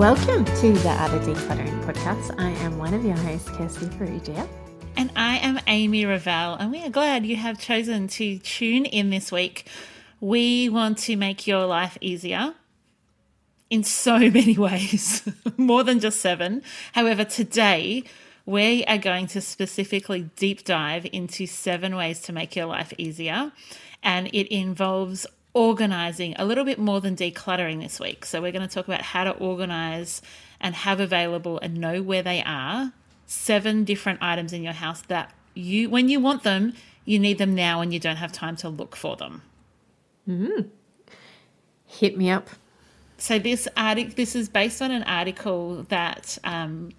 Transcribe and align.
Welcome 0.00 0.46
to 0.46 0.72
the 0.72 0.92
of 0.92 1.20
Decluttering 1.26 1.84
podcast. 1.84 2.34
I 2.40 2.48
am 2.64 2.78
one 2.78 2.94
of 2.94 3.04
your 3.04 3.18
hosts, 3.18 3.50
Kirsty 3.50 3.84
Farrugia. 3.84 4.48
And 4.96 5.12
I 5.14 5.36
am 5.36 5.60
Amy 5.66 6.06
Revell, 6.06 6.54
and 6.54 6.72
we 6.72 6.82
are 6.82 6.88
glad 6.88 7.26
you 7.26 7.36
have 7.36 7.60
chosen 7.60 8.08
to 8.08 8.38
tune 8.38 8.86
in 8.86 9.10
this 9.10 9.30
week. 9.30 9.66
We 10.18 10.70
want 10.70 10.96
to 11.00 11.16
make 11.16 11.46
your 11.46 11.66
life 11.66 11.98
easier 12.00 12.54
in 13.68 13.84
so 13.84 14.18
many 14.30 14.56
ways, 14.56 15.22
more 15.58 15.84
than 15.84 16.00
just 16.00 16.22
seven. 16.22 16.62
However, 16.94 17.22
today 17.26 18.04
we 18.46 18.86
are 18.86 18.96
going 18.96 19.26
to 19.26 19.42
specifically 19.42 20.30
deep 20.34 20.64
dive 20.64 21.06
into 21.12 21.44
seven 21.44 21.94
ways 21.94 22.22
to 22.22 22.32
make 22.32 22.56
your 22.56 22.64
life 22.64 22.94
easier, 22.96 23.52
and 24.02 24.28
it 24.28 24.50
involves 24.50 25.26
organizing 25.52 26.34
a 26.38 26.44
little 26.44 26.64
bit 26.64 26.78
more 26.78 27.00
than 27.00 27.16
decluttering 27.16 27.82
this 27.82 27.98
week. 27.98 28.24
So, 28.24 28.40
we're 28.40 28.52
going 28.52 28.66
to 28.66 28.74
talk 28.74 28.86
about 28.86 29.02
how 29.02 29.24
to 29.24 29.32
organize 29.32 30.22
and 30.60 30.74
have 30.74 31.00
available 31.00 31.58
and 31.60 31.78
know 31.78 32.02
where 32.02 32.22
they 32.22 32.42
are 32.44 32.92
seven 33.26 33.84
different 33.84 34.18
items 34.20 34.52
in 34.52 34.62
your 34.62 34.72
house 34.72 35.02
that 35.02 35.32
you, 35.54 35.88
when 35.88 36.08
you 36.08 36.18
want 36.18 36.42
them, 36.42 36.72
you 37.04 37.18
need 37.18 37.38
them 37.38 37.54
now 37.54 37.80
and 37.80 37.94
you 37.94 38.00
don't 38.00 38.16
have 38.16 38.32
time 38.32 38.56
to 38.56 38.68
look 38.68 38.96
for 38.96 39.16
them. 39.16 39.42
hmm 40.26 40.62
Hit 41.86 42.16
me 42.16 42.30
up. 42.30 42.50
So 43.18 43.38
this 43.38 43.68
article, 43.76 44.12
this 44.16 44.34
is 44.34 44.48
based 44.48 44.80
on 44.80 44.90
an 44.90 45.02
article 45.04 45.84
that 45.88 46.38
um, 46.44 46.90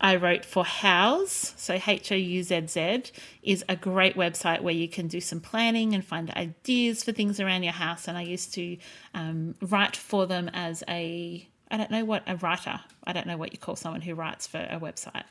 I 0.00 0.16
wrote 0.16 0.44
for 0.44 0.64
Houzz. 0.64 1.58
So 1.58 1.80
H 1.86 2.12
O 2.12 2.14
U 2.14 2.42
Z 2.42 2.66
Z 2.68 3.02
is 3.42 3.64
a 3.68 3.76
great 3.76 4.16
website 4.16 4.60
where 4.60 4.74
you 4.74 4.88
can 4.88 5.08
do 5.08 5.20
some 5.20 5.40
planning 5.40 5.94
and 5.94 6.04
find 6.04 6.30
ideas 6.30 7.02
for 7.02 7.12
things 7.12 7.40
around 7.40 7.62
your 7.62 7.72
house. 7.72 8.08
And 8.08 8.16
I 8.16 8.22
used 8.22 8.54
to 8.54 8.76
um, 9.14 9.54
write 9.60 9.96
for 9.96 10.26
them 10.26 10.50
as 10.52 10.84
a 10.88 11.46
I 11.70 11.76
don't 11.76 11.90
know 11.90 12.04
what 12.04 12.22
a 12.26 12.36
writer. 12.36 12.80
I 13.04 13.12
don't 13.12 13.26
know 13.26 13.36
what 13.36 13.52
you 13.52 13.58
call 13.58 13.76
someone 13.76 14.00
who 14.00 14.14
writes 14.14 14.46
for 14.46 14.58
a 14.58 14.80
website, 14.80 15.24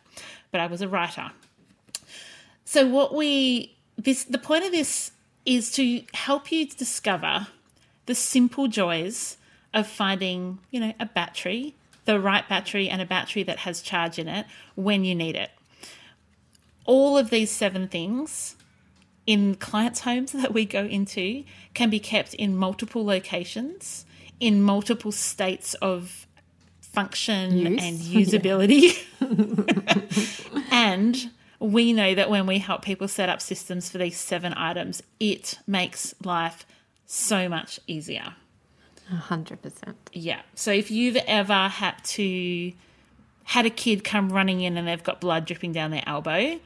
but 0.51 0.61
I 0.61 0.67
was 0.67 0.81
a 0.81 0.87
writer. 0.87 1.31
So 2.65 2.87
what 2.87 3.15
we 3.15 3.75
this 3.97 4.25
the 4.25 4.37
point 4.37 4.65
of 4.65 4.71
this 4.71 5.11
is 5.45 5.71
to 5.71 6.03
help 6.13 6.51
you 6.51 6.67
discover 6.67 7.47
the 8.05 8.15
simple 8.15 8.67
joys 8.67 9.37
of 9.73 9.87
finding, 9.87 10.59
you 10.71 10.79
know, 10.79 10.93
a 10.99 11.05
battery, 11.05 11.75
the 12.07 12.19
right 12.19 12.47
battery 12.47 12.89
and 12.89 13.01
a 13.01 13.05
battery 13.05 13.43
that 13.43 13.59
has 13.59 13.81
charge 13.81 14.17
in 14.17 14.27
it 14.27 14.47
when 14.75 15.03
you 15.03 15.13
need 15.13 15.35
it. 15.35 15.51
All 16.85 17.17
of 17.17 17.29
these 17.29 17.51
seven 17.51 17.87
things 17.89 18.55
in 19.27 19.55
clients' 19.55 19.99
homes 19.99 20.31
that 20.41 20.53
we 20.53 20.65
go 20.65 20.85
into 20.85 21.43
can 21.75 21.91
be 21.91 21.99
kept 21.99 22.33
in 22.33 22.57
multiple 22.57 23.05
locations, 23.05 24.05
in 24.39 24.63
multiple 24.63 25.11
states 25.11 25.75
of 25.75 26.25
function 26.81 27.57
Use. 27.57 27.83
and 27.83 27.99
usability. 27.99 29.03
and 30.71 31.29
we 31.59 31.91
know 31.91 32.15
that 32.15 32.29
when 32.29 32.47
we 32.47 32.59
help 32.59 32.83
people 32.83 33.09
set 33.09 33.27
up 33.27 33.41
systems 33.41 33.89
for 33.89 33.97
these 33.97 34.17
seven 34.17 34.53
items, 34.53 35.03
it 35.19 35.59
makes 35.67 36.15
life 36.23 36.65
so 37.05 37.49
much 37.49 37.81
easier. 37.85 38.35
Hundred 39.09 39.61
percent. 39.61 39.97
Yeah. 40.11 40.41
So 40.55 40.71
if 40.71 40.91
you've 40.91 41.15
ever 41.27 41.67
had 41.69 42.03
to 42.03 42.73
had 43.45 43.65
a 43.65 43.69
kid 43.69 44.03
come 44.03 44.29
running 44.29 44.59
in 44.59 44.75
and 44.75 44.87
they've 44.87 45.03
got 45.03 45.21
blood 45.21 45.45
dripping 45.45 45.71
down 45.71 45.91
their 45.91 46.03
elbow, 46.05 46.59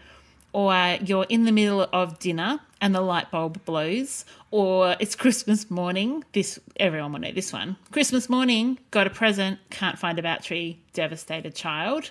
or 0.51 0.97
you're 1.03 1.27
in 1.29 1.45
the 1.45 1.51
middle 1.51 1.87
of 1.93 2.17
dinner 2.17 2.59
and 2.81 2.95
the 2.95 3.01
light 3.01 3.29
bulb 3.29 3.63
blows, 3.65 4.25
or 4.49 4.95
it's 4.99 5.15
Christmas 5.15 5.69
morning, 5.69 6.23
this 6.33 6.59
everyone 6.77 7.13
will 7.13 7.19
know 7.19 7.31
this 7.31 7.53
one. 7.53 7.77
Christmas 7.91 8.27
morning, 8.27 8.79
got 8.89 9.05
a 9.05 9.11
present, 9.11 9.59
can't 9.69 9.99
find 9.99 10.17
a 10.17 10.23
battery, 10.23 10.79
devastated 10.93 11.53
child, 11.53 12.09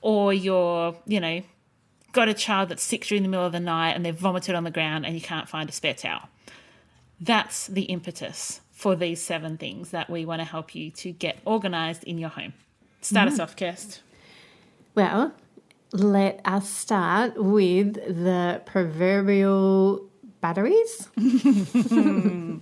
or 0.00 0.34
you're, 0.34 0.96
you 1.06 1.20
know, 1.20 1.40
got 2.12 2.28
a 2.28 2.34
child 2.34 2.70
that's 2.70 2.82
sick 2.82 3.04
during 3.04 3.22
the 3.22 3.28
middle 3.28 3.46
of 3.46 3.52
the 3.52 3.60
night 3.60 3.92
and 3.92 4.04
they've 4.04 4.16
vomited 4.16 4.56
on 4.56 4.64
the 4.64 4.72
ground 4.72 5.06
and 5.06 5.14
you 5.14 5.20
can't 5.20 5.48
find 5.48 5.68
a 5.68 5.72
spare 5.72 5.94
towel. 5.94 6.28
That's 7.20 7.68
the 7.68 7.82
impetus 7.82 8.60
for 8.78 8.94
these 8.94 9.20
seven 9.20 9.58
things 9.58 9.90
that 9.90 10.08
we 10.08 10.24
want 10.24 10.38
to 10.38 10.44
help 10.44 10.72
you 10.72 10.88
to 10.88 11.10
get 11.10 11.36
organized 11.44 12.04
in 12.04 12.16
your 12.16 12.28
home. 12.28 12.54
Start 13.00 13.26
us 13.26 13.34
mm-hmm. 13.34 13.42
off, 13.42 13.56
Kirst. 13.56 13.98
Well, 14.94 15.34
let 15.90 16.40
us 16.44 16.70
start 16.70 17.42
with 17.42 17.94
the 17.94 18.62
proverbial 18.66 20.08
batteries. 20.40 21.08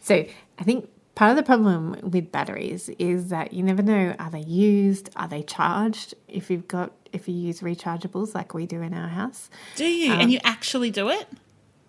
so 0.00 0.26
I 0.58 0.64
think 0.64 0.88
part 1.14 1.30
of 1.30 1.36
the 1.36 1.44
problem 1.44 1.96
with 2.10 2.32
batteries 2.32 2.88
is 2.98 3.28
that 3.28 3.52
you 3.52 3.62
never 3.62 3.84
know 3.84 4.16
are 4.18 4.30
they 4.30 4.40
used, 4.40 5.10
are 5.14 5.28
they 5.28 5.44
charged? 5.44 6.14
If 6.26 6.50
you've 6.50 6.66
got 6.66 6.90
if 7.12 7.28
you 7.28 7.34
use 7.36 7.60
rechargeables 7.60 8.34
like 8.34 8.52
we 8.52 8.66
do 8.66 8.82
in 8.82 8.92
our 8.92 9.08
house. 9.08 9.48
Do 9.76 9.84
you? 9.84 10.12
and 10.12 10.22
um, 10.22 10.28
you 10.28 10.40
actually 10.42 10.90
do 10.90 11.08
it? 11.08 11.28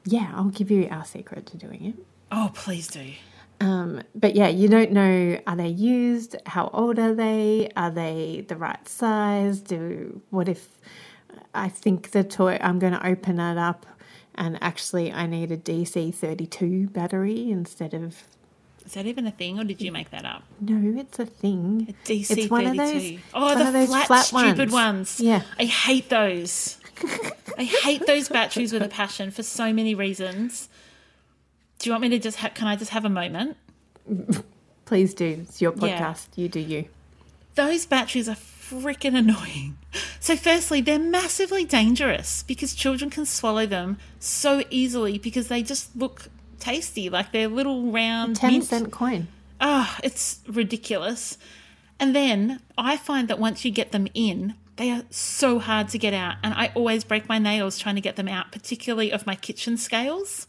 Yeah, 0.06 0.32
I'll 0.36 0.50
give 0.50 0.70
you 0.70 0.88
our 0.92 1.06
secret 1.06 1.48
to 1.48 1.58
doing 1.58 1.86
it. 1.86 1.96
Oh, 2.32 2.52
please 2.54 2.88
do. 2.88 3.14
Um, 3.60 4.02
but 4.14 4.36
yeah, 4.36 4.48
you 4.50 4.68
don't 4.68 4.92
know 4.92 5.40
are 5.48 5.56
they 5.56 5.68
used? 5.70 6.36
How 6.46 6.70
old 6.74 7.00
are 7.00 7.14
they? 7.14 7.70
Are 7.76 7.92
they 7.92 8.46
the 8.48 8.56
right 8.56 8.88
size? 8.88 9.60
Do 9.62 10.22
what 10.32 10.50
if 10.50 10.68
I 11.54 11.70
think 11.70 12.12
the 12.12 12.24
toy 12.24 12.58
I'm 12.62 12.80
going 12.80 12.94
to 12.94 13.06
open 13.06 13.40
it 13.40 13.58
up 13.58 13.86
and 14.36 14.58
actually 14.62 15.12
I 15.12 15.28
need 15.28 15.52
a 15.52 15.58
DC 15.58 16.14
32 16.14 16.88
battery 16.88 17.52
instead 17.52 17.94
of 17.94 18.24
Is 18.86 18.94
that 18.94 19.06
even 19.06 19.28
a 19.28 19.32
thing, 19.32 19.60
or 19.60 19.64
did 19.64 19.82
you 19.82 19.92
make 19.92 20.10
that 20.12 20.26
up? 20.26 20.44
no, 20.60 21.00
it's 21.00 21.20
a 21.20 21.26
thing. 21.26 21.96
DC 22.06 22.38
it's 22.38 22.50
one 22.52 22.66
of 22.66 22.76
32. 22.76 23.00
those. 23.00 23.20
oh, 23.34 23.46
one 23.46 23.60
the 23.60 23.68
of 23.68 23.74
those 23.74 24.06
flat, 24.06 24.26
stupid 24.26 24.72
ones. 24.72 25.20
Yeah. 25.20 25.44
I 25.60 25.66
hate 25.66 26.10
those. 26.10 26.78
I 27.58 27.64
hate 27.64 28.06
those 28.06 28.30
batteries 28.30 28.74
with 28.74 28.82
a 28.82 28.88
passion 28.90 29.32
for 29.32 29.44
so 29.44 29.74
many 29.74 29.96
reasons. 29.96 30.70
Do 31.84 31.90
you 31.90 31.92
want 31.96 32.04
me 32.04 32.10
to 32.10 32.20
just? 32.20 32.38
Ha- 32.38 32.52
can 32.56 32.66
I 32.68 32.78
just 32.78 32.92
have 32.92 33.04
a 33.04 33.10
moment? 33.10 33.58
Please 34.86 35.14
do. 35.14 35.40
It's 35.46 35.62
your 35.62 35.74
Yeah. 35.82 36.00
podcast. 36.14 36.28
You 36.38 36.48
do 36.48 36.62
you. 36.62 36.86
those 37.56 37.86
batteries 37.86 38.28
are 38.30 38.36
freaking 38.38 39.16
annoying. 39.18 39.78
So, 40.22 40.36
firstly, 40.38 40.80
they're 40.80 40.98
massively 40.98 41.66
dangerous 41.66 42.42
because 42.48 42.74
children 42.74 43.10
can 43.12 43.26
swallow 43.26 43.66
them 43.66 43.98
so 44.18 44.64
easily 44.70 45.18
because 45.20 45.50
they 45.50 45.62
just 45.62 45.94
look 45.96 46.30
tasty, 46.60 47.10
like 47.10 47.32
they're 47.34 47.50
little 47.50 47.92
round 47.92 48.38
10 48.38 48.52
mint. 48.54 48.64
cent 48.64 48.92
coin. 48.92 49.28
Ah, 49.60 50.00
it's 50.04 50.40
ridiculous. 50.48 51.38
And 52.00 52.16
then 52.16 52.62
I 52.78 52.96
find 52.96 53.28
that 53.28 53.40
once 53.40 53.66
you 53.66 53.72
get 53.72 53.92
them 53.92 54.08
in, 54.14 54.56
they 54.78 54.90
are 54.90 55.04
so 55.12 55.60
hard 55.60 55.90
to 55.90 55.98
get 56.00 56.14
out. 56.14 56.38
And 56.42 56.54
I 56.54 56.72
always 56.76 57.04
break 57.04 57.28
my 57.30 57.38
nails 57.40 57.78
trying 57.78 57.96
to 57.96 58.02
get 58.02 58.16
them 58.16 58.30
out, 58.30 58.52
particularly 58.54 59.12
of 59.12 59.28
my 59.28 59.36
kitchen 59.36 59.76
scales. 59.78 60.48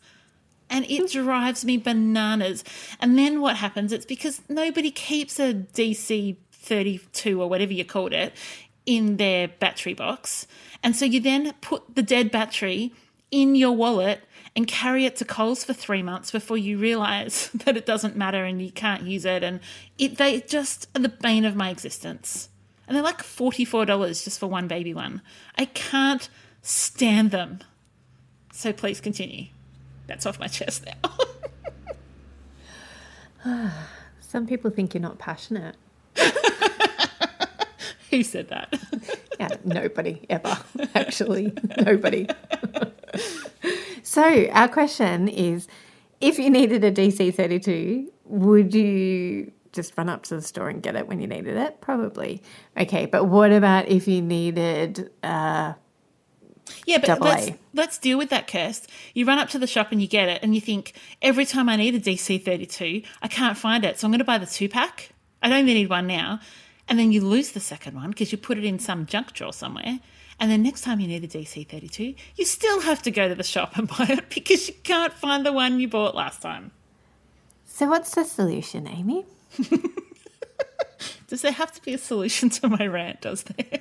And 0.71 0.85
it 0.91 1.11
drives 1.13 1.65
me 1.65 1.77
bananas. 1.77 2.65
And 3.01 3.19
then 3.19 3.41
what 3.41 3.57
happens? 3.57 3.93
It's 3.93 4.07
because 4.07 4.41
nobody 4.49 4.91
keeps 4.91 5.39
a 5.39 5.55
DC 5.55 6.37
32 6.53 7.41
or 7.41 7.49
whatever 7.49 7.73
you 7.73 7.85
called 7.85 8.13
it 8.13 8.33
in 8.87 9.17
their 9.17 9.49
battery 9.49 9.95
box. 9.95 10.47
And 10.83 10.97
so 10.97 11.05
you 11.05 11.21
then 11.21 11.53
put 11.61 11.95
the 11.95 12.03
dead 12.03 12.31
battery 12.31 12.93
in 13.31 13.55
your 13.55 13.73
wallet 13.73 14.21
and 14.57 14.67
carry 14.67 15.05
it 15.05 15.17
to 15.17 15.25
Coles 15.25 15.65
for 15.65 15.73
three 15.73 16.03
months 16.03 16.31
before 16.31 16.57
you 16.57 16.79
realize 16.79 17.51
that 17.65 17.77
it 17.77 17.87
doesn't 17.87 18.17
matter 18.17 18.45
and 18.45 18.63
you 18.63 18.71
can't 18.71 19.03
use 19.03 19.25
it. 19.25 19.43
And 19.43 19.61
it 19.99 20.17
they 20.19 20.41
just 20.41 20.89
are 20.95 21.01
the 21.01 21.09
bane 21.09 21.45
of 21.45 21.57
my 21.57 21.71
existence. 21.71 22.49
And 22.87 22.95
they're 22.95 23.03
like 23.03 23.23
$44 23.23 24.25
just 24.25 24.39
for 24.39 24.47
one 24.47 24.69
baby 24.69 24.93
one. 24.93 25.23
I 25.57 25.65
can't 25.65 26.29
stand 26.63 27.31
them. 27.31 27.61
So 28.53 28.73
please 28.73 29.01
continue. 29.01 29.47
That's 30.07 30.27
off 30.27 30.39
my 30.39 30.49
chest 30.49 30.85
now. 30.87 31.11
Some 34.21 34.47
people 34.47 34.71
think 34.71 34.95
you're 34.95 35.01
not 35.01 35.19
passionate. 35.19 35.77
Who 38.11 38.23
said 38.23 38.49
that? 38.49 38.75
Yeah, 39.41 39.49
nobody 39.65 40.25
ever, 40.31 40.57
actually. 40.95 41.53
Nobody. 41.85 42.29
So, 44.05 44.47
our 44.53 44.69
question 44.69 45.27
is 45.27 45.67
if 46.21 46.39
you 46.39 46.51
needed 46.51 46.85
a 46.85 46.93
DC32, 46.93 48.11
would 48.27 48.73
you 48.73 49.51
just 49.73 49.93
run 49.99 50.09
up 50.09 50.23
to 50.27 50.37
the 50.37 50.43
store 50.43 50.69
and 50.69 50.81
get 50.81 50.95
it 50.95 51.09
when 51.09 51.19
you 51.19 51.27
needed 51.27 51.57
it? 51.57 51.81
Probably. 51.81 52.45
Okay, 52.79 53.07
but 53.07 53.25
what 53.25 53.51
about 53.51 53.89
if 53.89 54.07
you 54.07 54.23
needed 54.23 55.11
uh, 55.25 55.73
Yeah, 56.87 56.99
but 56.99 57.07
Double 57.07 57.27
let's, 57.27 57.49
A. 57.49 57.59
let's 57.73 57.99
deal 57.99 58.19
with 58.19 58.31
that, 58.31 58.47
Kirst. 58.47 58.87
You 59.15 59.25
run 59.27 59.39
up 59.39 59.49
to 59.51 59.59
the 59.59 59.67
shop 59.67 59.93
and 59.93 60.03
you 60.03 60.09
get 60.09 60.29
it, 60.29 60.43
and 60.43 60.55
you 60.55 60.61
think, 60.61 60.95
every 61.23 61.47
time 61.47 61.69
I 61.69 61.77
need 61.77 61.95
a 61.95 62.01
DC32, 62.01 63.05
I 63.23 63.29
can't 63.29 63.57
find 63.57 63.85
it, 63.85 63.99
so 63.99 64.07
I'm 64.07 64.13
going 64.13 64.19
to 64.19 64.25
buy 64.25 64.39
the 64.39 64.47
two 64.47 64.69
pack. 64.69 65.11
I 65.43 65.59
only 65.59 65.75
need 65.75 65.91
one 65.91 66.07
now. 66.07 66.41
And 66.89 66.99
then 66.99 67.13
you 67.13 67.23
lose 67.23 67.53
the 67.53 67.61
second 67.61 67.95
one 67.95 68.11
because 68.11 68.33
you 68.33 68.39
put 68.39 68.59
it 68.59 68.65
in 68.65 68.79
some 68.79 69.07
junk 69.07 69.33
drawer 69.33 69.53
somewhere. 69.53 70.01
And 70.39 70.51
then 70.51 70.63
next 70.63 70.83
time 70.83 71.01
you 71.01 71.09
need 71.09 71.25
a 71.25 71.29
DC32, 71.29 72.17
you 72.37 72.45
still 72.45 72.81
have 72.81 73.03
to 73.03 73.11
go 73.11 73.29
to 73.29 73.35
the 73.35 73.43
shop 73.43 73.77
and 73.77 73.89
buy 73.99 74.07
it 74.09 74.29
because 74.31 74.69
you 74.69 74.75
can't 74.83 75.13
find 75.13 75.47
the 75.47 75.53
one 75.53 75.81
you 75.81 75.89
bought 75.89 76.15
last 76.15 76.43
time. 76.43 76.73
So, 77.67 77.87
what's 77.89 78.15
the 78.15 78.25
solution, 78.25 78.87
Amy? 78.87 79.25
Does 81.29 81.43
there 81.43 81.53
have 81.53 81.73
to 81.73 81.83
be 81.83 81.95
a 81.95 81.99
solution 81.99 82.51
to 82.51 82.69
my 82.69 82.87
rant? 82.87 83.23
Does 83.23 83.43
there? 83.45 83.81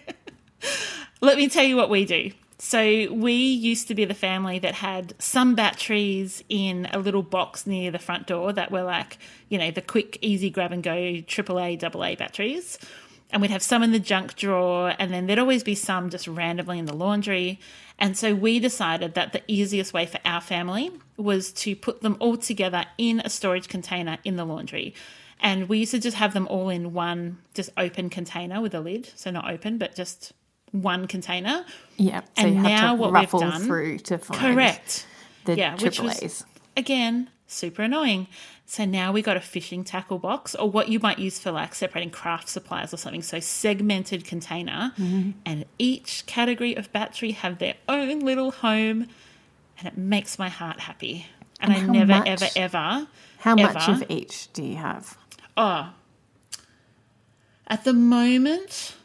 Let 1.22 1.38
me 1.38 1.48
tell 1.50 1.64
you 1.64 1.76
what 1.76 1.90
we 1.90 2.06
do. 2.06 2.32
So, 2.60 3.12
we 3.12 3.34
used 3.34 3.88
to 3.88 3.96
be 3.96 4.06
the 4.06 4.14
family 4.14 4.60
that 4.60 4.76
had 4.76 5.14
some 5.20 5.56
batteries 5.56 6.44
in 6.50 6.88
a 6.92 7.00
little 7.00 7.24
box 7.24 7.68
near 7.68 7.92
the 7.92 8.00
front 8.00 8.28
door 8.28 8.54
that 8.54 8.72
were 8.72 8.84
like, 8.84 9.18
you 9.50 9.58
know, 9.58 9.72
the 9.72 9.82
quick, 9.82 10.18
easy 10.22 10.50
grab 10.50 10.72
and 10.72 10.84
go 10.84 10.92
AAA, 10.92 11.84
AA 11.84 12.16
batteries. 12.16 12.78
And 13.32 13.42
we'd 13.42 13.52
have 13.52 13.64
some 13.64 13.82
in 13.82 13.92
the 13.92 14.00
junk 14.00 14.36
drawer, 14.36 14.94
and 15.00 15.12
then 15.12 15.26
there'd 15.26 15.40
always 15.40 15.64
be 15.64 15.74
some 15.74 16.12
just 16.12 16.28
randomly 16.28 16.78
in 16.78 16.86
the 16.86 16.96
laundry. 16.96 17.60
And 17.98 18.16
so 18.16 18.36
we 18.36 18.60
decided 18.60 19.16
that 19.16 19.34
the 19.34 19.42
easiest 19.48 19.92
way 19.92 20.06
for 20.06 20.20
our 20.24 20.42
family 20.42 20.92
was 21.18 21.52
to 21.54 21.76
put 21.76 22.02
them 22.02 22.16
all 22.20 22.38
together 22.38 22.86
in 22.98 23.22
a 23.22 23.30
storage 23.30 23.68
container 23.68 24.20
in 24.24 24.36
the 24.36 24.46
laundry. 24.46 24.94
And 25.40 25.68
we 25.68 25.80
used 25.80 25.92
to 25.92 26.00
just 26.00 26.18
have 26.18 26.34
them 26.34 26.48
all 26.48 26.70
in 26.70 26.94
one 26.94 27.40
just 27.54 27.70
open 27.76 28.10
container 28.10 28.62
with 28.62 28.74
a 28.74 28.80
lid. 28.80 29.10
So 29.16 29.32
not 29.32 29.52
open, 29.52 29.78
but 29.78 29.96
just 29.96 30.34
one 30.74 31.08
container. 31.08 31.66
Yeah. 31.98 32.22
So, 32.38 32.48
And 32.48 32.64
now 32.64 32.96
what 32.96 33.14
we've 33.14 33.30
done- 33.30 33.64
through 33.64 34.00
to 34.00 34.18
find 34.18 34.40
Correct. 34.42 35.06
the 35.46 35.56
Yeah, 35.56 35.78
which 35.78 36.00
was- 36.02 36.44
Again, 36.76 37.30
super 37.48 37.84
annoying. 37.84 38.28
So 38.66 38.86
now 38.86 39.12
we 39.12 39.22
got 39.22 39.38
a 39.38 39.42
fishing 39.42 39.84
tackle 39.84 40.18
box 40.18 40.56
or 40.56 40.70
what 40.70 40.90
you 40.90 41.00
might 41.00 41.20
use 41.20 41.38
for 41.38 41.52
like 41.52 41.76
separating 41.76 42.10
craft 42.10 42.50
supplies 42.50 42.92
or 42.94 42.98
something. 42.98 43.22
So 43.22 43.40
segmented 43.40 44.26
container 44.26 44.94
mm-hmm. 44.98 45.32
and 45.46 45.66
each 45.78 46.26
category 46.26 46.74
of 46.76 46.92
battery 46.92 47.32
have 47.32 47.60
their 47.60 47.76
own 47.88 48.22
little 48.22 48.52
home 48.52 49.08
and 49.78 49.88
it 49.88 49.98
makes 49.98 50.40
my 50.40 50.50
heart 50.50 50.80
happy. 50.80 51.28
And, 51.60 51.72
And 51.74 51.92
I 51.92 51.94
never, 51.94 52.20
much? 52.20 52.28
ever, 52.28 52.46
ever, 52.56 53.08
How 53.40 53.56
much 53.56 53.88
of 53.88 54.04
each 54.10 54.52
do 54.54 54.64
you 54.64 54.78
have? 54.78 55.18
Oh, 55.56 55.90
at 57.68 57.84
the 57.84 57.94
moment, 57.94 58.96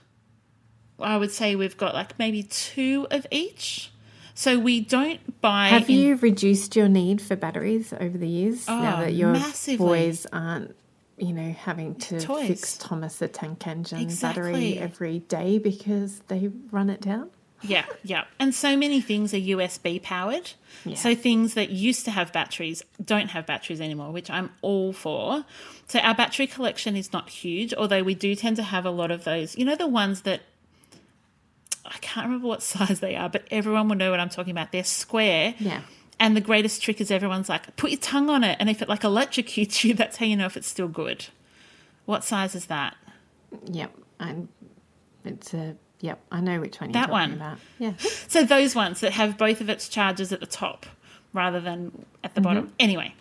I 1.00 1.17
would 1.17 1.31
say 1.31 1.55
we've 1.56 1.77
got 1.77 1.95
like 1.95 2.19
maybe 2.19 2.43
two 2.43 3.06
of 3.11 3.27
each. 3.31 3.93
So 4.35 4.59
we 4.59 4.81
don't 4.81 5.41
buy. 5.41 5.69
Have 5.69 5.89
in- 5.91 5.97
you 5.97 6.17
reduced 6.17 6.77
your 6.77 6.89
need 6.89 7.21
for 7.21 7.35
batteries 7.37 7.93
over 7.93 8.17
the 8.17 8.29
years 8.29 8.65
oh, 8.69 8.81
now 8.81 8.97
Oh, 8.99 9.00
that 9.00 9.12
your 9.15 9.33
massively. 9.33 9.85
boys 9.87 10.27
aren't, 10.33 10.77
you 11.17 11.33
know, 11.33 11.50
having 11.53 11.97
to 11.97 12.21
Toys. 12.21 12.47
fix 12.47 12.77
Thomas 12.77 13.17
the 13.17 13.27
Tank 13.29 13.67
Engine 13.67 13.99
Exactly. 13.99 14.43
battery 14.53 14.79
every 14.79 15.19
day 15.21 15.59
because 15.59 16.21
they 16.29 16.50
run 16.71 16.89
it 16.89 17.00
down? 17.00 17.31
Yeah, 17.62 17.85
yeah. 18.05 18.25
And 18.39 18.55
so 18.55 18.77
many 18.77 19.00
things 19.00 19.35
are 19.35 19.39
USB 19.39 20.00
powered. 20.00 20.53
So 20.95 21.17
things 21.17 21.55
that 21.55 21.71
used 21.71 22.05
to 22.05 22.12
have 22.12 22.33
batteries 22.33 22.85
don't 23.05 23.31
have 23.31 23.47
batteries 23.47 23.81
anymore, 23.81 24.12
which 24.12 24.31
I'm 24.31 24.50
all 24.62 24.93
for. 24.93 25.45
So 25.89 25.99
our 25.99 26.15
battery 26.15 26.47
collection 26.47 26.95
is 26.95 27.12
not 27.12 27.29
huge, 27.29 27.75
although 27.75 28.05
we 28.05 28.15
do 28.15 28.37
tend 28.37 28.55
to 28.56 28.62
have 28.62 28.87
a 28.87 28.91
lot 28.91 29.11
of 29.11 29.25
those. 29.25 29.59
You 29.59 29.65
know, 29.65 29.75
the 29.75 29.89
ones 29.89 30.21
that 30.23 30.43
I 31.94 31.99
can't 31.99 32.26
remember 32.26 32.46
what 32.49 32.62
size 32.75 33.00
they 33.00 33.17
are, 33.17 33.29
but 33.29 33.44
everyone 33.50 33.88
will 33.88 33.96
know 33.96 34.11
what 34.11 34.20
I'm 34.20 34.29
talking 34.29 34.50
about. 34.50 34.73
They're 34.73 34.85
square. 34.85 35.55
Yeah. 35.58 35.82
And 36.20 36.37
the 36.37 36.40
greatest 36.40 36.82
trick 36.82 37.00
is 37.00 37.11
everyone's 37.11 37.49
like, 37.49 37.76
put 37.76 37.90
your 37.90 38.00
tongue 38.00 38.29
on 38.29 38.43
it. 38.44 38.56
And 38.61 38.69
if 38.69 38.82
it 38.82 38.88
like 38.88 39.02
electrocutes 39.02 39.85
you, 39.85 39.94
that's 39.94 40.17
how 40.17 40.26
you 40.26 40.37
know 40.37 40.46
if 40.46 40.56
it's 40.56 40.67
still 40.69 40.88
good. 40.88 41.26
What 42.06 42.25
size 42.25 42.55
is 42.55 42.67
that? 42.67 42.96
Yep. 43.67 43.93
And 44.19 44.49
it's 45.25 45.55
a, 45.55 45.76
yep, 46.00 46.19
I 46.32 46.40
know 46.40 46.61
which 46.61 46.81
one 46.81 46.90
you're 46.90 46.94
That 46.94 47.08
talking 47.11 47.12
one. 47.12 47.32
about. 47.35 47.58
Yeah. 47.79 47.93
So 48.29 48.43
those 48.44 48.75
ones 48.75 49.00
that 49.00 49.12
have 49.12 49.38
both 49.38 49.61
of 49.61 49.69
its 49.69 49.88
charges 49.88 50.32
at 50.32 50.40
the 50.40 50.46
top 50.46 50.87
rather 51.32 51.61
than 51.61 52.05
at 52.25 52.35
the 52.35 52.40
bottom. 52.40 52.64
Mm-hmm. 52.64 52.75
Anyway, 52.81 53.14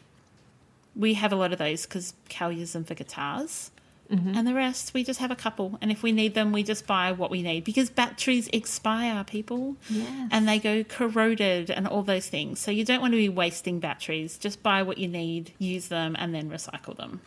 we 0.96 1.14
have 1.14 1.32
a 1.32 1.36
lot 1.36 1.52
of 1.54 1.60
those 1.60 1.86
because 1.86 2.14
Cal 2.30 2.52
uses 2.52 2.74
them 2.74 2.84
for 2.84 2.94
guitars. 2.96 3.72
Mm-hmm. 4.12 4.36
And 4.36 4.48
the 4.48 4.54
rest, 4.54 4.94
we 4.94 5.04
just 5.04 5.20
have 5.20 5.32
a 5.32 5.36
couple. 5.36 5.78
And 5.82 5.92
if 5.92 6.02
we 6.02 6.12
need 6.12 6.34
them, 6.34 6.52
we 6.52 6.64
just 6.64 6.88
buy 6.88 7.12
what 7.12 7.30
we 7.30 7.42
need 7.42 7.64
because 7.64 7.90
batteries 7.90 8.50
expire, 8.54 9.24
people. 9.24 9.76
Yes. 9.90 10.30
And 10.32 10.48
they 10.48 10.60
go 10.60 10.84
corroded 10.84 11.70
and 11.70 11.88
all 11.88 12.04
those 12.04 12.28
things. 12.28 12.60
So 12.60 12.72
you 12.72 12.86
don't 12.86 13.02
want 13.02 13.14
to 13.14 13.18
be 13.18 13.30
wasting 13.30 13.80
batteries. 13.80 14.38
Just 14.38 14.64
buy 14.64 14.82
what 14.82 14.98
you 14.98 15.08
need, 15.08 15.54
use 15.60 15.90
them, 15.90 16.16
and 16.18 16.34
then 16.34 16.50
recycle 16.50 16.96
them. 16.96 17.22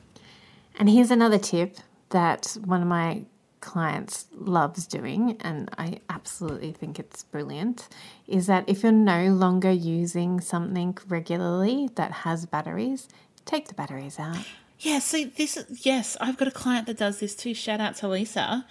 And 0.78 0.88
here's 0.88 1.10
another 1.10 1.38
tip 1.38 1.76
that 2.10 2.56
one 2.64 2.80
of 2.80 2.88
my 2.88 3.24
clients 3.60 4.26
loves 4.32 4.86
doing, 4.86 5.36
and 5.40 5.68
I 5.76 6.00
absolutely 6.08 6.72
think 6.72 6.98
it's 6.98 7.24
brilliant, 7.24 7.88
is 8.26 8.46
that 8.46 8.64
if 8.66 8.82
you're 8.82 8.90
no 8.90 9.26
longer 9.34 9.70
using 9.70 10.40
something 10.40 10.96
regularly 11.08 11.90
that 11.96 12.10
has 12.10 12.46
batteries, 12.46 13.06
take 13.44 13.68
the 13.68 13.74
batteries 13.74 14.18
out. 14.18 14.46
Yeah, 14.80 14.98
see, 14.98 15.24
this 15.24 15.56
is, 15.56 15.84
yes, 15.84 16.16
I've 16.20 16.38
got 16.38 16.48
a 16.48 16.52
client 16.52 16.86
that 16.86 16.96
does 16.96 17.20
this 17.20 17.34
too. 17.34 17.52
Shout 17.54 17.80
out 17.80 17.96
to 17.96 18.08
Lisa. 18.08 18.66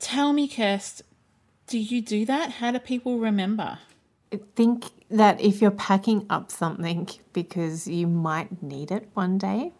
Tell 0.00 0.32
me, 0.32 0.48
Kirst, 0.48 1.02
do 1.68 1.78
you 1.78 2.02
do 2.02 2.26
that? 2.26 2.52
How 2.52 2.72
do 2.72 2.80
people 2.80 3.18
remember? 3.18 3.78
I 4.32 4.40
think 4.56 4.86
that 5.10 5.40
if 5.40 5.62
you're 5.62 5.70
packing 5.70 6.26
up 6.28 6.50
something 6.50 7.08
because 7.32 7.86
you 7.86 8.08
might 8.08 8.62
need 8.62 8.90
it 8.90 9.08
one 9.14 9.38
day, 9.38 9.72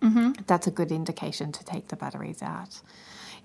mm-hmm. 0.00 0.32
that's 0.46 0.68
a 0.68 0.70
good 0.70 0.92
indication 0.92 1.50
to 1.52 1.64
take 1.64 1.88
the 1.88 1.96
batteries 1.96 2.40
out. 2.40 2.80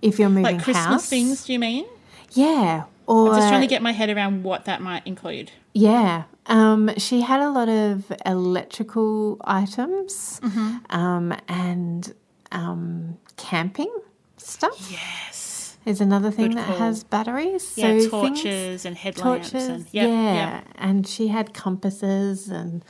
If 0.03 0.19
you're 0.19 0.29
moving 0.29 0.43
Like 0.43 0.63
Christmas 0.63 0.85
house, 0.85 1.09
things, 1.09 1.45
do 1.45 1.53
you 1.53 1.59
mean? 1.59 1.85
yeah, 2.33 2.83
or 3.07 3.29
I'm 3.29 3.37
just 3.37 3.49
trying 3.49 3.61
to 3.61 3.67
get 3.67 3.81
my 3.81 3.91
head 3.91 4.09
around 4.09 4.43
what 4.43 4.65
that 4.65 4.81
might 4.81 5.05
include. 5.07 5.51
Yeah. 5.73 6.23
Um, 6.47 6.91
she 6.97 7.21
had 7.21 7.39
a 7.41 7.49
lot 7.49 7.69
of 7.69 8.11
electrical 8.25 9.37
items 9.45 10.39
Mm-hmm. 10.43 10.95
um, 10.95 11.33
and 11.47 12.13
um, 12.51 13.17
camping 13.37 13.91
stuff 14.37 14.77
Yes. 14.91 15.77
is 15.85 16.01
another 16.01 16.31
thing 16.31 16.49
Good 16.49 16.57
that 16.59 16.67
call. 16.67 16.77
has 16.77 17.03
batteries. 17.03 17.73
Yeah, 17.75 17.99
so 17.99 18.09
torches 18.09 18.43
things- 18.43 18.85
and 18.85 18.95
headlamps 18.95 19.49
torches, 19.51 19.67
and 19.69 19.85
yep, 19.91 20.07
yeah. 20.09 20.33
yep. 20.33 20.67
And 20.75 21.07
she 21.07 21.27
had 21.29 21.53
compasses 21.53 22.47
and 22.49 22.83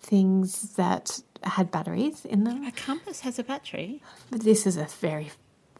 things 0.00 0.74
that 0.76 1.20
had 1.42 1.70
batteries 1.70 2.24
in 2.24 2.44
them. 2.44 2.64
A 2.64 2.72
compass 2.72 3.20
has 3.20 3.38
a 3.38 3.42
battery. 3.44 4.02
But 4.30 4.40
this 4.42 4.66
is 4.66 4.76
a 4.76 4.84
very 5.00 5.30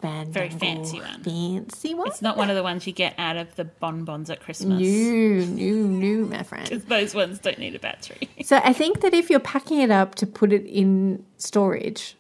Very 0.02 0.48
fancy 0.50 0.98
one. 1.00 1.22
Fancy 1.22 1.94
one. 1.94 2.06
It's 2.08 2.22
not 2.22 2.36
one 2.36 2.48
of 2.50 2.56
the 2.56 2.62
ones 2.62 2.86
you 2.86 2.92
get 2.92 3.14
out 3.18 3.36
of 3.36 3.54
the 3.56 3.64
bonbons 3.64 4.30
at 4.30 4.40
Christmas. 4.40 4.78
new, 4.78 5.44
new, 5.46 5.86
new, 5.86 6.26
my 6.26 6.42
friend. 6.42 6.68
'Cause 6.70 6.84
Those 6.84 7.14
ones 7.14 7.38
don't 7.38 7.58
need 7.58 7.74
a 7.74 7.78
battery. 7.78 8.28
So 8.44 8.60
I 8.64 8.72
think 8.72 9.00
that 9.02 9.12
if 9.14 9.28
you're 9.30 9.40
packing 9.40 9.80
it 9.80 9.90
up 9.90 10.14
to 10.16 10.26
put 10.26 10.52
it 10.52 10.64
in 10.66 11.24
storage, 11.36 12.16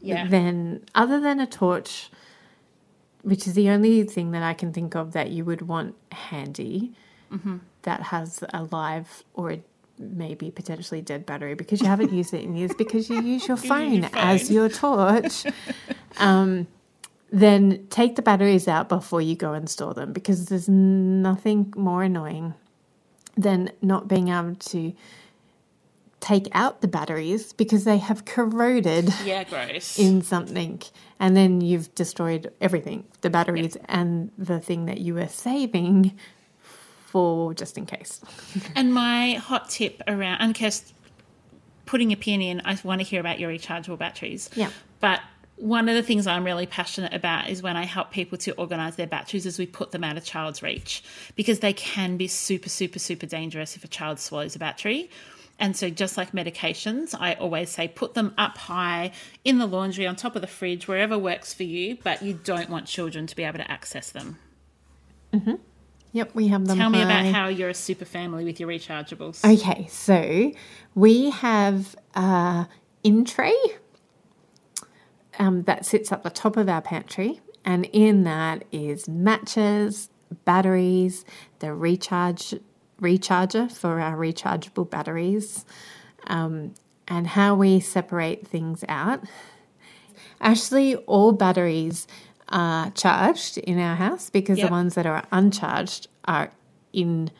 Yeah. 0.00 0.26
then 0.28 0.82
other 0.94 1.20
than 1.20 1.40
a 1.40 1.46
torch, 1.46 2.10
which 3.22 3.46
is 3.46 3.54
the 3.54 3.68
only 3.70 4.04
thing 4.04 4.30
that 4.32 4.42
I 4.42 4.54
can 4.54 4.72
think 4.72 4.94
of 4.94 5.12
that 5.12 5.30
you 5.30 5.44
would 5.44 5.62
want 5.62 5.94
handy, 6.12 6.92
Mm-hmm. 7.32 7.56
that 7.82 8.00
has 8.02 8.44
a 8.52 8.62
live 8.70 9.24
or 9.34 9.50
a 9.52 9.60
maybe 9.98 10.50
potentially 10.52 11.00
dead 11.02 11.26
battery 11.26 11.54
because 11.54 11.80
you 11.80 11.86
haven't 11.88 12.12
used 12.12 12.32
it 12.34 12.42
in 12.44 12.54
years 12.54 12.72
because 12.78 13.08
you 13.10 13.20
use 13.22 13.48
your 13.48 13.56
phone, 13.70 14.02
your 14.02 14.10
as 14.14 14.50
your 14.50 14.68
torch. 14.68 15.44
um, 16.18 16.66
then 17.30 17.86
take 17.90 18.16
the 18.16 18.22
batteries 18.22 18.68
out 18.68 18.88
before 18.88 19.20
you 19.20 19.34
go 19.34 19.52
and 19.52 19.68
store 19.68 19.94
them 19.94 20.12
because 20.12 20.46
there's 20.46 20.68
nothing 20.68 21.72
more 21.76 22.02
annoying 22.02 22.54
than 23.36 23.70
not 23.82 24.06
being 24.08 24.28
able 24.28 24.54
to 24.54 24.92
take 26.20 26.48
out 26.52 26.80
the 26.80 26.88
batteries 26.88 27.52
because 27.52 27.84
they 27.84 27.98
have 27.98 28.24
corroded 28.24 29.12
yeah, 29.24 29.44
gross. 29.44 29.98
in 29.98 30.22
something 30.22 30.80
and 31.20 31.36
then 31.36 31.60
you've 31.60 31.94
destroyed 31.94 32.50
everything 32.60 33.04
the 33.20 33.28
batteries 33.28 33.76
and 33.86 34.30
the 34.38 34.58
thing 34.58 34.86
that 34.86 34.98
you 34.98 35.14
were 35.14 35.28
saving 35.28 36.16
for 37.14 37.52
just 37.54 37.76
in 37.76 37.84
case 37.84 38.20
And 38.74 38.92
my 38.92 39.34
hot 39.34 39.68
tip 39.70 40.02
around, 40.08 40.40
and 40.40 40.54
Kirst, 40.54 40.92
putting 41.86 42.12
a 42.12 42.16
pin 42.16 42.42
in, 42.42 42.62
I 42.64 42.76
want 42.82 43.00
to 43.00 43.04
hear 43.06 43.20
about 43.20 43.38
your 43.38 43.50
rechargeable 43.50 43.98
batteries. 43.98 44.50
Yeah. 44.54 44.70
But 45.00 45.20
one 45.56 45.88
of 45.88 45.94
the 45.94 46.02
things 46.02 46.26
I'm 46.26 46.44
really 46.44 46.66
passionate 46.66 47.14
about 47.14 47.48
is 47.48 47.62
when 47.62 47.76
I 47.76 47.84
help 47.84 48.10
people 48.10 48.36
to 48.38 48.52
organize 48.52 48.96
their 48.96 49.06
batteries 49.06 49.46
as 49.46 49.58
we 49.58 49.66
put 49.66 49.92
them 49.92 50.02
out 50.02 50.16
of 50.16 50.24
child's 50.24 50.62
reach 50.62 51.02
because 51.36 51.60
they 51.60 51.72
can 51.72 52.16
be 52.16 52.26
super, 52.26 52.68
super, 52.68 52.98
super 52.98 53.26
dangerous 53.26 53.76
if 53.76 53.84
a 53.84 53.88
child 53.88 54.18
swallows 54.18 54.56
a 54.56 54.58
battery. 54.58 55.10
And 55.60 55.76
so, 55.76 55.88
just 55.88 56.16
like 56.16 56.32
medications, 56.32 57.14
I 57.18 57.34
always 57.34 57.70
say 57.70 57.86
put 57.86 58.14
them 58.14 58.34
up 58.36 58.58
high 58.58 59.12
in 59.44 59.58
the 59.58 59.66
laundry, 59.66 60.04
on 60.04 60.16
top 60.16 60.34
of 60.34 60.42
the 60.42 60.48
fridge, 60.48 60.88
wherever 60.88 61.16
works 61.16 61.54
for 61.54 61.62
you, 61.62 61.96
but 62.02 62.22
you 62.22 62.34
don't 62.34 62.68
want 62.68 62.86
children 62.86 63.28
to 63.28 63.36
be 63.36 63.44
able 63.44 63.58
to 63.58 63.70
access 63.70 64.10
them. 64.10 64.38
Mm-hmm. 65.32 65.54
Yep, 66.10 66.34
we 66.34 66.48
have 66.48 66.66
them. 66.66 66.76
Tell 66.76 66.90
me 66.90 67.02
about 67.02 67.26
how 67.26 67.46
you're 67.46 67.68
a 67.68 67.74
super 67.74 68.04
family 68.04 68.44
with 68.44 68.58
your 68.58 68.68
rechargeables. 68.68 69.44
Okay, 69.44 69.86
so 69.88 70.52
we 70.96 71.30
have 71.30 71.94
uh, 72.16 72.20
a 72.20 72.68
in 73.04 73.24
tray 73.24 73.54
um, 75.38 75.62
that 75.64 75.84
sits 75.84 76.12
at 76.12 76.22
the 76.22 76.30
top 76.30 76.56
of 76.56 76.68
our 76.68 76.82
pantry, 76.82 77.40
and 77.64 77.86
in 77.92 78.24
that 78.24 78.64
is 78.72 79.08
matches, 79.08 80.10
batteries, 80.44 81.24
the 81.60 81.72
recharge 81.74 82.54
recharger 83.00 83.70
for 83.70 84.00
our 84.00 84.16
rechargeable 84.16 84.88
batteries, 84.88 85.64
um, 86.26 86.74
and 87.08 87.26
how 87.28 87.54
we 87.54 87.80
separate 87.80 88.46
things 88.46 88.84
out. 88.88 89.20
Actually, 90.40 90.96
all 90.96 91.32
batteries 91.32 92.06
are 92.50 92.90
charged 92.90 93.58
in 93.58 93.78
our 93.78 93.96
house 93.96 94.30
because 94.30 94.58
Yep. 94.58 94.68
the 94.68 94.72
ones 94.72 94.94
that 94.94 95.06
are 95.06 95.24
uncharged 95.32 96.08
are 96.26 96.50
in 96.92 97.30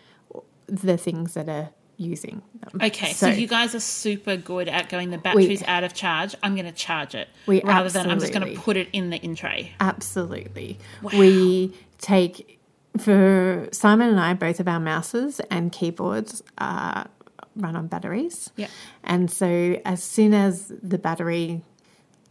the 0.66 0.96
things 0.96 1.34
that 1.34 1.48
are 1.48 1.70
using 1.96 2.42
them. 2.60 2.80
Okay, 2.82 3.12
so, 3.12 3.28
you 3.28 3.46
guys 3.46 3.74
are 3.74 3.80
super 3.80 4.36
good 4.36 4.68
at 4.68 4.88
going 4.88 5.10
the 5.10 5.18
battery's 5.18 5.62
out 5.64 5.84
of 5.84 5.94
charge. 5.94 6.34
I'm 6.42 6.54
going 6.54 6.66
to 6.66 6.72
charge 6.72 7.14
it 7.14 7.28
We 7.46 7.62
rather 7.62 7.88
than 7.88 8.10
I'm 8.10 8.20
just 8.20 8.32
going 8.32 8.54
to 8.54 8.60
put 8.60 8.76
it 8.76 8.88
in 8.92 9.10
the 9.10 9.16
in 9.16 9.34
tray. 9.34 9.72
Absolutely. 9.80 10.78
We 11.02 11.74
take, 11.98 12.60
for 12.98 13.68
Simon 13.72 14.10
and 14.10 14.20
I, 14.20 14.34
both 14.34 14.60
of 14.60 14.68
our 14.68 14.80
mouses 14.80 15.40
and 15.50 15.72
keyboards 15.72 16.42
are 16.58 17.08
run 17.56 17.76
on 17.76 17.86
batteries. 17.86 18.50
Yep. 18.56 18.70
And 19.02 19.30
so 19.30 19.80
as 19.84 20.02
soon 20.02 20.34
as 20.34 20.72
the 20.82 20.98
battery 20.98 21.62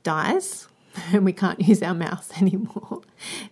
dies 0.03 0.67
and 1.11 1.25
we 1.25 1.33
can't 1.33 1.61
use 1.61 1.81
our 1.81 1.93
mouse 1.93 2.29
anymore, 2.41 3.01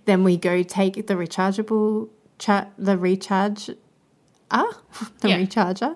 then 0.06 0.24
we 0.24 0.38
go 0.38 0.64
take 0.64 1.08
the 1.08 1.16
rechargeable, 1.16 2.10
cha- 2.40 2.68
the 2.78 2.98
recharge, 2.98 3.70
the 4.52 5.30
Yeah. 5.30 5.38
recharger, 5.40 5.96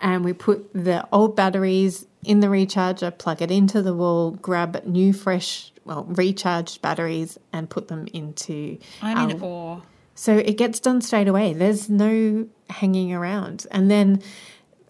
and 0.00 0.24
we 0.24 0.32
put 0.32 0.72
the 0.72 1.06
old 1.12 1.36
batteries 1.36 2.06
in 2.24 2.40
the 2.40 2.46
recharger, 2.48 3.16
plug 3.16 3.42
it 3.42 3.50
into 3.50 3.82
the 3.82 3.94
wall, 3.94 4.32
grab 4.32 4.82
new, 4.86 5.12
fresh, 5.12 5.72
well, 5.84 6.04
recharged 6.08 6.80
batteries, 6.82 7.38
and 7.52 7.68
put 7.68 7.88
them 7.88 8.06
into. 8.12 8.78
I'm 9.02 9.30
in 9.30 9.42
awe. 9.42 9.80
so 10.14 10.36
it 10.36 10.56
gets 10.56 10.80
done 10.80 11.00
straight 11.02 11.28
away. 11.28 11.52
There's 11.52 11.88
no 11.90 12.46
hanging 12.70 13.12
around. 13.12 13.66
And 13.70 13.90
then, 13.90 14.22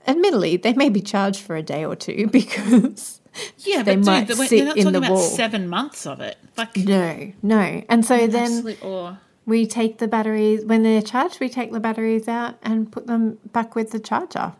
admittedly, 0.07 0.57
they 0.59 0.73
may 0.75 0.89
be 0.89 1.01
charged 1.01 1.41
for 1.41 1.57
a 1.57 1.63
day 1.63 1.85
or 1.85 1.97
two 1.97 2.29
because 2.33 3.21
Yeah, 3.59 3.83
they 3.83 3.97
but 3.97 4.05
might 4.07 4.29
dude, 4.29 4.37
they're 4.39 4.47
sit 4.47 4.65
not 4.65 4.77
in 4.77 4.85
talking 4.85 4.93
the 4.93 4.99
about 4.99 5.11
wall. 5.11 5.21
seven 5.23 5.69
months 5.69 6.07
of 6.07 6.21
it. 6.21 6.37
Like, 6.57 6.77
no, 6.77 7.33
no. 7.43 7.83
And 7.89 8.05
so 8.07 8.29
then 8.29 8.77
awe. 8.83 9.17
We 9.47 9.67
take 9.67 9.99
the 9.99 10.09
batteries 10.09 10.65
when 10.65 10.83
they're 10.83 11.03
charged. 11.03 11.41
We 11.41 11.49
take 11.49 11.73
the 11.73 11.81
batteries 11.81 12.29
out 12.29 12.57
and 12.63 12.91
put 12.91 13.07
them 13.07 13.39
back 13.53 13.75
with 13.75 13.91
the 13.91 13.99
charger. 13.99 14.55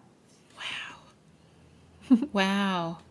Wow. 2.33 2.99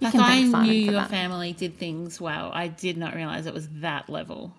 You 0.00 0.08
Like 0.08 0.14
I 0.16 0.42
knew 0.42 0.72
your 0.72 0.92
that. 0.94 1.10
family 1.10 1.52
did 1.52 1.78
things 1.78 2.20
well. 2.20 2.50
I 2.52 2.66
did 2.66 2.96
not 2.96 3.14
realize 3.14 3.46
it 3.46 3.54
was 3.54 3.68
that 3.80 4.08
level. 4.10 4.52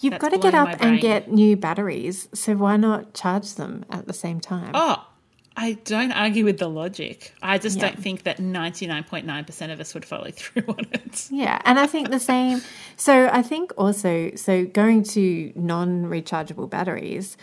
You've 0.00 0.12
That's 0.12 0.22
got 0.22 0.30
to 0.30 0.38
get 0.38 0.54
up 0.54 0.76
and 0.80 0.98
get 0.98 1.30
new 1.30 1.56
batteries. 1.56 2.26
So 2.32 2.56
why 2.56 2.78
not 2.78 3.12
charge 3.12 3.54
them 3.54 3.84
at 3.90 4.06
the 4.06 4.14
same 4.14 4.40
time? 4.40 4.70
Oh, 4.72 5.06
I 5.56 5.74
don't 5.84 6.12
argue 6.12 6.44
with 6.44 6.58
the 6.58 6.68
logic. 6.68 7.34
I 7.42 7.58
just 7.58 7.76
Yeah. 7.76 7.88
don't 7.90 8.02
think 8.02 8.22
that 8.22 8.38
99.9% 8.38 9.70
of 9.72 9.80
us 9.80 9.92
would 9.94 10.04
follow 10.04 10.30
through 10.32 10.64
on 10.66 10.86
it. 10.92 11.28
Yeah, 11.30 11.58
and 11.64 11.78
I 11.78 11.86
think 11.86 12.10
the 12.10 12.20
same. 12.20 12.62
So 12.96 13.28
I 13.32 13.42
think 13.42 13.72
also, 13.76 14.32
so 14.34 14.64
going 14.64 15.02
to 15.04 15.52
non 15.54 16.04
rechargeable 16.06 16.70
batteries, 16.70 17.36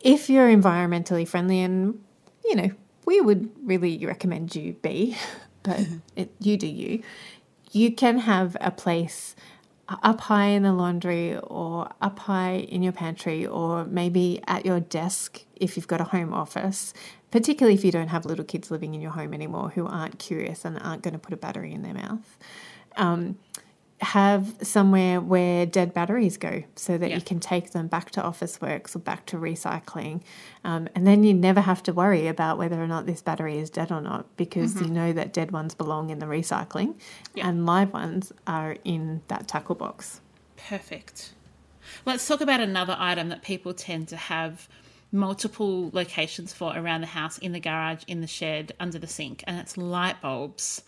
if 0.00 0.28
you're 0.28 0.48
environmentally 0.48 1.26
friendly, 1.26 1.60
and 1.60 2.02
you 2.44 2.54
know, 2.54 2.70
we 3.06 3.20
would 3.20 3.50
really 3.64 4.04
recommend 4.04 4.54
you 4.54 4.74
be, 4.74 5.16
but 5.62 5.80
it, 6.16 6.30
you 6.40 6.56
do 6.56 6.66
you, 6.66 7.02
you 7.72 7.92
can 7.92 8.18
have 8.18 8.56
a 8.60 8.70
place 8.70 9.34
up 9.88 10.20
high 10.20 10.46
in 10.46 10.62
the 10.62 10.72
laundry 10.72 11.38
or 11.38 11.90
up 12.00 12.18
high 12.18 12.54
in 12.54 12.82
your 12.82 12.92
pantry 12.92 13.46
or 13.46 13.84
maybe 13.84 14.40
at 14.46 14.66
your 14.66 14.80
desk 14.80 15.44
if 15.54 15.76
you've 15.76 15.88
got 15.88 16.00
a 16.00 16.04
home 16.04 16.32
office, 16.32 16.92
particularly 17.30 17.74
if 17.74 17.84
you 17.84 17.92
don't 17.92 18.08
have 18.08 18.24
little 18.26 18.44
kids 18.44 18.70
living 18.70 18.94
in 18.94 19.00
your 19.00 19.12
home 19.12 19.32
anymore 19.32 19.70
who 19.70 19.86
aren't 19.86 20.18
curious 20.18 20.64
and 20.64 20.78
aren't 20.82 21.02
going 21.02 21.12
to 21.12 21.18
put 21.18 21.32
a 21.32 21.36
battery 21.36 21.72
in 21.72 21.82
their 21.82 21.94
mouth. 21.94 22.38
Um, 22.96 23.38
have 24.02 24.54
somewhere 24.62 25.20
where 25.20 25.64
dead 25.64 25.94
batteries 25.94 26.36
go 26.36 26.62
so 26.74 26.98
that 26.98 27.08
Yeah. 27.10 27.16
you 27.16 27.22
can 27.22 27.40
take 27.40 27.70
them 27.70 27.86
back 27.86 28.10
to 28.10 28.20
Officeworks 28.20 28.94
or 28.94 28.98
back 28.98 29.24
to 29.26 29.36
recycling. 29.38 30.20
Um, 30.64 30.88
and 30.94 31.06
then 31.06 31.24
you 31.24 31.32
never 31.32 31.62
have 31.62 31.82
to 31.84 31.94
worry 31.94 32.26
about 32.26 32.58
whether 32.58 32.82
or 32.82 32.86
not 32.86 33.06
this 33.06 33.22
battery 33.22 33.58
is 33.58 33.70
dead 33.70 33.90
or 33.90 34.02
not 34.02 34.26
because 34.36 34.78
you 34.80 34.88
know 34.88 35.12
that 35.14 35.32
dead 35.32 35.50
ones 35.50 35.74
belong 35.74 36.10
in 36.10 36.18
the 36.18 36.26
recycling 36.26 36.94
and 37.36 37.64
live 37.64 37.92
ones 37.92 38.32
are 38.46 38.76
in 38.84 39.22
that 39.28 39.48
tackle 39.48 39.74
box. 39.74 40.20
Perfect. 40.56 41.32
Let's 42.04 42.26
talk 42.26 42.40
about 42.42 42.60
another 42.60 42.96
item 42.98 43.30
that 43.30 43.42
people 43.42 43.72
tend 43.72 44.08
to 44.08 44.16
have 44.16 44.68
multiple 45.12 45.88
locations 45.94 46.52
for 46.52 46.76
around 46.76 47.00
the 47.00 47.06
house 47.06 47.38
in 47.38 47.52
the 47.52 47.60
garage, 47.60 48.02
in 48.06 48.20
the 48.20 48.26
shed, 48.26 48.72
under 48.78 48.98
the 48.98 49.06
sink, 49.06 49.42
and 49.46 49.56
it's 49.58 49.78
light 49.78 50.20
bulbs. 50.20 50.82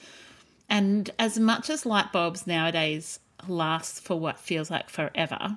And 0.68 1.10
as 1.18 1.38
much 1.38 1.70
as 1.70 1.86
light 1.86 2.12
bulbs 2.12 2.46
nowadays 2.46 3.20
last 3.46 4.02
for 4.02 4.18
what 4.18 4.38
feels 4.38 4.70
like 4.70 4.90
forever, 4.90 5.56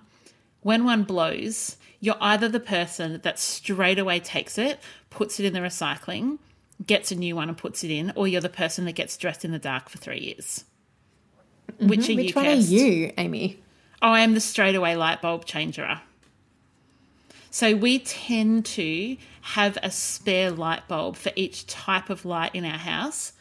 when 0.61 0.85
one 0.85 1.03
blows, 1.03 1.77
you're 1.99 2.17
either 2.21 2.47
the 2.47 2.59
person 2.59 3.19
that 3.23 3.39
straight 3.39 3.99
away 3.99 4.19
takes 4.19 4.57
it, 4.57 4.79
puts 5.09 5.39
it 5.39 5.45
in 5.45 5.53
the 5.53 5.59
recycling, 5.59 6.37
gets 6.85 7.11
a 7.11 7.15
new 7.15 7.35
one 7.35 7.49
and 7.49 7.57
puts 7.57 7.83
it 7.83 7.91
in, 7.91 8.13
or 8.15 8.27
you're 8.27 8.41
the 8.41 8.49
person 8.49 8.85
that 8.85 8.93
gets 8.93 9.17
dressed 9.17 9.43
in 9.43 9.51
the 9.51 9.59
dark 9.59 9.89
for 9.89 9.97
three 9.97 10.19
years. 10.19 10.65
Mm-hmm. 11.73 11.87
Which 11.87 12.09
are 12.09 12.15
Which 12.15 12.27
you? 12.29 12.33
one 12.33 12.45
Kirst? 12.45 12.71
are 12.71 12.73
you, 12.73 13.13
Amy? 13.17 13.59
Oh, 14.01 14.09
I 14.09 14.21
am 14.21 14.33
the 14.33 14.39
straightaway 14.39 14.95
light 14.95 15.21
bulb 15.21 15.45
changerer. 15.45 16.01
So 17.51 17.75
we 17.75 17.99
tend 17.99 18.65
to 18.65 19.17
have 19.41 19.77
a 19.83 19.91
spare 19.91 20.51
light 20.51 20.87
bulb 20.87 21.17
for 21.17 21.31
each 21.35 21.67
type 21.67 22.09
of 22.09 22.23
light 22.23 22.55
in 22.55 22.63
our 22.65 22.77
house 22.77 23.33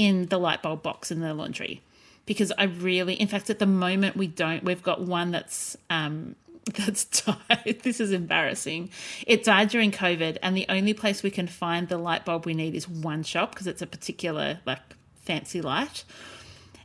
in 0.00 0.24
the 0.28 0.38
light 0.38 0.62
bulb 0.62 0.82
box 0.82 1.10
in 1.10 1.20
the 1.20 1.34
laundry. 1.34 1.82
Because 2.24 2.50
I 2.56 2.64
really, 2.64 3.12
in 3.14 3.28
fact, 3.28 3.50
at 3.50 3.58
the 3.58 3.66
moment 3.66 4.16
we 4.16 4.28
don't. 4.28 4.64
We've 4.64 4.82
got 4.82 5.02
one 5.02 5.30
that's 5.30 5.76
um, 5.90 6.36
that's 6.74 7.04
died. 7.04 7.80
This 7.82 8.00
is 8.00 8.10
embarrassing. 8.10 8.88
It 9.26 9.44
died 9.44 9.68
during 9.68 9.92
COVID, 9.92 10.38
and 10.42 10.56
the 10.56 10.64
only 10.70 10.94
place 10.94 11.22
we 11.22 11.30
can 11.30 11.46
find 11.46 11.88
the 11.88 11.98
light 11.98 12.24
bulb 12.24 12.46
we 12.46 12.54
need 12.54 12.74
is 12.74 12.88
one 12.88 13.22
shop 13.24 13.52
because 13.52 13.66
it's 13.66 13.82
a 13.82 13.86
particular 13.86 14.60
like 14.64 14.80
fancy 15.16 15.60
light. 15.60 16.04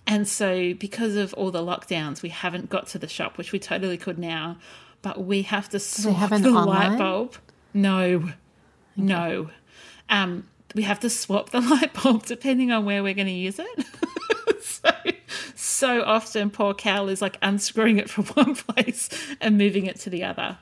And 0.05 0.27
so, 0.27 0.73
because 0.73 1.15
of 1.15 1.33
all 1.35 1.51
the 1.51 1.63
lockdowns, 1.63 2.21
we 2.21 2.29
haven't 2.29 2.69
got 2.69 2.87
to 2.87 2.99
the 2.99 3.07
shop, 3.07 3.37
which 3.37 3.53
we 3.53 3.59
totally 3.59 3.97
could 3.97 4.19
now. 4.19 4.57
But 5.01 5.23
we 5.23 5.43
have 5.43 5.69
to 5.69 5.79
swap 5.79 6.17
have 6.17 6.43
the 6.43 6.49
online? 6.49 6.65
light 6.65 6.97
bulb. 6.97 7.35
No, 7.73 8.31
no. 8.97 9.49
Um, 10.09 10.47
we 10.75 10.83
have 10.83 10.99
to 10.99 11.09
swap 11.09 11.49
the 11.49 11.61
light 11.71 11.93
bulb 11.93 12.25
depending 12.25 12.71
on 12.71 12.85
where 12.85 13.01
we're 13.01 13.15
going 13.15 13.27
to 13.27 13.33
use 13.33 13.57
it. 13.57 13.85
so, 14.61 14.91
so 15.55 16.03
often, 16.03 16.51
poor 16.51 16.75
Cal 16.75 17.09
is 17.09 17.21
like 17.21 17.37
unscrewing 17.41 17.97
it 17.97 18.09
from 18.09 18.25
one 18.35 18.55
place 18.55 19.09
and 19.41 19.57
moving 19.57 19.87
it 19.87 19.99
to 20.01 20.11
the 20.11 20.23
other. 20.23 20.59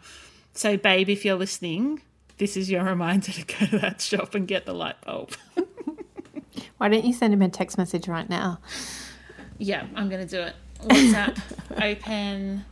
So, 0.54 0.78
babe, 0.78 1.10
if 1.10 1.26
you're 1.26 1.36
listening, 1.36 2.02
this 2.38 2.56
is 2.56 2.70
your 2.70 2.84
reminder 2.84 3.32
to 3.32 3.44
go 3.44 3.66
to 3.66 3.80
that 3.80 4.00
shop 4.02 4.36
and 4.36 4.48
get 4.48 4.66
the 4.66 4.74
light 4.74 5.02
bulb. 5.02 5.34
Why 6.78 6.90
don't 6.90 7.04
you 7.04 7.14
send 7.14 7.34
him 7.34 7.42
a 7.42 7.50
text 7.50 7.78
message 7.78 8.08
right 8.08 8.30
now? 8.30 8.60
Yeah, 9.58 9.88
I'm 9.96 10.10
going 10.10 10.26
to 10.26 10.28
do 10.28 10.42
it. 10.44 10.56
WhatsApp, 10.82 11.40
open, 11.82 12.66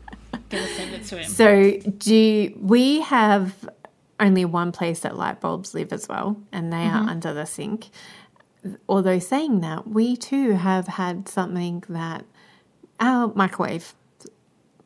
going 0.49 0.63
to 0.63 0.75
send 0.75 0.93
it 0.93 1.05
to 1.05 1.17
him. 1.17 1.29
So, 1.29 1.71
do 1.97 2.53
we 2.59 3.01
have 3.01 3.69
only 4.21 4.45
one 4.45 4.71
place 4.71 5.01
that 5.01 5.17
light 5.17 5.41
bulbs 5.41 5.73
live 5.73 5.91
as 5.91 6.07
well, 6.07 6.37
and 6.51 6.71
they 6.71 6.77
Mm-hmm. 6.77 7.07
are 7.07 7.09
under 7.09 7.33
the 7.33 7.45
sink? 7.45 7.89
Although 8.87 9.19
saying 9.19 9.61
that, 9.61 9.87
we 9.87 10.15
too 10.15 10.51
have 10.53 10.87
had 10.87 11.27
something 11.27 11.83
that 11.89 12.23
our 12.99 13.33
microwave 13.35 13.95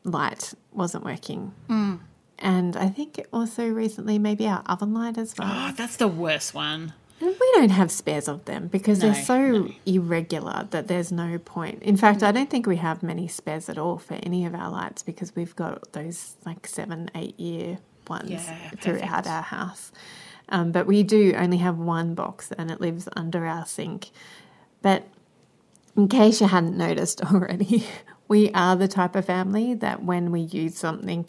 light 0.04 0.54
wasn't 0.72 1.04
working. 1.04 1.52
Mm. 1.68 2.00
And 2.38 2.76
I 2.76 2.88
think 2.88 3.24
also 3.32 3.68
recently, 3.68 4.18
maybe 4.18 4.46
our 4.46 4.62
oven 4.66 4.94
light 4.94 5.18
as 5.18 5.34
well. 5.38 5.48
Oh, 5.50 5.72
that's 5.76 5.96
the 5.96 6.08
worst 6.08 6.54
one. 6.54 6.92
And 7.20 7.30
we 7.40 7.52
don't 7.54 7.70
have 7.70 7.90
spares 7.90 8.28
of 8.28 8.44
them 8.44 8.68
because 8.68 9.02
No, 9.02 9.10
they're 9.10 9.24
so 9.24 9.70
irregular 9.86 10.68
that 10.70 10.86
there's 10.86 11.10
no 11.10 11.38
point. 11.38 11.82
In 11.82 11.96
fact, 11.96 12.22
I 12.22 12.30
don't 12.30 12.50
think 12.50 12.66
we 12.66 12.76
have 12.76 13.02
many 13.02 13.26
spares 13.26 13.70
at 13.70 13.78
all 13.78 13.96
for 13.98 14.14
any 14.22 14.44
of 14.44 14.54
our 14.54 14.70
lights 14.70 15.02
because 15.02 15.34
we've 15.34 15.56
got 15.56 15.92
those 15.92 16.36
like 16.44 16.66
seven, 16.66 17.10
eight 17.14 17.38
year 17.40 17.78
ones 18.08 18.30
Yeah, 18.30 18.70
throughout 18.80 19.26
our 19.26 19.42
house. 19.42 19.92
Um, 20.48 20.70
but 20.72 20.86
we 20.86 21.02
do 21.02 21.34
only 21.36 21.56
have 21.58 21.76
one 21.78 22.14
box 22.14 22.52
and 22.56 22.70
it 22.70 22.80
lives 22.80 23.08
under 23.16 23.46
our 23.46 23.66
sink. 23.66 24.10
But 24.82 25.08
in 25.96 26.08
case 26.08 26.40
you 26.40 26.46
hadn't 26.46 26.76
noticed 26.76 27.20
already, 27.32 27.84
we 28.28 28.50
are 28.52 28.76
the 28.76 28.88
type 28.88 29.16
of 29.16 29.24
family 29.24 29.74
that 29.74 30.02
when 30.04 30.30
we 30.30 30.40
use 30.40 30.76
something, 30.76 31.26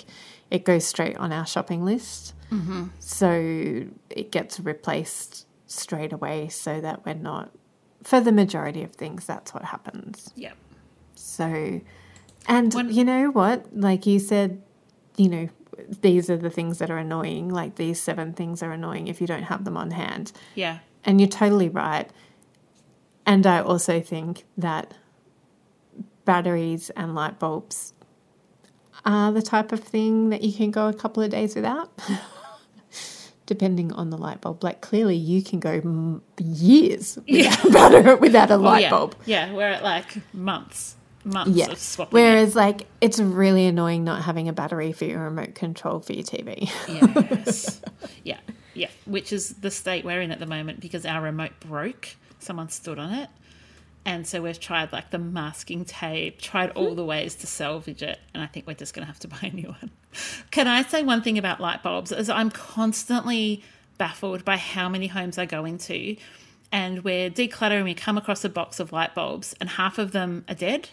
it 0.51 0.63
goes 0.65 0.85
straight 0.85 1.17
on 1.17 1.31
our 1.33 1.45
shopping 1.45 1.83
list. 1.83 2.33
Mm-hmm. 2.51 2.85
So 2.99 3.85
it 4.09 4.31
gets 4.31 4.59
replaced 4.59 5.45
straight 5.65 6.13
away 6.13 6.47
so 6.49 6.79
that 6.79 7.05
we're 7.05 7.13
not, 7.15 7.51
for 8.03 8.21
the 8.21 8.31
majority 8.31 8.83
of 8.83 8.93
things, 8.93 9.25
that's 9.25 9.53
what 9.53 9.65
happens. 9.65 10.31
Yep. 10.35 10.55
So, 11.15 11.81
and 12.47 12.73
When- 12.73 12.89
you 12.93 13.03
know 13.03 13.31
what? 13.31 13.75
Like 13.75 14.05
you 14.05 14.19
said, 14.19 14.61
you 15.17 15.27
know, 15.29 15.49
these 16.01 16.29
are 16.29 16.37
the 16.37 16.49
things 16.49 16.79
that 16.79 16.89
are 16.89 16.97
annoying. 16.97 17.49
Like 17.49 17.75
these 17.75 18.01
seven 18.01 18.33
things 18.33 18.61
are 18.63 18.71
annoying 18.71 19.07
if 19.07 19.21
you 19.21 19.27
don't 19.27 19.43
have 19.43 19.65
them 19.65 19.77
on 19.77 19.91
hand. 19.91 20.31
Yeah. 20.55 20.79
And 21.03 21.21
you're 21.21 21.29
totally 21.29 21.69
right. 21.69 22.09
And 23.25 23.45
I 23.45 23.61
also 23.61 24.01
think 24.01 24.45
that 24.57 24.93
batteries 26.25 26.89
and 26.91 27.15
light 27.15 27.39
bulbs 27.39 27.93
are 29.05 29.31
the 29.31 29.41
type 29.41 29.71
of 29.71 29.79
thing 29.79 30.29
that 30.29 30.43
you 30.43 30.51
can 30.51 30.69
go 30.69 30.87
a 30.87 30.93
couple 30.93 31.23
of 31.23 31.31
days 31.31 31.55
without, 31.55 31.89
depending 33.45 33.93
on 33.93 34.09
the 34.09 34.17
light 34.17 34.41
bulb. 34.41 34.63
Like 34.63 34.81
clearly, 34.81 35.15
you 35.15 35.41
can 35.41 35.59
go 35.59 36.21
years 36.37 37.17
without, 37.27 38.19
without 38.21 38.51
a 38.51 38.57
light 38.57 38.83
yeah. 38.83 38.89
bulb. 38.89 39.15
Yeah. 39.25 39.53
We're 39.53 39.69
at 39.69 39.83
like 39.83 40.17
months, 40.33 40.96
months 41.27 41.51
Yeah. 41.57 41.71
of 41.71 41.77
swapping. 41.77 42.17
it. 42.17 42.21
Whereas, 42.21 42.55
like, 42.55 42.87
it's 43.01 43.19
really 43.19 43.65
annoying 43.67 44.03
not 44.03 44.23
having 44.23 44.47
a 44.49 44.53
battery 44.53 44.91
for 44.93 45.05
your 45.05 45.19
remote 45.23 45.55
control 45.55 45.99
for 45.99 46.13
your 46.13 46.23
TV. 46.23 46.69
Yes. 46.87 47.81
yeah. 48.23 48.39
Yeah. 48.73 48.89
Which 49.05 49.31
is 49.33 49.55
the 49.55 49.71
state 49.71 50.05
we're 50.05 50.21
in 50.21 50.31
at 50.31 50.39
the 50.39 50.45
moment 50.45 50.79
because 50.79 51.05
our 51.05 51.21
remote 51.21 51.51
broke. 51.59 52.09
Someone 52.39 52.69
stood 52.69 52.99
on 52.99 53.13
it. 53.13 53.29
And 54.05 54.25
so 54.25 54.41
we've 54.41 54.59
tried 54.59 54.93
like 54.93 55.09
the 55.09 55.19
masking 55.19 55.83
tape, 55.83 56.41
tried 56.41 56.69
all 56.71 56.95
the 56.95 57.03
ways 57.03 57.35
to 57.35 57.47
salvage 57.47 58.01
it. 58.01 58.19
And 58.33 58.41
I 58.41 58.45
think 58.47 58.65
we're 58.65 58.73
just 58.73 58.93
going 58.93 59.05
to 59.05 59.07
have 59.11 59.19
to 59.19 59.27
buy 59.27 59.39
a 59.41 59.49
new 59.51 59.67
one. 59.67 59.91
Can 60.51 60.67
I 60.67 60.83
say 60.83 61.03
one 61.03 61.21
thing 61.21 61.37
about 61.37 61.59
light 61.59 61.83
bulbs? 61.83 62.11
Is 62.11 62.29
I'm 62.29 62.49
constantly 62.49 63.63
baffled 63.97 64.45
by 64.45 64.55
how 64.57 64.87
many 64.87 65.07
homes 65.07 65.37
I 65.37 65.45
go 65.45 65.65
into 65.65 66.15
and 66.71 67.03
we're 67.03 67.29
decluttering, 67.29 67.83
we 67.83 67.93
come 67.93 68.17
across 68.17 68.43
a 68.45 68.49
box 68.49 68.79
of 68.79 68.91
light 68.91 69.15
bulbs 69.15 69.55
and 69.59 69.69
half 69.69 69.97
of 69.97 70.11
them 70.11 70.45
are 70.47 70.55
dead. 70.55 70.89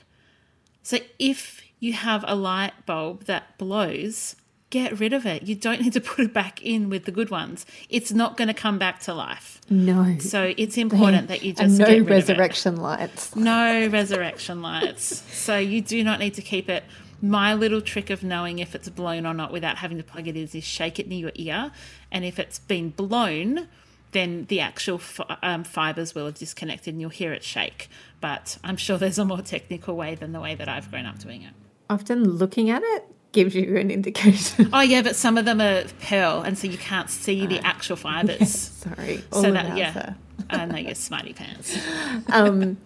So 0.84 0.98
if 1.18 1.62
you 1.80 1.94
have 1.94 2.24
a 2.28 2.36
light 2.36 2.86
bulb 2.86 3.24
that 3.24 3.58
blows, 3.58 4.36
get 4.70 4.98
rid 5.00 5.12
of 5.12 5.26
it. 5.26 5.42
You 5.44 5.54
don't 5.54 5.80
need 5.82 5.94
to 5.94 6.00
put 6.00 6.26
it 6.26 6.32
back 6.32 6.62
in 6.62 6.90
with 6.90 7.04
the 7.06 7.10
good 7.10 7.30
ones. 7.30 7.66
It's 7.88 8.12
not 8.12 8.36
going 8.36 8.48
to 8.48 8.54
come 8.54 8.78
back 8.78 9.00
to 9.00 9.14
life. 9.14 9.60
No. 9.68 10.18
So 10.18 10.54
it's 10.56 10.76
important 10.76 11.28
that 11.28 11.42
you 11.42 11.54
and 11.58 11.70
just 11.70 11.78
no 11.78 11.86
get 11.86 11.98
rid 11.98 12.10
resurrection 12.10 12.76
lights. 12.76 13.32
Of 13.32 13.38
it. 13.38 13.44
No 13.44 13.88
resurrection 13.88 14.62
lights. 14.62 15.22
So 15.32 15.58
you 15.58 15.80
do 15.80 16.04
not 16.04 16.20
need 16.20 16.34
to 16.34 16.42
keep 16.42 16.68
it. 16.68 16.84
My 17.22 17.54
little 17.54 17.80
trick 17.80 18.10
of 18.10 18.22
knowing 18.22 18.58
if 18.58 18.74
it's 18.74 18.88
blown 18.90 19.24
or 19.24 19.32
not 19.32 19.50
without 19.50 19.78
having 19.78 19.96
to 19.96 20.04
plug 20.04 20.28
it 20.28 20.36
in 20.36 20.42
is 20.52 20.64
shake 20.64 20.98
it 20.98 21.08
near 21.08 21.20
your 21.20 21.32
ear, 21.36 21.72
and 22.12 22.22
if 22.22 22.38
it's 22.38 22.58
been 22.58 22.90
blown, 22.90 23.68
then 24.14 24.47
the 24.47 24.61
actual 24.61 24.97
fi- 24.97 25.37
um, 25.42 25.64
fibers 25.64 26.14
will 26.14 26.25
have 26.25 26.37
disconnected 26.37 26.94
and 26.94 27.00
you'll 27.00 27.11
hear 27.11 27.35
it 27.35 27.44
shake. 27.44 27.90
But 28.23 28.56
I'm 28.64 28.78
sure 28.78 28.97
there's 28.97 29.18
a 29.18 29.25
more 29.25 29.42
technical 29.42 29.94
way 29.97 30.14
than 30.14 30.33
the 30.33 30.40
way 30.40 30.54
that 30.54 30.68
I've 30.68 30.90
grown 30.90 31.04
up 31.04 31.18
doing 31.18 31.42
it. 31.42 31.52
Often 31.90 32.25
looking 32.25 32.71
at 32.71 32.83
it 32.83 33.04
gives 33.33 33.54
you 33.54 33.76
an 33.76 33.90
indication. 33.90 34.71
Oh 34.73 34.80
yeah, 34.80 35.02
but 35.02 35.14
some 35.14 35.37
of 35.37 35.44
them 35.44 35.61
are 35.61 35.85
pearl, 36.00 36.40
and 36.40 36.56
so 36.56 36.66
you 36.66 36.78
can't 36.78 37.11
see 37.11 37.47
the 37.47 37.59
actual 37.66 37.97
fibers. 38.06 38.49
Sorry. 38.50 39.23
All 39.33 39.42
so 39.42 39.52
that 39.52 39.76
yeah. 39.76 40.14
I 40.49 40.64
know 40.64 40.78
you're 40.78 40.94
smarty 40.94 41.35
pants. 41.35 41.76
Um, 42.33 42.78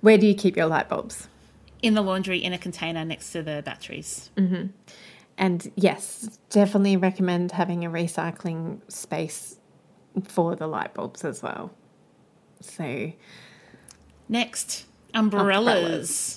where 0.00 0.18
do 0.18 0.26
you 0.26 0.34
keep 0.34 0.56
your 0.56 0.66
light 0.66 0.88
bulbs? 0.88 1.28
In 1.80 1.94
the 1.94 2.02
laundry, 2.02 2.38
in 2.38 2.52
a 2.52 2.58
container 2.58 3.04
next 3.04 3.32
to 3.32 3.42
the 3.42 3.62
batteries. 3.64 4.30
And 5.38 5.72
yes, 5.74 6.38
definitely 6.50 6.96
recommend 6.96 7.52
having 7.52 7.84
a 7.84 7.90
recycling 7.90 8.80
space 8.90 9.56
for 10.24 10.56
the 10.56 10.66
light 10.66 10.94
bulbs 10.94 11.24
as 11.24 11.42
well. 11.42 11.72
So, 12.60 13.12
Next, 14.28 14.86
umbrellas. 15.14 16.36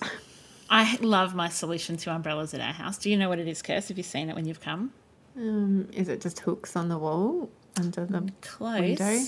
I 0.69 0.97
love 1.01 1.35
my 1.35 1.49
solution 1.49 1.95
to 1.97 2.11
umbrellas 2.13 2.53
at 2.53 2.59
our 2.59 2.73
house. 2.73 2.97
Do 2.97 3.09
you 3.09 3.17
know 3.17 3.29
what 3.29 3.39
it 3.39 3.47
is, 3.47 3.61
Kirst? 3.61 3.89
Have 3.89 3.97
you 3.97 4.03
seen 4.03 4.29
it 4.29 4.35
when 4.35 4.45
you've 4.45 4.61
come? 4.61 4.91
um, 5.37 5.87
is 5.93 6.07
it 6.07 6.21
just 6.21 6.39
hooks 6.39 6.75
on 6.75 6.89
the 6.89 6.97
wall 6.97 7.49
under 7.77 8.05
the 8.05 8.29
Close. 8.41 8.79
window? 8.79 9.19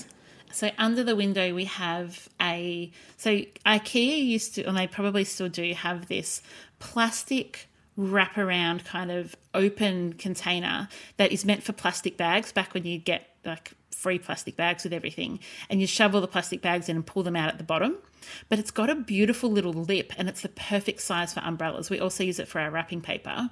So 0.50 0.70
under 0.78 1.04
the 1.04 1.14
window 1.14 1.54
we 1.54 1.66
have 1.66 2.28
a 2.40 2.90
so 3.18 3.30
IKEA 3.66 4.24
used 4.24 4.54
to 4.54 4.64
and 4.64 4.76
they 4.76 4.86
probably 4.86 5.24
still 5.24 5.48
do 5.50 5.74
have 5.74 6.08
this 6.08 6.40
plastic 6.78 7.68
wraparound 7.98 8.84
kind 8.84 9.10
of 9.10 9.36
open 9.54 10.14
container 10.14 10.88
that 11.18 11.32
is 11.32 11.44
meant 11.44 11.62
for 11.62 11.72
plastic 11.72 12.16
bags 12.16 12.52
back 12.52 12.72
when 12.72 12.84
you 12.84 12.96
get 12.96 13.27
like 13.44 13.72
free 13.90 14.18
plastic 14.18 14.56
bags 14.56 14.84
with 14.84 14.92
everything 14.92 15.40
and 15.68 15.80
you 15.80 15.86
shovel 15.86 16.20
the 16.20 16.28
plastic 16.28 16.62
bags 16.62 16.88
in 16.88 16.96
and 16.96 17.04
pull 17.06 17.22
them 17.22 17.34
out 17.34 17.48
at 17.48 17.58
the 17.58 17.64
bottom. 17.64 17.96
But 18.48 18.58
it's 18.58 18.70
got 18.70 18.90
a 18.90 18.94
beautiful 18.94 19.50
little 19.50 19.72
lip 19.72 20.12
and 20.16 20.28
it's 20.28 20.42
the 20.42 20.48
perfect 20.50 21.00
size 21.00 21.34
for 21.34 21.40
umbrellas. 21.40 21.90
We 21.90 21.98
also 21.98 22.24
use 22.24 22.38
it 22.38 22.48
for 22.48 22.60
our 22.60 22.70
wrapping 22.70 23.00
paper. 23.00 23.50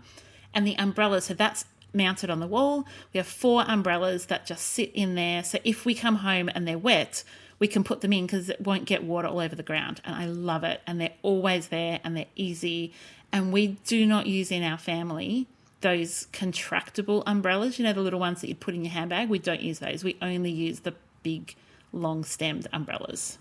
And 0.55 0.67
the 0.67 0.77
umbrella 0.79 1.21
so 1.21 1.35
that's 1.35 1.65
mounted 1.93 2.31
on 2.31 2.41
the 2.41 2.47
wall. 2.47 2.87
We 3.13 3.19
have 3.19 3.27
four 3.27 3.65
umbrellas 3.67 4.27
that 4.27 4.47
just 4.47 4.67
sit 4.67 4.93
in 4.95 5.15
there. 5.15 5.43
So 5.43 5.59
if 5.65 5.85
we 5.85 5.95
come 5.95 6.17
home 6.17 6.51
and 6.55 6.67
they're 6.67 6.79
wet 6.79 7.25
we 7.59 7.69
can 7.69 7.85
put 7.85 8.01
them 8.01 8.13
in 8.13 8.27
because 8.27 8.49
it 8.49 8.61
won't 8.61 8.85
get 8.85 9.03
water 9.03 9.29
all 9.29 9.41
over 9.41 9.57
the 9.57 9.63
ground. 9.63 10.01
And 10.05 10.15
i 10.15 10.27
love 10.27 10.65
it. 10.65 10.81
And 10.87 11.01
they're 11.01 11.15
always 11.23 11.69
there 11.69 12.01
and 12.05 12.17
they're 12.17 12.27
easy. 12.37 12.93
And 13.33 13.53
we 13.53 13.69
do 13.87 14.07
not 14.07 14.27
use 14.27 14.51
in 14.51 14.63
our 14.63 14.79
family 14.79 15.47
those 15.89 16.27
contractable 16.33 17.23
umbrellas 17.27 17.79
you 17.79 17.85
know 17.85 17.93
the 17.93 18.01
little 18.09 18.19
ones 18.29 18.41
that 18.41 18.49
you 18.49 18.55
put 18.55 18.75
in 18.75 18.83
your 18.85 18.93
handbag 18.93 19.29
we 19.29 19.39
don't 19.39 19.61
use 19.71 19.79
those 19.87 20.03
we 20.09 20.17
only 20.31 20.51
use 20.51 20.81
the 20.81 20.95
big 21.23 21.55
long 21.93 22.25
stemmed 22.25 22.67
umbrellas 22.73 23.39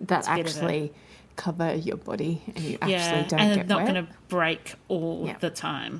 That 0.00 0.26
actually 0.28 0.92
cover 1.36 1.74
your 1.74 1.96
body 1.96 2.42
and 2.56 2.64
you 2.64 2.74
actually 2.82 2.92
yeah 2.92 3.26
don't 3.28 3.40
and 3.40 3.54
get 3.54 3.68
not 3.68 3.80
going 3.88 3.94
to 4.04 4.08
break 4.28 4.74
all 4.88 5.24
Yeah. 5.26 5.38
the 5.38 5.50
time 5.50 5.96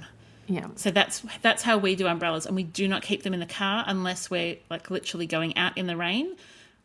Yeah. 0.48 0.68
So 0.82 0.90
that's 0.90 1.16
that's 1.42 1.62
how 1.68 1.76
we 1.86 1.90
do 1.94 2.06
umbrellas, 2.06 2.46
and 2.48 2.56
we 2.56 2.64
do 2.80 2.88
not 2.88 3.02
keep 3.02 3.20
them 3.22 3.34
in 3.34 3.40
the 3.46 3.52
car 3.62 3.84
unless 3.86 4.30
we're 4.30 4.56
like 4.70 4.84
literally 4.90 5.26
going 5.26 5.52
out 5.64 5.74
in 5.76 5.86
the 5.86 5.96
rain. 6.06 6.26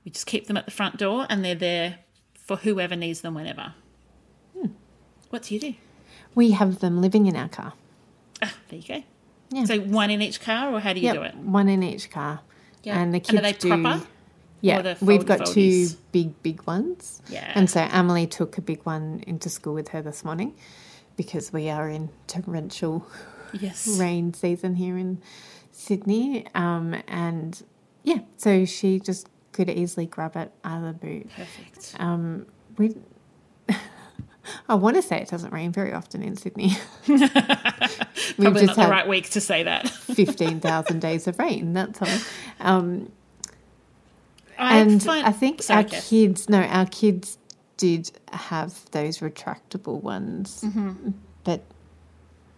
We 0.03 0.11
just 0.11 0.27
keep 0.33 0.43
them 0.47 0.57
at 0.57 0.65
the 0.65 0.75
front 0.79 0.97
door, 0.97 1.25
and 1.29 1.37
they're 1.45 1.55
there 1.69 1.89
for 2.47 2.57
whoever 2.57 2.95
needs 2.97 3.21
them 3.21 3.33
whenever. 3.39 3.73
Hmm. 4.53 4.71
What 5.29 5.43
do 5.43 5.49
you 5.55 5.61
do? 5.67 5.73
We 6.35 6.51
have 6.59 6.79
them 6.83 6.99
living 7.05 7.25
in 7.25 7.35
our 7.37 7.47
car. 7.59 7.71
Ah, 8.43 8.53
there 8.69 8.79
you 8.79 8.87
go. 8.87 9.03
Yeah. 9.51 9.65
So 9.65 9.79
one 9.79 10.09
in 10.09 10.21
each 10.21 10.41
car, 10.41 10.73
or 10.73 10.79
how 10.79 10.93
do 10.93 10.99
you 10.99 11.05
Yep, 11.05 11.15
do 11.15 11.21
it? 11.23 11.35
one 11.35 11.69
in 11.69 11.81
each 11.83 12.09
car. 12.09 12.41
Yeah. 12.83 12.99
And 12.99 13.13
the 13.13 13.17
And 13.17 13.25
kids 13.25 13.39
are 13.39 13.41
they 13.41 13.53
do. 13.53 13.67
proper? 13.83 14.05
Yeah, 14.61 14.95
we've 15.01 15.25
got 15.25 15.45
two 15.47 15.87
big, 16.13 16.41
big 16.41 16.65
ones. 16.65 17.21
Yeah. 17.27 17.51
And 17.53 17.69
so 17.69 17.81
Emily 17.91 18.27
took 18.27 18.57
a 18.57 18.61
big 18.61 18.81
one 18.83 19.21
into 19.27 19.49
school 19.49 19.73
with 19.73 19.89
her 19.89 20.01
this 20.01 20.23
morning 20.23 20.55
because 21.17 21.51
we 21.51 21.69
are 21.69 21.89
in 21.89 22.09
torrential 22.27 23.05
Yes. 23.53 23.87
rain 23.99 24.33
season 24.33 24.75
here 24.75 24.97
in 24.97 25.21
Sydney. 25.71 26.45
Um, 26.55 26.95
and 27.09 27.61
yeah, 28.03 28.19
so 28.37 28.63
she 28.65 28.99
just 29.01 29.27
could 29.51 29.69
easily 29.69 30.05
grab 30.05 30.35
it 30.37 30.51
out 30.63 30.83
of 30.83 30.99
the 30.99 31.07
boot. 31.07 31.29
Perfect. 31.35 31.95
Um, 31.99 32.45
we. 32.77 32.95
I 34.67 34.75
want 34.75 34.95
to 34.97 35.01
say 35.01 35.17
it 35.21 35.29
doesn't 35.29 35.53
rain 35.53 35.71
very 35.71 35.93
often 35.93 36.21
in 36.23 36.35
Sydney. 36.35 36.71
We've 37.07 37.19
Probably 38.37 38.65
not 38.65 38.75
the 38.75 38.87
right 38.89 39.07
week 39.07 39.29
to 39.31 39.41
say 39.41 39.63
that. 39.63 39.89
15,000 39.89 40.99
days 40.99 41.27
of 41.27 41.39
rain. 41.39 41.73
That's 41.73 42.01
all. 42.01 42.07
Um, 42.59 43.11
I 44.57 44.77
and 44.79 45.01
find- 45.03 45.25
I 45.25 45.31
think 45.31 45.63
Sorry, 45.63 45.83
our 45.83 45.89
Kath. 45.89 46.09
kids, 46.09 46.49
no, 46.49 46.61
our 46.61 46.85
kids 46.85 47.37
did 47.77 48.11
have 48.31 48.89
those 48.91 49.19
retractable 49.19 50.01
ones, 50.01 50.61
Mm-hmm. 50.63 51.11
but 51.43 51.63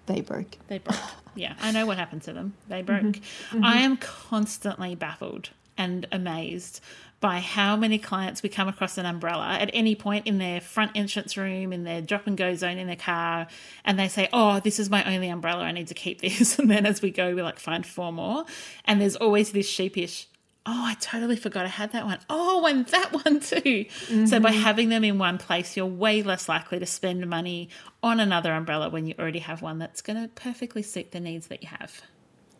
they 0.07 0.21
broke. 0.21 0.57
They 0.67 0.79
broke. 0.79 0.99
Yeah, 1.35 1.53
I 1.61 1.71
know 1.71 1.85
what 1.85 1.97
happened 1.97 2.21
to 2.23 2.33
them. 2.33 2.53
They 2.67 2.81
broke. 2.81 3.01
Mm-hmm. 3.03 3.63
I 3.65 3.77
am 3.77 3.97
constantly 3.97 4.95
baffled 4.95 5.49
and 5.77 6.05
amazed 6.11 6.79
by 7.25 7.39
how 7.39 7.75
many 7.75 7.97
clients 7.97 8.43
we 8.43 8.49
come 8.49 8.67
across 8.67 8.99
an 8.99 9.05
umbrella 9.07 9.57
at 9.59 9.71
any 9.73 9.95
point 9.95 10.27
in 10.27 10.37
their 10.37 10.61
front 10.61 10.91
entrance 10.93 11.35
room, 11.35 11.73
in 11.73 11.83
their 11.83 11.99
drop 11.99 12.27
and 12.27 12.37
go 12.37 12.53
zone 12.53 12.77
in 12.77 12.85
their 12.85 12.95
car, 12.95 13.47
and 13.83 13.97
they 13.97 14.07
say, 14.07 14.29
Oh, 14.31 14.59
this 14.59 14.77
is 14.77 14.91
my 14.91 15.03
only 15.11 15.29
umbrella. 15.29 15.63
I 15.63 15.71
need 15.71 15.87
to 15.87 15.95
keep 15.95 16.21
this. 16.21 16.59
And 16.65 16.69
then 16.69 16.85
as 16.85 17.01
we 17.01 17.09
go, 17.09 17.33
we 17.33 17.41
like 17.41 17.57
find 17.57 17.83
four 17.83 18.13
more. 18.13 18.45
And 18.85 19.01
there's 19.01 19.15
always 19.15 19.53
this 19.53 19.67
sheepish, 19.67 20.27
Oh, 20.67 20.85
I 20.85 20.93
totally 20.99 21.35
forgot 21.35 21.65
I 21.65 21.69
had 21.69 21.93
that 21.93 22.05
one. 22.05 22.19
Oh, 22.29 22.63
and 22.67 22.85
that 22.89 23.11
one 23.25 23.39
too. 23.39 23.85
So 24.27 24.39
by 24.39 24.51
mm-hmm. 24.51 24.61
having 24.61 24.89
them 24.89 25.03
in 25.03 25.17
one 25.17 25.39
place, 25.39 25.75
you're 25.75 25.87
way 25.87 26.21
less 26.21 26.47
likely 26.47 26.77
to 26.77 26.85
spend 26.85 27.27
money 27.27 27.69
on 28.03 28.19
another 28.19 28.53
umbrella 28.53 28.91
when 28.91 29.07
you 29.07 29.15
already 29.17 29.39
have 29.39 29.63
one 29.63 29.79
that's 29.79 30.03
going 30.03 30.21
to 30.21 30.27
perfectly 30.27 30.83
suit 30.83 31.11
the 31.11 31.19
needs 31.19 31.47
that 31.47 31.63
you 31.63 31.69
have. 31.69 32.03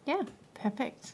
Yeah, 0.08 0.24
perfect. 0.56 1.14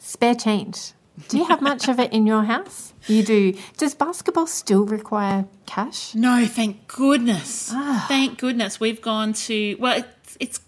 Spare 0.00 0.34
change. 0.34 0.92
Do 1.28 1.38
you 1.38 1.44
have 1.44 1.60
much 1.60 1.88
of 1.88 2.00
it 2.00 2.12
in 2.12 2.26
your 2.26 2.44
house? 2.44 2.94
You 3.06 3.22
do. 3.22 3.54
Does 3.76 3.94
basketball 3.94 4.46
still 4.46 4.84
require 4.86 5.46
cash? 5.66 6.14
No, 6.14 6.46
thank 6.46 6.88
goodness. 6.88 7.70
Ah. 7.72 8.06
Thank 8.08 8.38
goodness. 8.38 8.80
We've 8.80 9.00
gone 9.00 9.34
to, 9.34 9.76
well, 9.78 9.98
it's, 9.98 10.36
it's 10.40 10.60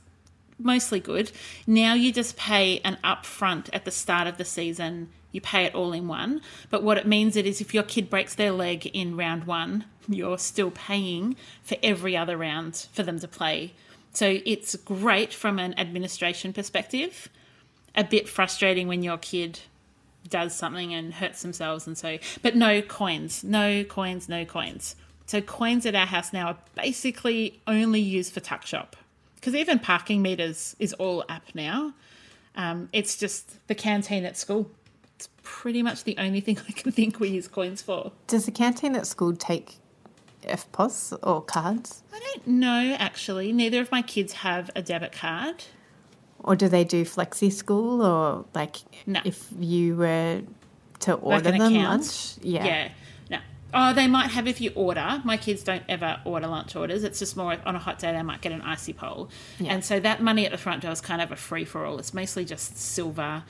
mostly 0.58 1.00
good. 1.00 1.32
Now 1.66 1.94
you 1.94 2.12
just 2.12 2.36
pay 2.36 2.80
an 2.84 2.98
upfront 3.02 3.70
at 3.72 3.84
the 3.86 3.90
start 3.90 4.26
of 4.26 4.36
the 4.36 4.44
season. 4.44 5.08
You 5.32 5.40
pay 5.40 5.64
it 5.64 5.74
all 5.74 5.92
in 5.92 6.06
one. 6.06 6.42
But 6.68 6.82
what 6.82 6.98
it 6.98 7.06
means 7.06 7.34
it 7.34 7.46
is 7.46 7.60
if 7.60 7.72
your 7.72 7.82
kid 7.82 8.10
breaks 8.10 8.34
their 8.34 8.52
leg 8.52 8.86
in 8.86 9.16
round 9.16 9.44
one, 9.44 9.86
you're 10.06 10.38
still 10.38 10.70
paying 10.70 11.36
for 11.62 11.78
every 11.82 12.16
other 12.16 12.36
round 12.36 12.86
for 12.92 13.02
them 13.02 13.18
to 13.20 13.28
play. 13.28 13.72
So 14.12 14.40
it's 14.44 14.76
great 14.76 15.32
from 15.32 15.58
an 15.58 15.78
administration 15.78 16.52
perspective. 16.52 17.30
A 17.94 18.04
bit 18.04 18.28
frustrating 18.28 18.88
when 18.88 19.02
your 19.02 19.18
kid 19.18 19.60
does 20.28 20.54
something 20.54 20.94
and 20.94 21.14
hurts 21.14 21.42
themselves 21.42 21.86
and 21.86 21.98
so 21.98 22.16
but 22.42 22.54
no 22.54 22.80
coins 22.80 23.42
no 23.42 23.84
coins 23.84 24.28
no 24.28 24.44
coins. 24.44 24.96
So 25.26 25.40
coins 25.40 25.86
at 25.86 25.94
our 25.94 26.06
house 26.06 26.32
now 26.32 26.48
are 26.48 26.58
basically 26.74 27.60
only 27.66 28.00
used 28.00 28.32
for 28.32 28.40
tuck 28.40 28.66
shop 28.66 28.96
because 29.36 29.54
even 29.54 29.78
parking 29.78 30.22
meters 30.22 30.76
is 30.78 30.92
all 30.94 31.24
app 31.28 31.54
now. 31.54 31.94
Um, 32.54 32.88
it's 32.92 33.16
just 33.16 33.66
the 33.66 33.74
canteen 33.74 34.24
at 34.24 34.36
school. 34.36 34.70
It's 35.16 35.28
pretty 35.42 35.82
much 35.82 36.04
the 36.04 36.16
only 36.18 36.40
thing 36.40 36.58
i 36.68 36.72
can 36.72 36.92
think 36.92 37.18
we 37.18 37.28
use 37.28 37.48
coins 37.48 37.82
for. 37.82 38.12
Does 38.26 38.46
the 38.46 38.52
canteen 38.52 38.94
at 38.94 39.06
school 39.06 39.34
take 39.34 39.76
EFTPOS 40.44 41.18
or 41.22 41.42
cards? 41.42 42.02
i 42.12 42.18
don't 42.18 42.46
know 42.46 42.96
actually. 42.98 43.52
Neither 43.52 43.80
of 43.80 43.90
my 43.90 44.02
kids 44.02 44.32
have 44.34 44.70
a 44.76 44.82
debit 44.82 45.12
card 45.12 45.64
Or 46.44 46.56
do 46.56 46.68
they 46.68 46.84
do 46.84 47.04
flexi 47.04 47.52
school 47.52 48.02
or 48.02 48.44
like 48.54 48.76
No. 49.06 49.20
if 49.24 49.48
you 49.58 49.96
were 49.96 50.42
to 51.00 51.14
order 51.14 51.48
an 51.50 51.58
them 51.58 51.72
account. 51.74 51.88
lunch? 51.88 52.34
Yeah. 52.42 52.64
Yeah. 52.64 52.88
No. 53.30 53.38
Oh, 53.74 53.92
they 53.92 54.06
might 54.08 54.30
have 54.32 54.46
if 54.48 54.60
you 54.60 54.70
order. 54.74 55.20
My 55.24 55.36
kids 55.36 55.62
don't 55.62 55.82
ever 55.88 56.20
order 56.24 56.46
lunch 56.48 56.74
orders. 56.76 57.04
It's 57.04 57.18
just 57.18 57.36
more 57.36 57.56
on 57.64 57.76
a 57.76 57.78
hot 57.78 57.98
day 57.98 58.12
they 58.12 58.22
might 58.22 58.40
get 58.40 58.52
an 58.52 58.60
icy 58.62 58.92
pole. 58.92 59.30
Yeah. 59.58 59.72
And 59.72 59.84
so 59.84 60.00
that 60.00 60.22
money 60.22 60.44
at 60.44 60.52
the 60.52 60.58
front 60.58 60.82
door 60.82 60.90
is 60.92 61.00
kind 61.00 61.22
of 61.22 61.30
a 61.32 61.36
free 61.36 61.64
for 61.64 61.84
all. 61.84 61.98
It's 61.98 62.12
mostly 62.14 62.44
just 62.44 62.76
silver. 62.76 63.44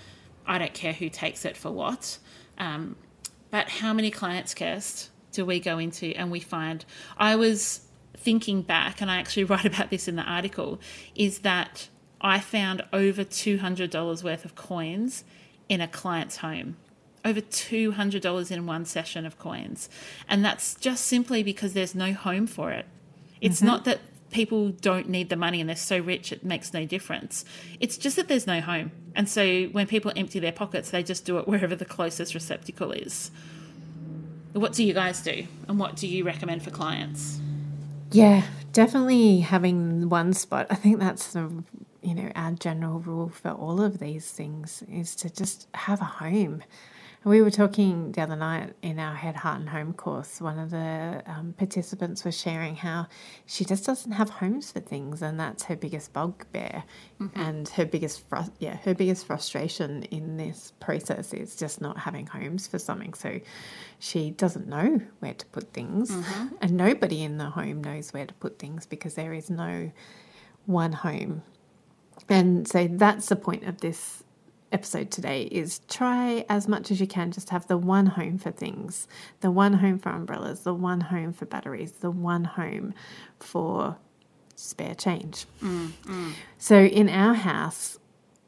I 0.46 0.59
don't 0.59 0.74
care 0.74 0.92
who 0.92 1.09
takes 1.09 1.44
it 1.44 1.57
for 1.57 1.70
what. 1.70 2.18
Um, 2.59 2.96
but 3.50 3.68
how 3.68 3.92
many 3.92 4.11
clients, 4.11 4.55
Kirst, 4.55 5.09
do 5.33 5.44
we 5.46 5.61
go 5.61 5.78
into 5.78 6.07
and 6.16 6.31
we 6.31 6.40
find? 6.40 6.85
I 7.16 7.37
was 7.37 7.81
thinking 8.16 8.62
back, 8.62 9.00
and 9.00 9.11
I 9.11 9.16
actually 9.16 9.44
write 9.52 9.64
about 9.64 9.90
this 9.90 10.09
in 10.09 10.16
the 10.16 10.22
article, 10.22 10.81
is 11.14 11.40
that 11.40 11.88
I 12.22 12.40
found 12.40 12.82
over 12.92 13.24
$200 13.24 14.22
worth 14.22 14.44
of 14.44 14.54
coins 14.54 15.24
in 15.68 15.80
a 15.80 15.88
client's 15.88 16.38
home. 16.38 16.76
Over 17.24 17.40
$200 17.40 18.50
in 18.50 18.66
one 18.66 18.85
session 18.85 19.26
of 19.26 19.38
coins. 19.38 19.88
And 20.28 20.44
that's 20.44 20.74
just 20.76 21.06
simply 21.06 21.42
because 21.42 21.72
there's 21.72 21.94
no 21.94 22.12
home 22.12 22.46
for 22.46 22.70
it. 22.70 22.87
It's 23.40 23.58
mm-hmm. 23.58 23.66
not 23.66 23.85
that 23.85 24.00
people 24.30 24.70
don't 24.70 25.08
need 25.08 25.28
the 25.28 25.37
money 25.37 25.61
and 25.61 25.68
they're 25.68 25.76
so 25.76 25.98
rich 25.98 26.32
it 26.32 26.44
makes 26.44 26.72
no 26.72 26.87
difference. 26.87 27.44
It's 27.80 27.96
just 27.98 28.16
that 28.16 28.28
there's 28.28 28.46
no 28.46 28.61
home. 28.61 28.92
And 29.14 29.28
so 29.28 29.64
when 29.66 29.87
people 29.87 30.12
empty 30.16 30.40
their 30.40 30.52
pockets, 30.52 30.90
they 30.90 31.02
just 31.02 31.24
do 31.24 31.38
it 31.38 31.46
wherever 31.48 31.76
the 31.76 31.85
closest 31.85 32.35
receptacle 32.35 32.92
is. 32.92 33.30
What 34.52 34.72
do 34.72 34.85
you 34.85 34.92
guys 34.92 35.22
do? 35.22 35.46
And 35.68 35.78
what 35.78 35.96
do 35.96 36.06
you 36.06 36.24
recommend 36.24 36.62
for 36.62 36.70
clients? 36.70 37.40
Yeah, 38.11 38.42
definitely 38.72 39.40
having 39.40 40.08
one 40.08 40.35
spot. 40.35 40.66
I 40.68 40.74
think 40.74 40.98
that's 40.98 41.32
the 41.32 41.64
you 42.02 42.14
know 42.14 42.30
our 42.34 42.52
general 42.52 42.98
rule 43.00 43.28
for 43.28 43.50
all 43.50 43.80
of 43.80 43.98
these 43.98 44.30
things 44.30 44.82
is 44.90 45.14
to 45.16 45.30
just 45.30 45.68
have 45.74 46.00
a 46.00 46.04
home. 46.04 46.62
And 47.24 47.30
we 47.30 47.40
were 47.40 47.52
talking 47.52 48.10
the 48.10 48.22
other 48.22 48.34
night 48.34 48.74
in 48.82 48.98
our 48.98 49.14
Head, 49.14 49.36
Heart, 49.36 49.60
and 49.60 49.68
Home 49.68 49.92
course. 49.92 50.40
One 50.40 50.58
of 50.58 50.70
the 50.70 51.22
um, 51.26 51.54
participants 51.56 52.24
was 52.24 52.36
sharing 52.36 52.74
how 52.74 53.06
she 53.46 53.64
just 53.64 53.86
doesn't 53.86 54.10
have 54.10 54.28
homes 54.28 54.72
for 54.72 54.80
things, 54.80 55.22
and 55.22 55.38
that's 55.38 55.62
her 55.64 55.76
biggest 55.76 56.12
bugbear, 56.12 56.82
and 57.36 57.68
her 57.68 57.84
biggest 57.84 58.28
frus- 58.28 58.50
yeah 58.58 58.76
her 58.78 58.94
biggest 58.94 59.24
frustration 59.26 60.02
in 60.04 60.36
this 60.36 60.72
process 60.80 61.32
is 61.32 61.54
just 61.54 61.80
not 61.80 61.96
having 61.98 62.26
homes 62.26 62.66
for 62.66 62.80
something. 62.80 63.14
So 63.14 63.38
she 64.00 64.32
doesn't 64.32 64.66
know 64.66 65.00
where 65.20 65.34
to 65.34 65.46
put 65.46 65.72
things, 65.72 66.10
and 66.60 66.72
nobody 66.72 67.22
in 67.22 67.38
the 67.38 67.50
home 67.50 67.84
knows 67.84 68.12
where 68.12 68.26
to 68.26 68.34
put 68.34 68.58
things 68.58 68.84
because 68.86 69.14
there 69.14 69.32
is 69.32 69.48
no 69.48 69.92
one 70.66 70.92
home. 70.92 71.42
And 72.29 72.66
so 72.66 72.88
that's 72.88 73.29
the 73.29 73.37
point 73.37 73.64
of 73.64 73.81
this 73.81 74.22
episode 74.70 75.11
today 75.11 75.42
is 75.44 75.81
try 75.88 76.44
as 76.48 76.66
much 76.66 76.90
as 76.90 77.01
you 77.01 77.07
can 77.07 77.31
just 77.31 77.51
have 77.51 77.66
the 77.66 77.77
one 77.77 78.07
home 78.07 78.38
for 78.38 78.51
things, 78.51 79.07
the 79.40 79.51
one 79.51 79.75
home 79.75 79.98
for 79.98 80.11
umbrellas, 80.11 80.61
the 80.61 80.75
one 80.75 81.01
home 81.01 81.33
for 81.33 81.44
batteries, 81.44 81.92
the 81.92 82.11
one 82.11 82.44
home 82.44 82.94
for 83.38 83.96
spare 84.57 84.94
change. 84.94 85.46
So 86.59 86.79
in 86.79 87.09
our 87.09 87.35
house, 87.35 87.98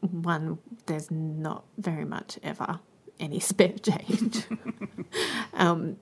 one 0.00 0.58
there's 0.86 1.10
not 1.10 1.64
very 1.78 2.04
much 2.04 2.38
ever 2.42 2.80
any 3.20 3.40
spare 3.52 3.78
change. 3.78 4.44
um, 5.54 5.96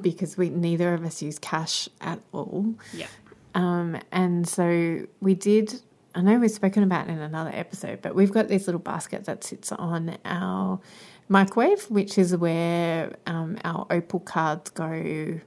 because 0.00 0.36
we 0.36 0.48
neither 0.48 0.94
of 0.94 1.04
us 1.04 1.20
use 1.22 1.38
cash 1.38 1.88
at 2.00 2.20
all. 2.32 2.74
Yeah. 2.94 3.08
Um, 3.54 3.98
and 4.10 4.48
so 4.48 5.06
we 5.20 5.34
did, 5.34 5.82
I 6.14 6.20
know 6.20 6.38
we've 6.38 6.50
spoken 6.50 6.82
about 6.82 7.08
in 7.08 7.18
another 7.18 7.50
episode, 7.54 8.02
but 8.02 8.14
we've 8.14 8.32
got 8.32 8.48
this 8.48 8.66
little 8.66 8.80
basket 8.80 9.24
that 9.24 9.44
sits 9.44 9.72
on 9.72 10.16
our 10.24 10.78
microwave, 11.28 11.84
which 11.90 12.18
is 12.18 12.36
where 12.36 13.16
um, 13.26 13.58
our 13.64 13.86
Opal 13.90 14.20
cards 14.20 14.70
go, 14.70 15.40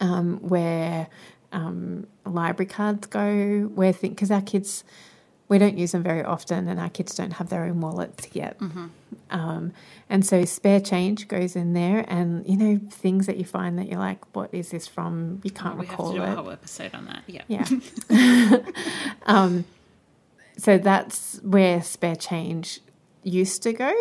um, 0.00 0.38
where 0.40 1.08
um, 1.52 2.06
library 2.24 2.68
cards 2.68 3.06
go, 3.08 3.70
where 3.74 3.92
think 3.92 4.14
because 4.14 4.30
our 4.30 4.42
kids, 4.42 4.84
we 5.48 5.58
don't 5.58 5.78
use 5.78 5.92
them 5.92 6.02
very 6.02 6.22
often, 6.22 6.68
and 6.68 6.78
our 6.78 6.90
kids 6.90 7.14
don't 7.14 7.32
have 7.32 7.48
their 7.48 7.64
own 7.64 7.80
wallets 7.80 8.28
yet. 8.32 8.56
Um, 9.30 9.72
and 10.10 10.24
so 10.24 10.44
spare 10.44 10.80
change 10.80 11.28
goes 11.28 11.56
in 11.56 11.72
there, 11.72 12.04
and 12.08 12.46
you 12.46 12.56
know 12.56 12.80
things 12.90 13.26
that 13.26 13.36
you 13.36 13.44
find 13.44 13.78
that 13.78 13.88
you're 13.88 13.98
like, 13.98 14.34
what 14.36 14.52
is 14.52 14.70
this 14.70 14.86
from? 14.86 15.40
You 15.44 15.50
can't 15.50 15.78
We 15.78 15.86
have 15.86 15.96
to 15.96 16.02
recall 16.02 16.12
do 16.12 16.22
it. 16.22 16.28
a 16.28 16.34
whole 16.34 16.50
episode 16.50 16.94
on 16.94 17.06
that. 17.06 17.22
Yeah. 17.26 17.42
Yeah. 17.48 18.58
um, 19.26 19.64
so 20.56 20.76
that's 20.76 21.40
where 21.42 21.82
spare 21.82 22.16
change 22.16 22.80
used 23.22 23.62
to 23.62 23.72
go. 23.72 23.94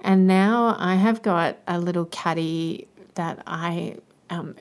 And 0.00 0.26
now 0.26 0.76
I 0.78 0.94
have 0.94 1.22
got 1.22 1.58
a 1.66 1.78
little 1.78 2.06
caddy 2.06 2.88
that 3.14 3.42
I, 3.46 3.96
um, 4.30 4.54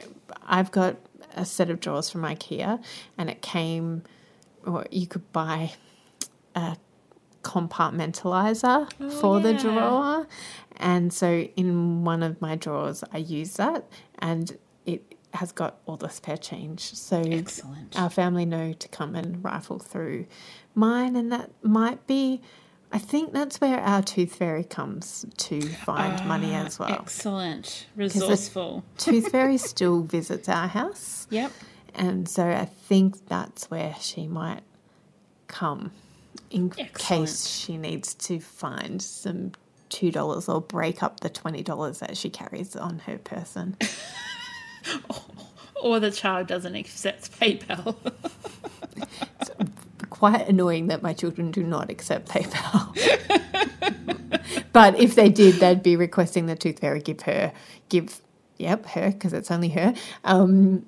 I've 0.46 0.72
got 0.72 0.98
a 1.36 1.46
set 1.46 1.70
of 1.70 1.80
drawers 1.80 2.10
from 2.10 2.24
IKEA 2.24 2.84
and 3.18 3.30
it 3.30 3.42
came, 3.42 4.04
or 4.66 4.86
you 4.92 5.08
could 5.08 5.32
buy 5.32 5.74
a 6.58 6.78
compartmentalizer 7.44 8.92
oh, 9.00 9.10
for 9.10 9.40
the 9.40 9.54
drawer. 9.54 10.28
And 10.78 11.14
so 11.14 11.48
in 11.56 12.04
one 12.04 12.24
of 12.24 12.42
my 12.42 12.56
drawers, 12.56 13.04
I 13.14 13.20
use 13.20 13.54
that 13.54 13.86
and 14.20 14.58
it 14.86 15.16
has 15.34 15.52
got 15.52 15.78
all 15.86 15.98
the 15.98 16.10
spare 16.10 16.38
change. 16.38 16.94
So 16.94 17.22
Excellent. 17.22 18.00
our 18.00 18.10
family 18.10 18.46
know 18.46 18.74
to 18.74 18.88
come 18.90 19.16
and 19.16 19.44
rifle 19.44 19.80
through 19.80 20.26
mine, 20.74 21.16
and 21.16 21.32
that 21.32 21.52
might 21.62 22.06
be. 22.08 22.42
I 22.90 23.00
think 23.00 23.34
that's 23.34 23.60
where 23.60 23.82
our 23.82 24.02
tooth 24.02 24.36
fairy 24.36 24.64
comes 24.64 25.26
to 25.36 25.62
find 25.62 26.22
ah, 26.22 26.26
money 26.26 26.56
as 26.56 26.80
well. 26.80 26.90
Excellent. 26.90 27.86
Resourceful. 27.98 28.86
tooth 28.98 29.28
fairy 29.32 29.58
still 29.58 30.04
visits 30.04 30.48
our 30.48 30.70
house, 30.70 31.28
Yep. 31.30 31.52
and 31.94 32.30
so 32.30 32.48
I 32.48 32.64
think 32.64 33.28
that's 33.28 33.70
where 33.70 33.94
she 34.00 34.26
might 34.26 34.62
come 35.48 35.92
in 36.52 36.74
Excellent. 36.78 37.28
case 37.28 37.48
she 37.48 37.78
needs 37.78 38.14
to 38.16 38.40
find 38.40 39.02
some 39.02 39.52
two 39.90 40.12
dollars 40.12 40.50
or 40.50 40.62
break 40.62 41.04
up 41.04 41.22
the 41.22 41.30
twenty 41.30 41.64
dollars 41.64 42.00
that 42.00 42.18
she 42.18 42.30
carries 42.30 42.76
on 42.76 43.00
her 43.00 43.18
person. 43.18 43.78
Or 45.82 46.00
the 46.00 46.12
child 46.12 46.48
doesn't 46.48 46.76
accept 46.76 47.40
PayPal. 47.40 47.96
It's 49.40 49.52
quite 50.10 50.48
annoying 50.48 50.88
that 50.88 51.04
my 51.04 51.14
children 51.14 51.52
do 51.52 51.64
not 51.64 51.90
accept 51.92 52.30
PayPal. 52.30 52.96
but 54.74 55.00
if 55.00 55.16
they 55.16 55.30
did, 55.30 55.56
they'd 55.56 55.84
be 55.84 55.96
requesting 55.96 56.48
the 56.48 56.56
tooth 56.56 56.80
fairy 56.80 57.02
give 57.02 57.22
her 57.22 57.52
give 57.90 58.22
yep 58.58 58.86
her 58.88 59.12
because 59.12 59.34
it's 59.34 59.52
only 59.52 59.70
her 59.70 59.94
um 60.24 60.86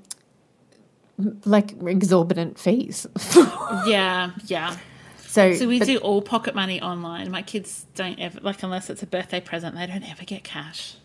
like 1.45 1.73
exorbitant 1.81 2.57
fees. 2.57 3.05
yeah, 3.85 4.31
yeah. 4.45 4.75
So 5.29 5.53
So 5.53 5.67
we 5.67 5.79
but- 5.79 5.85
do 5.85 5.97
all 5.99 6.21
pocket 6.21 6.55
money 6.55 6.81
online. 6.81 7.29
My 7.31 7.41
kids 7.41 7.85
don't 7.95 8.19
ever 8.19 8.39
like 8.41 8.63
unless 8.63 8.89
it's 8.89 9.03
a 9.03 9.07
birthday 9.07 9.39
present, 9.39 9.75
they 9.75 9.85
don't 9.87 10.09
ever 10.09 10.25
get 10.25 10.43
cash. 10.43 10.95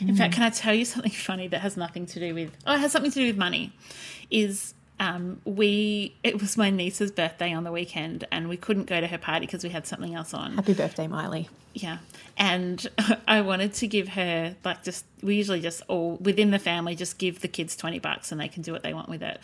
In 0.00 0.16
fact, 0.16 0.34
can 0.34 0.42
I 0.42 0.50
tell 0.50 0.74
you 0.74 0.84
something 0.94 1.12
funny 1.12 1.48
that 1.48 1.60
has 1.60 1.76
nothing 1.76 2.06
to 2.06 2.20
do 2.20 2.34
with 2.34 2.50
oh, 2.66 2.74
it 2.74 2.78
has 2.80 2.92
something 2.92 3.10
to 3.12 3.18
do 3.20 3.26
with 3.26 3.36
money? 3.36 3.72
Is 4.30 4.74
um, 5.00 5.40
we 5.44 6.14
it 6.22 6.40
was 6.40 6.56
my 6.56 6.70
niece's 6.70 7.10
birthday 7.10 7.52
on 7.52 7.64
the 7.64 7.72
weekend 7.72 8.26
and 8.30 8.48
we 8.48 8.56
couldn't 8.56 8.84
go 8.86 9.00
to 9.00 9.06
her 9.06 9.18
party 9.18 9.46
because 9.46 9.64
we 9.64 9.70
had 9.70 9.86
something 9.86 10.14
else 10.14 10.32
on. 10.34 10.54
happy 10.54 10.74
birthday, 10.74 11.06
Miley. 11.08 11.48
Yeah. 11.74 11.98
And 12.36 12.86
I 13.26 13.40
wanted 13.40 13.72
to 13.74 13.86
give 13.86 14.08
her, 14.08 14.54
like, 14.64 14.82
just, 14.84 15.04
we 15.22 15.36
usually 15.36 15.60
just 15.60 15.82
all 15.88 16.16
within 16.20 16.50
the 16.50 16.58
family 16.58 16.94
just 16.94 17.16
give 17.18 17.40
the 17.40 17.48
kids 17.48 17.76
20 17.76 17.98
bucks 17.98 18.30
and 18.30 18.40
they 18.40 18.48
can 18.48 18.62
do 18.62 18.72
what 18.72 18.82
they 18.82 18.92
want 18.92 19.08
with 19.08 19.22
it. 19.22 19.40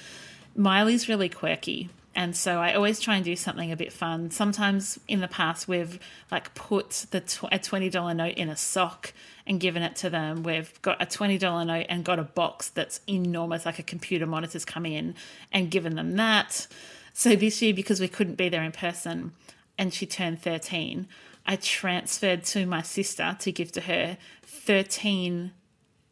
Miley's 0.54 1.08
really 1.08 1.28
quirky. 1.28 1.88
And 2.18 2.34
so 2.34 2.58
I 2.58 2.74
always 2.74 2.98
try 2.98 3.14
and 3.14 3.24
do 3.24 3.36
something 3.36 3.70
a 3.70 3.76
bit 3.76 3.92
fun. 3.92 4.32
Sometimes 4.32 4.98
in 5.06 5.20
the 5.20 5.28
past, 5.28 5.68
we've 5.68 6.00
like 6.32 6.52
put 6.56 7.06
the 7.12 7.20
tw- 7.20 7.44
a 7.44 7.60
$20 7.60 8.16
note 8.16 8.34
in 8.34 8.48
a 8.48 8.56
sock 8.56 9.12
and 9.46 9.60
given 9.60 9.84
it 9.84 9.94
to 9.94 10.10
them. 10.10 10.42
We've 10.42 10.82
got 10.82 11.00
a 11.00 11.06
$20 11.06 11.64
note 11.64 11.86
and 11.88 12.04
got 12.04 12.18
a 12.18 12.24
box 12.24 12.70
that's 12.70 12.98
enormous, 13.08 13.64
like 13.64 13.78
a 13.78 13.84
computer 13.84 14.26
monitor's 14.26 14.64
come 14.64 14.84
in 14.84 15.14
and 15.52 15.70
given 15.70 15.94
them 15.94 16.16
that. 16.16 16.66
So 17.12 17.36
this 17.36 17.62
year, 17.62 17.72
because 17.72 18.00
we 18.00 18.08
couldn't 18.08 18.34
be 18.34 18.48
there 18.48 18.64
in 18.64 18.72
person 18.72 19.30
and 19.78 19.94
she 19.94 20.04
turned 20.04 20.42
13, 20.42 21.06
I 21.46 21.54
transferred 21.54 22.42
to 22.46 22.66
my 22.66 22.82
sister 22.82 23.36
to 23.38 23.52
give 23.52 23.70
to 23.70 23.82
her 23.82 24.18
13 24.42 25.52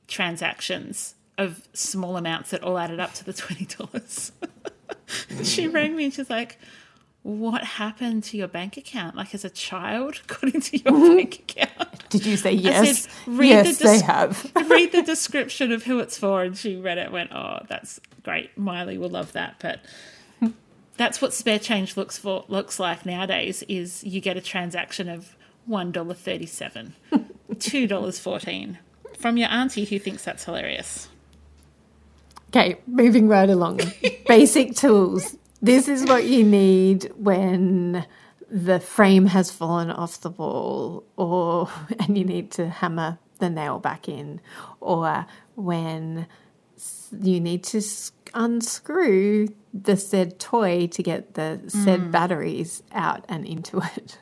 transactions 0.06 1.16
of 1.36 1.66
small 1.72 2.16
amounts 2.16 2.50
that 2.50 2.62
all 2.62 2.78
added 2.78 3.00
up 3.00 3.12
to 3.14 3.24
the 3.24 3.32
$20. 3.32 4.30
she 5.42 5.68
rang 5.68 5.96
me 5.96 6.04
and 6.04 6.14
she's 6.14 6.30
like, 6.30 6.58
What 7.22 7.64
happened 7.64 8.24
to 8.24 8.36
your 8.36 8.48
bank 8.48 8.76
account? 8.76 9.16
Like, 9.16 9.34
as 9.34 9.44
a 9.44 9.50
child, 9.50 10.20
got 10.26 10.44
into 10.44 10.78
your 10.78 10.92
mm-hmm. 10.92 11.16
bank 11.16 11.38
account? 11.40 12.08
Did 12.08 12.26
you 12.26 12.36
say 12.36 12.52
yes? 12.52 13.02
said, 13.02 13.12
read 13.26 13.48
yes, 13.48 13.78
the 13.78 13.84
they 13.84 14.00
have. 14.00 14.52
read 14.70 14.92
the 14.92 15.02
description 15.02 15.72
of 15.72 15.84
who 15.84 15.98
it's 15.98 16.18
for 16.18 16.42
and 16.42 16.56
she 16.56 16.76
read 16.76 16.98
it 16.98 17.06
and 17.06 17.12
went 17.12 17.32
oh 17.32 17.60
that's 17.68 18.00
great 18.22 18.56
miley 18.56 18.98
will 18.98 19.08
love 19.08 19.32
that 19.32 19.56
but 19.60 19.80
that's 20.96 21.20
what 21.20 21.32
spare 21.32 21.58
change 21.58 21.96
looks 21.96 22.18
for 22.18 22.44
looks 22.48 22.80
like 22.80 23.04
nowadays 23.04 23.62
is 23.68 24.02
you 24.04 24.20
get 24.20 24.36
a 24.36 24.40
transaction 24.40 25.08
of 25.08 25.36
$1.37 25.68 26.92
$2.14 27.50 28.76
from 29.18 29.36
your 29.36 29.48
auntie 29.48 29.84
who 29.84 29.98
thinks 29.98 30.24
that's 30.24 30.44
hilarious 30.44 31.08
Okay, 32.48 32.78
moving 32.86 33.28
right 33.28 33.48
along. 33.48 33.80
Basic 34.26 34.74
tools. 34.74 35.36
This 35.60 35.88
is 35.88 36.04
what 36.04 36.24
you 36.24 36.44
need 36.44 37.10
when 37.16 38.06
the 38.48 38.78
frame 38.78 39.26
has 39.26 39.50
fallen 39.50 39.90
off 39.90 40.20
the 40.20 40.30
wall 40.30 41.04
or 41.16 41.68
and 41.98 42.16
you 42.16 42.24
need 42.24 42.50
to 42.52 42.68
hammer 42.68 43.18
the 43.38 43.50
nail 43.50 43.78
back 43.78 44.08
in 44.08 44.40
or 44.80 45.26
when 45.56 46.26
you 47.20 47.40
need 47.40 47.64
to 47.64 47.82
unscrew 48.34 49.48
the 49.72 49.96
said 49.96 50.38
toy 50.38 50.86
to 50.86 51.02
get 51.02 51.34
the 51.34 51.60
said 51.68 52.00
mm. 52.00 52.10
batteries 52.10 52.82
out 52.92 53.24
and 53.28 53.46
into 53.46 53.78
it. 53.96 54.18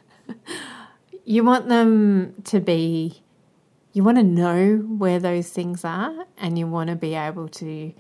you 1.25 1.45
want 1.45 1.69
them 1.69 2.35
to 2.45 2.61
be 2.61 3.23
you 3.93 4.03
want 4.03 4.17
to 4.17 4.25
know 4.25 4.77
where 4.77 5.21
those 5.21 5.51
things 5.51 5.85
are 5.85 6.27
and 6.37 6.59
you 6.59 6.67
want 6.67 6.91
to 6.91 6.97
be 6.97 7.15
able 7.15 7.49
to 7.49 7.93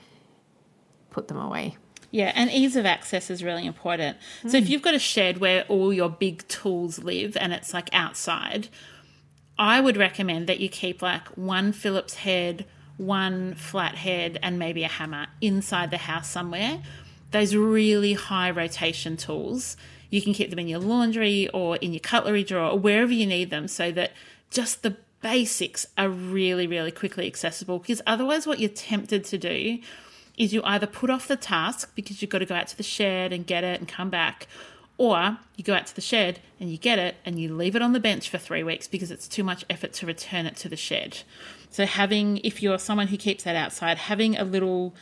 put 1.15 1.29
them 1.29 1.39
away. 1.39 1.77
Yeah, 2.11 2.33
and 2.35 2.51
ease 2.51 2.77
of 2.77 2.87
access 2.87 3.31
is 3.31 3.43
really 3.43 3.67
important. 3.67 4.19
So 4.47 4.57
if 4.59 4.67
hmm. 4.67 4.73
you've 4.73 4.83
got 4.83 4.95
a 4.95 4.99
shed 4.99 5.39
where 5.39 5.65
all 5.69 5.93
your 5.93 6.11
big 6.11 6.47
tools 6.49 6.99
live 7.03 7.37
and 7.37 7.53
it's 7.53 7.73
like 7.73 7.89
outside, 7.93 8.69
I 9.59 9.81
would 9.81 9.97
recommend 9.97 10.49
that 10.49 10.61
you 10.61 10.69
keep 10.69 11.03
like 11.03 11.27
one 11.29 11.73
Phillips 11.73 12.15
head, 12.15 12.67
one 12.99 13.55
flat 13.55 13.97
head, 13.97 14.39
and 14.43 14.59
maybe 14.59 14.85
a 14.85 14.89
hammer 14.89 15.27
inside 15.41 15.91
the 15.91 15.97
house 15.97 16.29
somewhere. 16.29 16.83
Those 17.31 17.57
really 17.57 18.13
high 18.13 18.51
rotation 18.51 19.17
tools, 19.17 19.77
you 20.11 20.23
can 20.23 20.35
keep 20.35 20.51
them 20.51 20.61
in 20.61 20.69
your 20.69 20.81
laundry 20.81 21.49
or 21.49 21.77
in 21.77 21.93
your 21.93 22.01
cutlery 22.01 22.45
drawer 22.45 22.71
or 22.71 22.79
wherever 22.79 23.13
you 23.13 23.27
need 23.27 23.51
them 23.51 23.67
so 23.67 23.91
that 23.93 24.13
just 24.51 24.83
the 24.83 24.97
basics 25.21 25.87
are 25.99 26.09
really, 26.09 26.69
really 26.69 26.93
quickly 26.93 27.27
accessible. 27.27 27.81
Because 27.81 28.03
otherwise, 28.07 28.47
what 28.47 28.61
you're 28.61 28.69
tempted 28.69 29.25
to 29.25 29.39
do 29.39 29.81
is 30.37 30.53
you 30.53 30.63
either 30.65 30.87
put 30.87 31.11
off 31.11 31.29
the 31.29 31.37
task 31.37 31.93
because 31.95 32.21
you've 32.21 32.31
got 32.31 32.39
to 32.39 32.47
go 32.47 32.55
out 32.55 32.67
to 32.69 32.77
the 32.77 32.83
shed 32.83 33.33
and 33.33 33.47
get 33.47 33.65
it 33.65 33.81
and 33.81 33.89
come 33.89 34.11
back, 34.11 34.47
or 34.99 35.39
you 35.57 35.65
go 35.65 35.75
out 35.75 35.87
to 35.87 35.95
the 35.95 36.01
shed 36.01 36.41
and 36.61 36.71
you 36.71 36.77
get 36.77 36.99
it 36.99 37.17
and 37.25 37.39
you 37.39 37.55
leave 37.55 37.75
it 37.77 37.83
on 37.83 37.93
the 37.93 38.01
bench 38.01 38.29
for 38.29 38.39
three 38.39 38.63
weeks 38.63 38.87
because 38.89 39.11
it's 39.11 39.27
too 39.29 39.45
much 39.45 39.65
effort 39.71 39.93
to 39.95 40.07
return 40.07 40.47
it 40.47 40.57
to 40.57 40.69
the 40.69 40.77
shed. 40.77 41.23
So, 41.71 41.87
having, 41.87 42.39
if 42.39 42.63
you're 42.63 42.79
someone 42.79 43.09
who 43.09 43.17
keeps 43.17 43.45
that 43.45 43.57
outside, 43.57 43.99
having 43.99 44.37
a 44.37 44.45
little, 44.45 44.95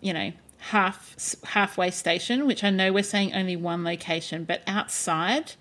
you 0.00 0.12
know, 0.12 0.32
half 0.58 1.14
halfway 1.44 1.90
station, 1.90 2.46
which 2.46 2.64
I 2.64 2.70
know 2.70 2.92
we're 2.92 3.02
saying 3.02 3.34
only 3.34 3.56
one 3.56 3.84
location, 3.84 4.44
but 4.44 4.62
outside 4.66 5.52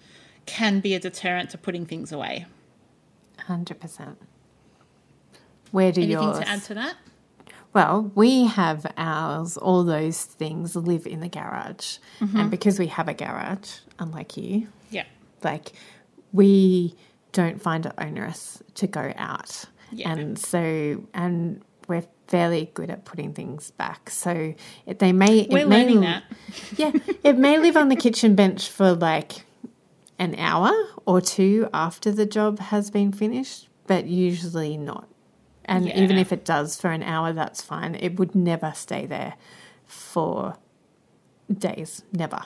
can 0.46 0.80
be 0.80 0.96
a 0.96 1.00
deterrent 1.00 1.50
to 1.52 1.58
putting 1.58 1.86
things 1.86 2.12
away. 2.12 2.46
100%. 3.48 4.16
Where 5.72 5.92
do 5.92 6.02
Anything 6.02 6.24
yours? 6.24 6.40
to 6.40 6.48
add 6.48 6.64
to 6.64 6.74
that? 6.76 6.96
Well, 7.78 8.12
we 8.16 8.46
have 8.48 8.88
ours, 8.98 9.56
all 9.56 9.84
those 9.84 10.24
things 10.24 10.76
live 10.76 11.06
in 11.06 11.20
the 11.20 11.30
garage. 11.30 11.98
Mm-hmm. 12.20 12.36
And 12.40 12.50
because 12.50 12.80
we 12.80 12.88
have 12.88 13.08
a 13.08 13.14
garage, 13.14 13.70
unlike 14.00 14.36
you, 14.36 14.70
Yeah. 14.90 15.04
like 15.44 15.74
we 16.34 16.96
don't 17.34 17.62
find 17.62 17.86
it 17.86 17.94
onerous 18.00 18.64
to 18.74 18.88
go 18.88 19.14
out. 19.16 19.66
Yeah. 19.92 20.12
And 20.12 20.40
so, 20.40 21.04
and 21.14 21.62
we're 21.88 22.06
fairly 22.26 22.72
good 22.74 22.90
at 22.90 23.06
putting 23.06 23.34
things 23.34 23.70
back. 23.70 24.10
So 24.10 24.56
it, 24.88 24.98
they 24.98 25.14
may, 25.14 25.42
it 25.42 25.52
We're 25.52 25.68
may, 25.68 25.84
learning 25.84 26.00
that. 26.02 26.24
yeah, 26.78 26.94
it 27.24 27.38
may 27.38 27.60
live 27.60 27.78
on 27.78 27.90
the 27.90 27.96
kitchen 27.96 28.34
bench 28.34 28.70
for 28.70 28.94
like 28.94 29.46
an 30.18 30.34
hour 30.40 30.72
or 31.06 31.22
two 31.22 31.70
after 31.76 32.12
the 32.12 32.26
job 32.26 32.58
has 32.58 32.90
been 32.90 33.12
finished, 33.12 33.70
but 33.86 34.08
usually 34.08 34.78
not. 34.78 35.08
And 35.68 35.92
even 35.92 36.18
if 36.18 36.32
it 36.32 36.46
does 36.46 36.80
for 36.80 36.92
an 36.92 37.04
hour, 37.04 37.34
that's 37.34 37.62
fine. 37.62 37.96
It 37.96 38.18
would 38.18 38.34
never 38.34 38.72
stay 38.74 39.06
there 39.06 39.34
for 39.86 40.56
days, 41.54 42.04
never. 42.14 42.44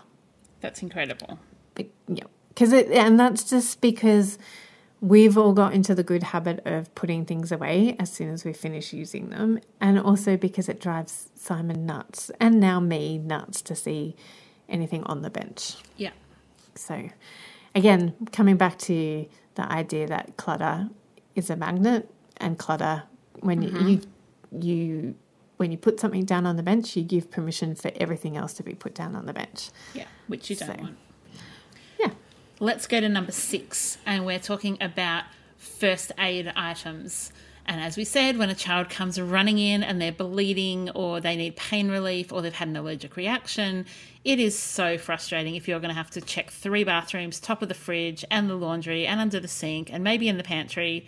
That's 0.60 0.82
incredible. 0.82 1.40
But, 1.76 1.88
yeah, 2.08 2.24
because 2.50 2.74
it, 2.74 2.90
and 2.90 3.20
that's 3.20 3.50
just 3.50 3.80
because 3.80 4.40
we've 5.02 5.38
all 5.38 5.54
got 5.54 5.74
into 5.74 5.94
the 5.96 6.04
good 6.04 6.24
habit 6.24 6.62
of 6.66 6.94
putting 6.96 7.26
things 7.26 7.52
away 7.52 7.96
as 8.00 8.12
soon 8.12 8.30
as 8.30 8.44
we 8.44 8.54
finish 8.54 8.92
using 8.92 9.30
them, 9.30 9.60
and 9.80 10.00
also 10.00 10.36
because 10.36 10.68
it 10.68 10.80
drives 10.80 11.30
Simon 11.36 11.86
nuts 11.86 12.32
and 12.40 12.60
now 12.60 12.80
me 12.80 13.18
nuts 13.18 13.62
to 13.64 13.76
see 13.76 14.16
anything 14.68 15.04
on 15.04 15.22
the 15.22 15.30
bench. 15.30 15.76
Yeah. 15.98 16.12
So, 16.76 17.10
again, 17.76 18.16
coming 18.32 18.58
back 18.58 18.78
to 18.80 19.28
the 19.56 19.72
idea 19.72 20.08
that 20.08 20.38
clutter 20.38 20.90
is 21.36 21.50
a 21.50 21.56
magnet, 21.56 22.10
and 22.38 22.58
clutter 22.58 23.04
when 23.39 23.62
you, 23.62 23.70
mm-hmm. 23.70 23.88
you 23.88 24.02
you 24.60 25.15
when 25.58 25.72
you 25.72 25.78
put 25.78 26.00
something 26.00 26.26
down 26.26 26.46
on 26.46 26.56
the 26.58 26.63
bench, 26.63 26.96
you 26.96 27.04
give 27.04 27.30
permission 27.30 27.76
for 27.76 27.91
everything 27.98 28.36
else 28.36 28.54
to 28.54 28.63
be 28.63 28.74
put 28.74 28.96
down 28.96 29.15
on 29.15 29.28
the 29.28 29.34
bench. 29.34 29.70
Yeah. 29.94 30.06
Which 30.28 30.50
you 30.50 30.56
don't 30.56 30.76
So- 30.76 30.84
want. 30.84 30.98
Yeah. 32.00 32.10
Let's 32.60 32.88
go 32.88 33.00
to 33.00 33.08
number 33.08 33.32
six, 33.32 33.98
and 34.06 34.26
we're 34.26 34.39
talking 34.39 34.78
about 34.82 35.26
first 35.58 36.12
aid 36.17 36.52
items. 36.56 37.32
And 37.67 37.80
as 37.80 37.96
we 37.96 38.06
said, 38.06 38.38
when 38.38 38.50
a 38.50 38.56
child 38.56 38.89
comes 38.89 39.22
running 39.22 39.60
in 39.60 39.84
and 39.84 40.02
they're 40.02 40.12
bleeding 40.12 40.89
or 40.91 41.22
they 41.22 41.36
need 41.36 41.56
pain 41.56 41.89
relief 41.91 42.34
or 42.34 42.41
they've 42.41 42.52
had 42.52 42.67
an 42.67 42.76
allergic 42.76 43.15
reaction, 43.15 43.86
it 44.24 44.39
is 44.39 44.58
so 44.58 44.98
frustrating 44.98 45.56
if 45.56 45.67
you're 45.67 45.80
going 45.80 45.89
to 45.89 45.96
have 45.96 46.10
to 46.12 46.22
check 46.22 46.50
three 46.50 46.84
bathrooms, 46.84 47.39
top 47.39 47.62
of 47.62 47.70
the 47.70 47.76
fridge, 47.76 48.26
and 48.32 48.50
the 48.50 48.56
laundry, 48.56 49.06
and 49.06 49.20
under 49.20 49.39
the 49.39 49.48
sink, 49.48 49.94
and 49.94 50.04
maybe 50.04 50.28
in 50.28 50.38
the 50.38 50.44
pantry. 50.44 51.06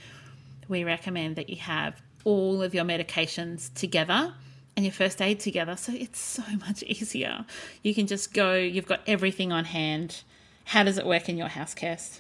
We 0.70 0.84
recommend 0.84 1.36
that 1.36 1.50
you 1.50 1.58
have 1.58 2.02
all 2.24 2.62
of 2.62 2.74
your 2.74 2.86
medications 2.86 3.74
together 3.74 4.34
and 4.76 4.86
your 4.86 4.94
first 4.94 5.22
aid 5.22 5.40
together. 5.40 5.76
So 5.76 5.94
it's 5.94 6.20
so 6.20 6.44
much 6.60 6.84
easier. 6.84 7.46
You 7.82 7.94
can 7.94 8.08
just 8.08 8.34
go, 8.34 8.56
you've 8.56 8.86
got 8.86 9.02
everything 9.08 9.52
on 9.52 9.66
hand. 9.66 10.24
How 10.66 10.84
does 10.84 10.98
it 10.98 11.06
work 11.06 11.30
in 11.30 11.38
your 11.38 11.50
house, 11.50 11.76
Kirst? 11.76 12.20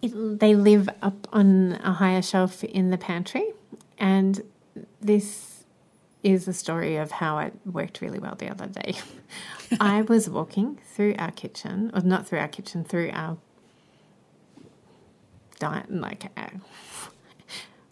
It, 0.00 0.40
they 0.40 0.54
live 0.54 0.88
up 1.00 1.28
on 1.32 1.78
a 1.84 1.92
higher 1.92 2.22
shelf 2.22 2.64
in 2.64 2.90
the 2.90 2.98
pantry, 2.98 3.52
and 3.98 4.42
this 5.00 5.64
is 6.24 6.48
a 6.48 6.52
story 6.52 6.96
of 6.96 7.10
how 7.12 7.38
it 7.38 7.52
worked 7.64 8.00
really 8.00 8.18
well 8.18 8.34
the 8.34 8.48
other 8.48 8.66
day. 8.66 8.94
I 9.80 10.02
was 10.02 10.28
walking 10.28 10.80
through 10.94 11.14
our 11.18 11.30
kitchen, 11.30 11.90
or 11.94 12.00
not 12.00 12.26
through 12.26 12.40
our 12.40 12.48
kitchen, 12.48 12.84
through 12.84 13.10
our 13.12 13.36
di- 15.58 15.84
like 15.88 16.26
our 16.36 16.52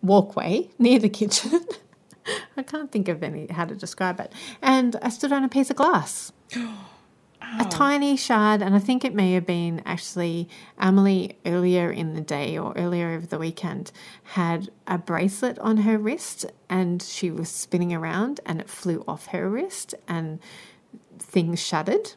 walkway 0.02 0.70
near 0.78 0.98
the 0.98 1.08
kitchen. 1.08 1.66
I 2.56 2.62
can't 2.62 2.92
think 2.92 3.08
of 3.08 3.22
any 3.22 3.46
how 3.48 3.64
to 3.64 3.74
describe 3.74 4.20
it. 4.20 4.32
And 4.62 4.96
I 5.02 5.08
stood 5.08 5.32
on 5.32 5.44
a 5.44 5.48
piece 5.48 5.70
of 5.70 5.76
glass. 5.76 6.32
A 7.58 7.64
tiny 7.64 8.16
shard, 8.16 8.62
and 8.62 8.76
I 8.76 8.78
think 8.78 9.04
it 9.04 9.12
may 9.12 9.32
have 9.32 9.44
been 9.44 9.82
actually 9.84 10.48
Emily 10.78 11.36
earlier 11.44 11.90
in 11.90 12.14
the 12.14 12.20
day 12.20 12.56
or 12.56 12.72
earlier 12.76 13.10
over 13.10 13.26
the 13.26 13.38
weekend 13.38 13.90
had 14.22 14.70
a 14.86 14.98
bracelet 14.98 15.58
on 15.58 15.78
her 15.78 15.98
wrist 15.98 16.46
and 16.68 17.02
she 17.02 17.28
was 17.28 17.48
spinning 17.48 17.92
around 17.92 18.38
and 18.46 18.60
it 18.60 18.68
flew 18.68 19.02
off 19.08 19.26
her 19.28 19.48
wrist 19.48 19.96
and 20.06 20.38
things 21.18 21.58
shattered. 21.58 22.12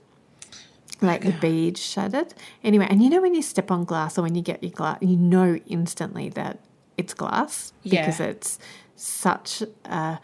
Like 1.02 1.24
the 1.24 1.32
bead 1.32 1.80
shattered. 1.80 2.36
Anyway, 2.64 2.86
and 2.88 3.02
you 3.02 3.10
know 3.10 3.22
when 3.22 3.34
you 3.34 3.42
step 3.42 3.72
on 3.72 3.86
glass 3.86 4.20
or 4.20 4.22
when 4.22 4.36
you 4.36 4.44
get 4.44 4.62
your 4.62 4.72
glass, 4.72 5.00
you 5.02 5.18
know 5.18 5.60
instantly 5.66 6.30
that 6.30 6.60
it's 6.98 7.14
glass 7.14 7.74
Yeah. 7.84 8.02
because 8.06 8.20
it's 8.20 8.60
such 8.96 9.64
a 9.86 10.20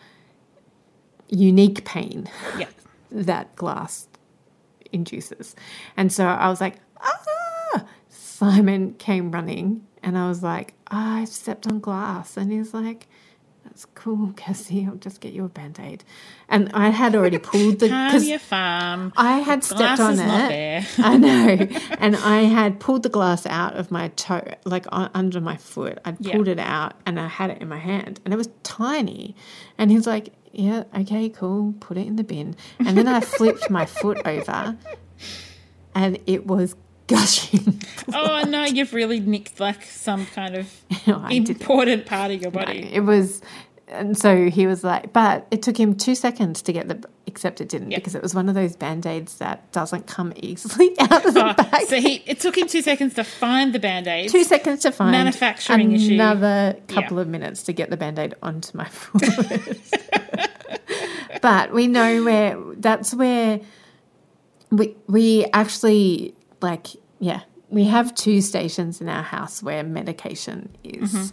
unique 1.30 1.86
pain 1.86 2.30
Yeah. 2.58 2.68
that 3.12 3.56
glass 3.56 4.08
induces. 4.92 5.56
And 5.98 6.12
so 6.12 6.26
I 6.26 6.50
was 6.50 6.60
like, 6.62 6.78
ah! 7.02 7.86
Simon 8.08 8.94
came 8.96 9.32
running 9.32 9.86
and 10.02 10.18
I 10.18 10.28
was 10.28 10.42
like, 10.44 10.74
I 10.88 11.26
stepped 11.26 11.68
on 11.68 11.80
glass. 11.80 12.38
And 12.38 12.52
he's 12.52 12.74
like, 12.74 13.08
that's 13.80 13.86
cool, 13.96 14.34
Cassie. 14.36 14.86
I'll 14.86 14.96
just 14.98 15.22
get 15.22 15.32
you 15.32 15.46
a 15.46 15.50
band 15.50 15.80
aid. 15.82 16.04
And 16.50 16.70
I 16.74 16.90
had 16.90 17.16
already 17.16 17.38
pulled 17.52 17.80
the. 17.80 17.88
Calm 17.88 18.22
your 18.24 18.38
farm. 18.40 19.14
I 19.16 19.40
had 19.40 19.64
stepped 19.64 19.80
Glass 19.80 20.00
on 20.02 20.14
is 20.14 20.20
it. 20.20 20.26
not 20.26 20.50
there. 20.50 20.86
I 20.98 21.18
know. 21.18 21.68
And 21.98 22.16
I 22.18 22.42
had 22.42 22.80
pulled 22.82 23.04
the 23.04 23.10
glass 23.10 23.46
out 23.46 23.76
of 23.78 23.90
my 23.90 24.10
toe, 24.10 24.44
like 24.66 24.86
on, 24.92 25.10
under 25.14 25.40
my 25.40 25.56
foot. 25.56 25.98
I'd 26.04 26.18
Yeah. 26.20 26.34
pulled 26.34 26.50
it 26.50 26.60
out 26.60 26.94
and 27.06 27.20
I 27.20 27.28
had 27.28 27.52
it 27.52 27.62
in 27.62 27.70
my 27.70 27.78
hand 27.80 28.20
and 28.26 28.34
it 28.34 28.38
was 28.38 28.50
tiny. 28.64 29.34
And 29.78 29.92
he's 29.92 30.06
like, 30.06 30.34
yeah, 30.52 30.84
okay, 30.94 31.30
cool. 31.30 31.74
Put 31.80 31.96
it 31.98 32.06
in 32.06 32.18
the 32.18 32.24
bin. 32.26 32.56
And 32.80 32.98
then 32.98 33.08
I 33.08 33.22
flipped 33.22 33.70
my 33.70 33.86
foot 33.86 34.20
over 34.26 34.76
and 35.96 36.20
it 36.28 36.46
was 36.46 36.76
gushing. 37.08 37.82
oh 38.14 38.44
no, 38.48 38.66
you've 38.66 38.94
really 38.94 39.20
nicked 39.20 39.60
like 39.60 39.84
some 39.84 40.26
kind 40.28 40.56
of 40.56 40.72
oh, 41.08 41.24
No, 41.24 41.28
important 41.28 42.06
part 42.06 42.30
of 42.32 42.40
your 42.42 42.52
body. 42.52 42.88
It 42.94 43.02
was, 43.02 43.42
and 43.90 44.18
so 44.18 44.50
he 44.50 44.68
was 44.68 44.84
like, 44.84 45.12
but 45.14 45.48
it 45.52 45.62
took 45.62 45.78
him 45.80 45.96
two 45.96 46.16
seconds 46.16 46.62
to 46.64 46.72
get 46.74 46.88
the, 46.88 47.04
except 47.28 47.60
it 47.62 47.70
didn't 47.70 47.92
Yeah. 47.92 47.98
because 47.98 48.16
it 48.16 48.22
was 48.22 48.34
one 48.36 48.48
of 48.50 48.56
those 48.56 48.76
band 48.76 49.06
aids 49.06 49.38
that 49.40 49.72
doesn't 49.72 50.08
come 50.08 50.32
easily 50.38 50.96
out 51.00 51.26
of 51.26 51.34
the 51.34 51.50
Oh, 51.50 51.54
bag. 51.54 51.86
so 51.88 52.00
he 52.00 52.24
it 52.26 52.40
took 52.40 52.58
him 52.58 52.68
two 52.68 52.82
seconds 52.82 53.14
to 53.16 53.24
find 53.24 53.74
the 53.74 53.80
band 53.80 54.08
aid. 54.08 54.30
two 54.30 54.44
seconds 54.44 54.82
to 54.84 54.92
find 54.92 55.12
Manufacturing 55.12 55.92
issue. 55.94 56.14
another 56.14 56.78
couple 56.88 57.18
Yeah. 57.18 57.22
of 57.24 57.28
minutes 57.28 57.64
to 57.64 57.74
get 57.74 57.90
the 57.90 57.98
band-aid 57.98 58.36
onto 58.44 58.78
my 58.78 58.86
foot 58.90 59.78
but 61.42 61.74
we 61.74 61.88
know 61.88 62.24
where 62.24 62.58
that's 62.78 63.14
where 63.14 63.60
we 64.72 64.96
we 65.08 65.46
actually 65.54 66.36
like 66.62 66.88
yeah 67.20 67.42
we 67.70 67.86
have 67.86 68.14
two 68.16 68.42
stations 68.42 69.00
in 69.02 69.08
our 69.10 69.24
house 69.24 69.62
where 69.64 69.84
medication 69.84 70.70
is 70.84 71.14
Mm-hmm. 71.14 71.28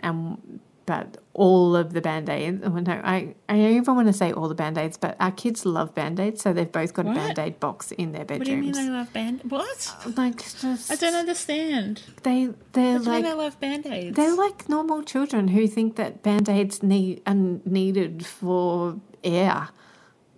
and 0.00 0.60
but 0.86 1.16
all 1.32 1.74
of 1.74 1.92
the 1.94 2.00
band-aids 2.00 2.60
no 2.62 3.00
I, 3.04 3.34
I 3.48 3.56
don't 3.56 3.76
even 3.76 3.94
want 3.96 4.06
to 4.08 4.12
say 4.12 4.32
all 4.32 4.48
the 4.48 4.54
band-aids 4.54 4.96
but 4.96 5.16
our 5.18 5.32
kids 5.32 5.64
love 5.66 5.94
band-aids 5.94 6.42
so 6.42 6.52
they've 6.52 6.70
both 6.70 6.94
got 6.94 7.06
What? 7.06 7.16
a 7.16 7.20
band-aid 7.20 7.58
box 7.60 7.90
in 7.92 8.12
their 8.12 8.24
bedrooms 8.24 8.38
What 8.38 8.44
do 8.46 8.50
you 8.52 8.60
mean 8.62 8.72
they 8.72 8.90
love 8.90 9.12
band? 9.12 9.40
What? 9.48 9.94
Uh, 10.06 10.10
like 10.16 10.38
just 10.60 10.90
I 10.92 10.96
don't 10.96 11.14
understand. 11.14 12.02
they 12.22 12.50
they're 12.72 12.98
What 12.98 13.06
like 13.06 13.24
they 13.24 13.32
love 13.32 13.58
band 13.60 13.86
aids? 13.86 14.16
They're 14.16 14.34
like 14.36 14.68
normal 14.68 15.02
children 15.02 15.48
who 15.48 15.66
think 15.66 15.96
that 15.96 16.22
band 16.22 16.48
aids 16.48 16.82
need 16.82 17.22
are 17.26 17.34
needed 17.34 18.24
for 18.26 18.96
air 19.24 19.68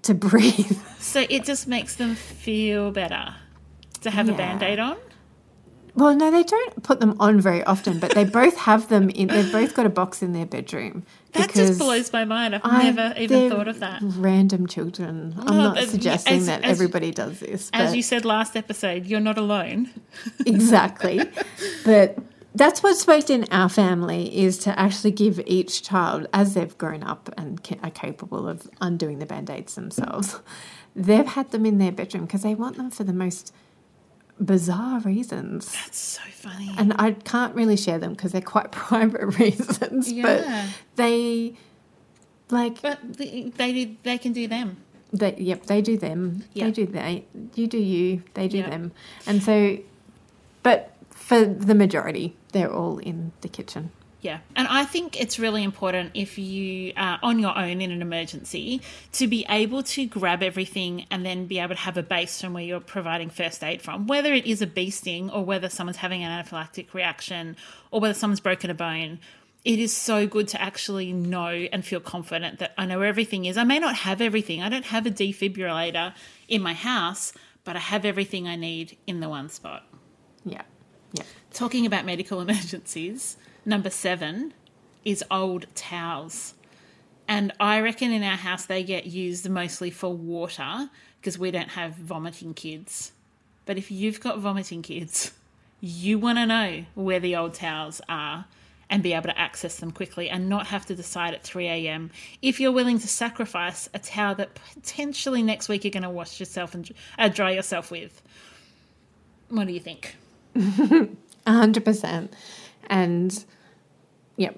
to 0.03 0.15
breathe. 0.27 0.79
So 0.99 1.25
it 1.29 1.45
just 1.45 1.67
makes 1.67 1.97
them 1.97 2.15
feel 2.15 2.91
better 2.93 3.35
to 4.03 4.11
have 4.11 4.29
a 4.29 4.33
band 4.35 4.63
aid 4.63 4.79
on. 4.79 4.97
Well, 5.97 6.15
no, 6.15 6.31
they 6.31 6.43
don't 6.43 6.83
put 6.83 7.01
them 7.01 7.17
on 7.19 7.41
very 7.41 7.65
often, 7.65 7.99
but 7.99 8.13
they 8.13 8.25
both 8.41 8.57
have 8.59 8.89
them 8.89 9.09
in. 9.11 9.29
They've 9.29 9.51
both 9.51 9.75
got 9.75 9.87
a 9.87 9.89
box 9.91 10.23
in 10.23 10.33
their 10.35 10.47
bedroom. 10.47 11.05
That 11.33 11.53
just 11.53 11.79
blows 11.79 12.13
my 12.13 12.25
mind. 12.25 12.55
I've 12.55 12.61
I- 12.65 12.83
never 12.91 13.15
even 13.19 13.51
thought 13.51 13.67
of 13.69 13.81
that. 13.81 14.01
Random 14.03 14.67
children. 14.67 15.35
I'm 15.39 15.57
not 15.57 15.79
as- 15.79 15.91
suggesting 15.91 16.37
as- 16.39 16.47
that 16.47 16.63
as- 16.65 16.71
everybody 16.71 17.11
does 17.11 17.41
this. 17.41 17.71
As 17.73 17.97
you 17.97 18.03
said 18.03 18.25
last 18.25 18.57
episode, 18.57 19.07
you're 19.07 19.21
not 19.21 19.39
alone. 19.39 19.91
exactly. 20.47 21.21
but 21.85 22.19
that's 22.55 22.83
what's 22.83 23.07
worked 23.07 23.29
in 23.31 23.45
our 23.51 23.69
family 23.69 24.35
is 24.37 24.59
to 24.59 24.79
actually 24.79 25.11
give 25.11 25.41
each 25.47 25.83
child, 25.83 26.27
as 26.33 26.55
they've 26.55 26.77
grown 26.79 27.03
up 27.03 27.29
and 27.37 27.61
are 27.83 27.91
capable 27.91 28.49
of 28.49 28.69
undoing 28.81 29.19
the 29.19 29.27
band 29.27 29.51
aids 29.51 29.75
themselves, 29.75 30.41
they've 30.97 31.27
had 31.27 31.51
them 31.51 31.67
in 31.67 31.79
their 31.79 31.93
bedroom 31.93 32.25
because 32.25 32.43
they 32.43 32.55
want 32.55 32.77
them 32.77 32.91
for 32.91 33.05
the 33.05 33.13
most 33.13 33.53
bizarre 34.45 35.01
reasons. 35.01 35.73
That's 35.73 35.99
so 35.99 36.21
funny. 36.33 36.71
And 36.77 36.93
I 36.99 37.13
can't 37.13 37.55
really 37.55 37.77
share 37.77 37.99
them 37.99 38.13
because 38.13 38.33
they're 38.33 38.41
quite 38.41 38.71
private 38.89 39.39
reasons, 39.39 40.11
Yeah. 40.13 40.23
but 40.23 40.47
they 40.97 41.55
like 42.51 42.81
But 42.83 42.99
they, 43.15 43.51
they 43.57 43.73
do- 43.73 43.97
they 44.03 44.19
can 44.19 44.33
do 44.33 44.47
them. 44.47 44.77
they 45.13 45.35
yep 45.37 45.67
they 45.67 45.81
do 45.83 45.97
them 45.97 46.45
Yeah. 46.53 46.67
they 46.67 46.71
do 46.73 46.87
they 46.87 47.25
you 47.55 47.67
do 47.67 47.79
you 47.79 48.23
they 48.35 48.49
do 48.49 48.59
Yeah. 48.59 48.71
them 48.71 48.93
and 49.27 49.43
so 49.43 49.79
but 50.63 50.93
for 51.11 51.45
the 51.45 51.75
majority 51.75 52.37
they're 52.53 52.73
all 52.73 52.99
in 52.99 53.33
the 53.41 53.49
kitchen 53.49 53.91
Yeah. 54.27 54.41
And 54.57 54.67
I 54.67 54.85
think 54.85 55.21
it's 55.21 55.39
really 55.39 55.63
important 55.63 56.11
if 56.15 56.37
you 56.37 56.93
are 56.97 57.21
on 57.23 57.39
your 57.39 57.57
own 57.57 57.81
in 57.81 57.93
an 57.93 58.03
emergency 58.03 58.83
to 59.13 59.29
be 59.29 59.47
able 59.49 59.85
to 59.85 60.05
grab 60.05 60.43
everything 60.43 61.07
and 61.13 61.25
then 61.25 61.47
be 61.47 61.61
able 61.61 61.77
to 61.77 61.81
have 61.83 61.97
a 61.97 62.03
base 62.03 62.41
from 62.41 62.53
where 62.53 62.65
you're 62.65 62.81
providing 62.81 63.31
first 63.31 63.63
aid 63.63 63.83
from, 63.83 64.09
whether 64.09 64.35
it 64.35 64.45
is 64.45 64.61
a 64.61 64.67
bee 64.67 64.91
sting 64.91 65.31
or 65.31 65.45
whether 65.45 65.69
someone's 65.69 65.99
having 65.99 66.25
an 66.25 66.45
anaphylactic 66.45 66.93
reaction 66.93 67.57
or 67.93 68.01
whether 68.01 68.15
someone's 68.15 68.41
broken 68.41 68.69
a 68.69 68.75
bone. 68.75 69.21
It 69.65 69.79
is 69.79 69.97
so 69.97 70.27
good 70.27 70.49
to 70.49 70.61
actually 70.61 71.13
know 71.13 71.47
and 71.47 71.85
feel 71.85 72.01
confident 72.01 72.59
that 72.59 72.75
I 72.77 72.85
know 72.85 72.99
where 72.99 73.07
everything 73.07 73.45
is. 73.45 73.57
I 73.57 73.63
may 73.63 73.79
not 73.79 73.95
have 73.95 74.21
everything. 74.21 74.61
I 74.61 74.69
don't 74.69 74.87
have 74.87 75.07
a 75.07 75.11
defibrillator 75.11 76.15
in 76.49 76.63
my 76.63 76.73
house, 76.73 77.33
but 77.63 77.77
I 77.77 77.81
have 77.81 78.05
everything 78.05 78.49
I 78.49 78.57
need 78.57 78.99
in 79.07 79.21
the 79.21 79.29
one 79.29 79.51
spot. 79.51 79.85
yeah 80.45 80.63
yeah 81.13 81.23
Talking 81.53 81.87
about 81.87 82.05
medical 82.05 82.41
emergencies, 82.47 83.37
number 83.67 83.91
seven 83.91 84.55
is 85.05 85.23
old 85.31 85.67
towels. 85.75 86.55
And 87.29 87.53
I 87.59 87.81
reckon 87.81 88.13
in 88.13 88.23
our 88.23 88.37
house 88.37 88.67
they 88.67 88.85
get 88.85 89.07
used 89.07 89.49
mostly 89.49 89.91
for 89.91 90.15
water 90.15 90.89
because 91.21 91.39
we 91.39 91.51
don't 91.51 91.71
have 91.71 91.95
vomiting 91.95 92.55
kids. 92.55 93.13
But 93.65 93.77
if 93.77 93.91
you've 93.91 94.21
got 94.21 94.39
vomiting 94.39 94.83
kids, 94.83 95.33
you 95.81 96.19
want 96.19 96.39
to 96.39 96.47
know 96.47 96.85
where 96.95 97.19
the 97.19 97.35
old 97.35 97.55
towels 97.55 98.01
are 98.09 98.47
and 98.89 99.03
be 99.03 99.13
able 99.13 99.29
to 99.29 99.39
access 99.39 99.81
them 99.81 99.91
quickly 99.91 100.31
and 100.31 100.49
not 100.49 100.69
have 100.69 100.87
to 100.87 100.95
decide 100.95 101.35
at 101.35 101.43
3 101.43 101.67
a.m. 101.67 102.11
if 102.41 102.61
you're 102.61 102.71
willing 102.71 103.01
to 103.01 103.09
sacrifice 103.09 103.89
a 103.93 103.99
towel 103.99 104.37
that 104.37 104.55
potentially 104.75 105.43
next 105.43 105.69
week 105.69 105.83
you're 105.83 105.91
going 105.91 106.05
to 106.05 106.11
wash 106.11 106.39
yourself 106.39 106.73
and 106.73 106.89
uh, 107.19 107.29
dry 107.29 107.51
yourself 107.51 107.91
with. 107.91 108.23
What 109.49 109.67
do 109.67 109.73
you 109.73 109.81
think? 109.81 110.15
A 111.49 111.53
hundred 111.53 111.85
percent 111.85 112.33
and 112.89 113.45
yeah 114.37 114.51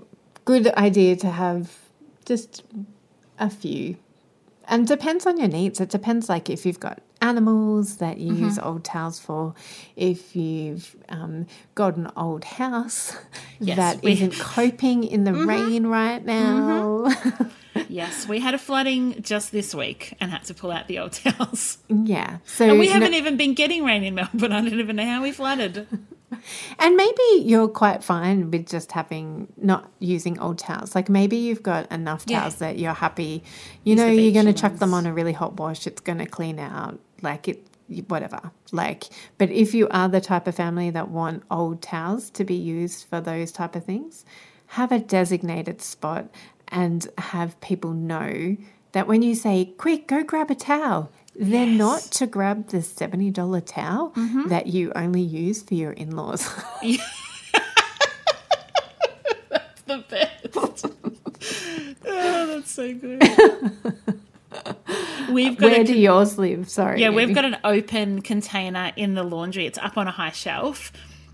good 0.44 0.66
idea 0.74 1.16
to 1.16 1.30
have 1.30 1.76
just 2.24 2.62
a 3.38 3.48
few 3.50 3.96
and 4.66 4.86
depends 4.86 5.26
on 5.26 5.38
your 5.38 5.48
needs 5.48 5.80
it 5.80 5.88
depends 5.90 6.28
like 6.28 6.48
if 6.50 6.64
you've 6.66 6.80
got 6.80 7.00
animals 7.20 7.96
that 7.96 8.18
you 8.18 8.32
Mm-hmm. 8.32 8.44
use 8.44 8.58
old 8.60 8.84
towels 8.84 9.18
for, 9.18 9.52
if 9.96 10.36
you've 10.36 10.94
um, 11.08 11.46
got 11.74 11.96
an 11.96 12.08
old 12.16 12.44
house 12.44 13.16
Yes, 13.58 13.76
that 13.76 14.02
we- 14.04 14.14
Mm-hmm. 14.14 14.26
not 14.26 14.34
coping 14.38 15.02
in 15.02 15.24
the 15.24 15.34
rain 15.34 15.86
right 15.86 16.24
now. 16.24 17.08
Yes, 17.88 18.26
we 18.28 18.38
had 18.40 18.54
a 18.54 18.58
flooding 18.58 19.22
just 19.22 19.50
this 19.52 19.72
week 19.74 20.14
and 20.20 20.30
had 20.32 20.44
to 20.44 20.54
pull 20.54 20.70
out 20.72 20.86
the 20.88 20.98
old 21.00 21.12
towels. 21.24 21.78
yeah. 21.88 22.38
So 22.44 22.68
And 22.70 22.78
we 22.78 22.88
haven't 22.88 23.14
even 23.14 23.36
been 23.36 23.54
getting 23.54 23.84
rain 23.84 24.02
in 24.04 24.14
Melbourne. 24.16 24.52
I 24.52 24.60
don't 24.60 24.78
even 24.80 24.96
know 24.96 25.04
how 25.06 25.22
we 25.22 25.30
flooded. 25.32 25.86
And 26.78 26.96
maybe 26.96 27.22
you're 27.44 27.68
quite 27.68 28.04
fine 28.04 28.50
with 28.50 28.66
just 28.68 28.92
having 28.92 29.48
not 29.56 29.90
using 29.98 30.38
old 30.38 30.58
towels. 30.58 30.94
Like 30.94 31.08
maybe 31.08 31.36
you've 31.36 31.62
got 31.62 31.90
enough 31.90 32.24
Yeah. 32.26 32.40
towels 32.40 32.56
that 32.56 32.78
you're 32.78 32.92
happy. 32.94 33.42
You 33.84 33.92
Use 33.94 33.98
know, 33.98 34.06
you're 34.06 34.32
going 34.32 34.46
to 34.46 34.52
chuck 34.52 34.76
them 34.76 34.94
on 34.94 35.06
a 35.06 35.12
really 35.12 35.32
hot 35.32 35.54
wash. 35.58 35.86
It's 35.86 36.00
going 36.00 36.18
to 36.18 36.26
clean 36.26 36.58
out. 36.58 36.98
Like 37.22 37.48
it, 37.48 37.66
whatever. 38.08 38.52
Like, 38.72 39.04
but 39.38 39.50
if 39.50 39.74
you 39.74 39.88
are 39.90 40.08
the 40.08 40.20
type 40.20 40.46
of 40.46 40.54
family 40.54 40.90
that 40.90 41.08
want 41.10 41.42
old 41.50 41.82
towels 41.82 42.30
to 42.30 42.44
be 42.44 42.54
used 42.54 43.06
for 43.08 43.20
those 43.20 43.50
type 43.50 43.74
of 43.74 43.84
things, 43.84 44.24
have 44.72 44.92
a 44.92 44.98
designated 44.98 45.80
spot 45.82 46.26
and 46.68 47.08
have 47.18 47.58
people 47.60 47.92
know 47.92 48.56
that 48.92 49.06
when 49.06 49.22
you 49.22 49.34
say, 49.34 49.72
"Quick, 49.78 50.06
go 50.06 50.22
grab 50.22 50.50
a 50.50 50.54
towel." 50.54 51.10
They're 51.40 51.66
Yes. 51.66 51.78
not 51.78 52.00
to 52.18 52.26
grab 52.26 52.68
the 52.68 52.78
$70 52.78 53.62
towel 53.64 54.10
Mm-hmm. 54.10 54.48
that 54.48 54.66
you 54.66 54.90
only 54.96 55.20
use 55.22 55.62
for 55.62 55.74
your 55.74 55.92
in 55.92 56.16
laws. 56.16 56.48
That's 59.50 59.82
the 59.86 60.04
best. 60.08 60.46
oh, 62.06 62.46
that's 62.46 62.70
so 62.70 62.94
good. 62.94 63.22
We've 65.32 65.56
got 65.58 65.70
Where 65.70 65.80
a, 65.82 65.84
do 65.84 65.96
yours 65.98 66.38
live? 66.38 66.68
Sorry. 66.68 67.00
yeah, 67.00 67.10
we've 67.10 67.34
got 67.34 67.44
an 67.44 67.58
open 67.62 68.22
container 68.22 68.92
in 68.96 69.14
the 69.14 69.22
laundry. 69.22 69.66
It's 69.66 69.78
up 69.78 69.96
on 69.98 70.08
a 70.08 70.10
high 70.10 70.30
shelf, 70.32 70.90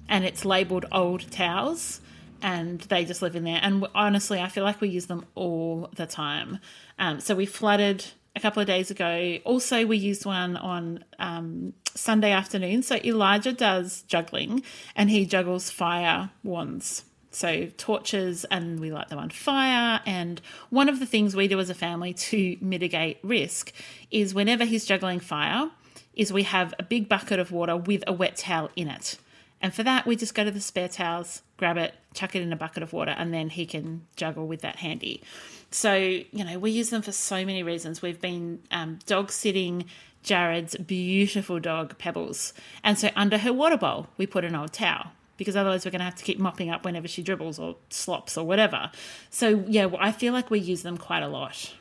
and 0.08 0.24
it's 0.24 0.44
labelled 0.44 0.84
old 0.90 1.30
towels, 1.30 2.00
and 2.42 2.80
they 2.82 3.04
just 3.04 3.22
live 3.22 3.36
in 3.36 3.44
there. 3.44 3.60
And 3.62 3.86
honestly, 3.94 4.40
I 4.40 4.48
feel 4.48 4.64
like 4.64 4.80
we 4.80 4.88
use 4.88 5.06
them 5.06 5.24
all 5.36 5.88
the 5.94 6.06
time. 6.06 6.58
Um, 6.98 7.20
so 7.20 7.36
we 7.36 7.46
flooded 7.46 8.04
a 8.36 8.40
couple 8.40 8.60
of 8.60 8.66
days 8.66 8.90
ago. 8.90 9.38
Also, 9.44 9.86
we 9.86 9.96
used 9.96 10.26
one 10.26 10.56
on 10.56 11.04
um, 11.18 11.72
Sunday 11.94 12.32
afternoon. 12.32 12.82
So 12.82 12.96
Elijah 12.96 13.52
does 13.52 14.02
juggling, 14.02 14.62
and 14.96 15.10
he 15.10 15.26
juggles 15.26 15.70
fire 15.70 16.30
wands. 16.42 17.04
So 17.30 17.66
torches, 17.76 18.44
and 18.44 18.78
we 18.80 18.92
light 18.92 19.08
them 19.08 19.18
on 19.18 19.30
fire. 19.30 20.00
And 20.06 20.40
one 20.70 20.88
of 20.88 21.00
the 21.00 21.06
things 21.06 21.34
we 21.34 21.48
do 21.48 21.58
as 21.58 21.70
a 21.70 21.74
family 21.74 22.12
to 22.14 22.56
mitigate 22.60 23.18
risk 23.22 23.72
is 24.10 24.34
whenever 24.34 24.64
he's 24.64 24.84
juggling 24.84 25.20
fire, 25.20 25.70
is 26.14 26.32
we 26.32 26.44
have 26.44 26.74
a 26.78 26.82
big 26.82 27.08
bucket 27.08 27.40
of 27.40 27.50
water 27.50 27.76
with 27.76 28.04
a 28.06 28.12
wet 28.12 28.36
towel 28.36 28.70
in 28.76 28.88
it. 28.88 29.18
And 29.60 29.74
for 29.74 29.82
that, 29.82 30.06
we 30.06 30.16
just 30.16 30.34
go 30.34 30.44
to 30.44 30.50
the 30.50 30.60
spare 30.60 30.88
towels, 30.88 31.42
grab 31.56 31.76
it, 31.76 31.94
chuck 32.12 32.36
it 32.36 32.42
in 32.42 32.52
a 32.52 32.56
bucket 32.56 32.82
of 32.82 32.92
water, 32.92 33.14
and 33.16 33.32
then 33.32 33.48
he 33.48 33.64
can 33.64 34.06
juggle 34.16 34.46
with 34.46 34.60
that 34.60 34.76
handy. 34.76 35.22
So, 35.70 35.94
you 35.94 36.44
know, 36.44 36.58
we 36.58 36.70
use 36.70 36.90
them 36.90 37.02
for 37.02 37.12
so 37.12 37.44
many 37.44 37.62
reasons. 37.62 38.02
We've 38.02 38.20
been 38.20 38.60
um, 38.70 38.98
dog 39.06 39.32
sitting 39.32 39.86
Jared's 40.22 40.76
beautiful 40.76 41.60
dog, 41.60 41.96
Pebbles. 41.98 42.52
And 42.82 42.98
so 42.98 43.10
under 43.14 43.38
her 43.38 43.52
water 43.52 43.76
bowl, 43.76 44.08
we 44.16 44.26
put 44.26 44.44
an 44.44 44.54
old 44.54 44.72
towel 44.72 45.12
because 45.36 45.54
otherwise 45.56 45.84
we're 45.84 45.90
going 45.90 46.00
to 46.00 46.06
have 46.06 46.14
to 46.14 46.24
keep 46.24 46.38
mopping 46.38 46.70
up 46.70 46.84
whenever 46.84 47.06
she 47.06 47.22
dribbles 47.22 47.58
or 47.58 47.76
slops 47.90 48.36
or 48.36 48.46
whatever. 48.46 48.90
So, 49.30 49.64
yeah, 49.68 49.88
I 49.98 50.12
feel 50.12 50.32
like 50.32 50.50
we 50.50 50.60
use 50.60 50.82
them 50.82 50.96
quite 50.96 51.22
a 51.22 51.28
lot. 51.28 51.74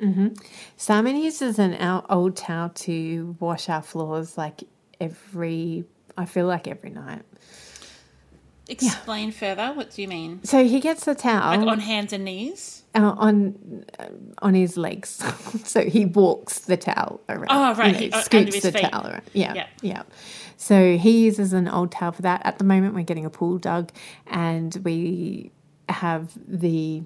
Mm-hmm. 0.00 0.28
Simon 0.76 1.16
uses 1.16 1.58
an 1.58 1.76
old 2.08 2.36
towel 2.36 2.70
to 2.70 3.36
wash 3.40 3.68
our 3.68 3.82
floors 3.82 4.38
like 4.38 4.62
every, 5.00 5.84
I 6.16 6.24
feel 6.26 6.46
like 6.46 6.66
every 6.68 6.90
night. 6.90 7.22
Explain 8.68 9.32
further. 9.32 9.72
What 9.72 9.90
do 9.90 10.00
you 10.02 10.06
mean? 10.06 10.44
So 10.44 10.64
he 10.64 10.78
gets 10.78 11.04
the 11.04 11.16
towel 11.16 11.58
Like 11.58 11.66
on 11.66 11.80
hands 11.80 12.12
and 12.12 12.24
knees? 12.24 12.84
uh, 12.94 13.14
on 13.18 13.84
uh, 13.98 14.06
on 14.42 14.54
his 14.54 14.76
legs. 14.76 15.20
so 15.64 15.82
he 15.84 16.04
walks 16.04 16.60
the 16.60 16.76
towel 16.76 17.20
around. 17.28 17.48
Oh, 17.50 17.74
right, 17.74 17.86
You 17.88 17.92
know, 17.92 17.98
he- 17.98 18.12
uh, 18.12 18.20
scoots 18.20 18.60
the 18.60 18.70
feet. 18.70 18.82
towel 18.90 19.08
around. 19.08 19.22
Yeah, 19.32 19.54
Yeah. 19.54 19.66
yeah. 19.82 20.02
So 20.56 20.96
he 20.98 21.24
uses 21.24 21.52
an 21.52 21.66
old 21.66 21.90
towel 21.90 22.12
for 22.12 22.22
that. 22.22 22.42
At 22.44 22.58
the 22.58 22.64
moment, 22.64 22.94
we're 22.94 23.02
getting 23.02 23.24
a 23.24 23.30
pool 23.30 23.58
dug, 23.58 23.90
and 24.28 24.76
we 24.84 25.50
have 25.88 26.30
the 26.46 27.02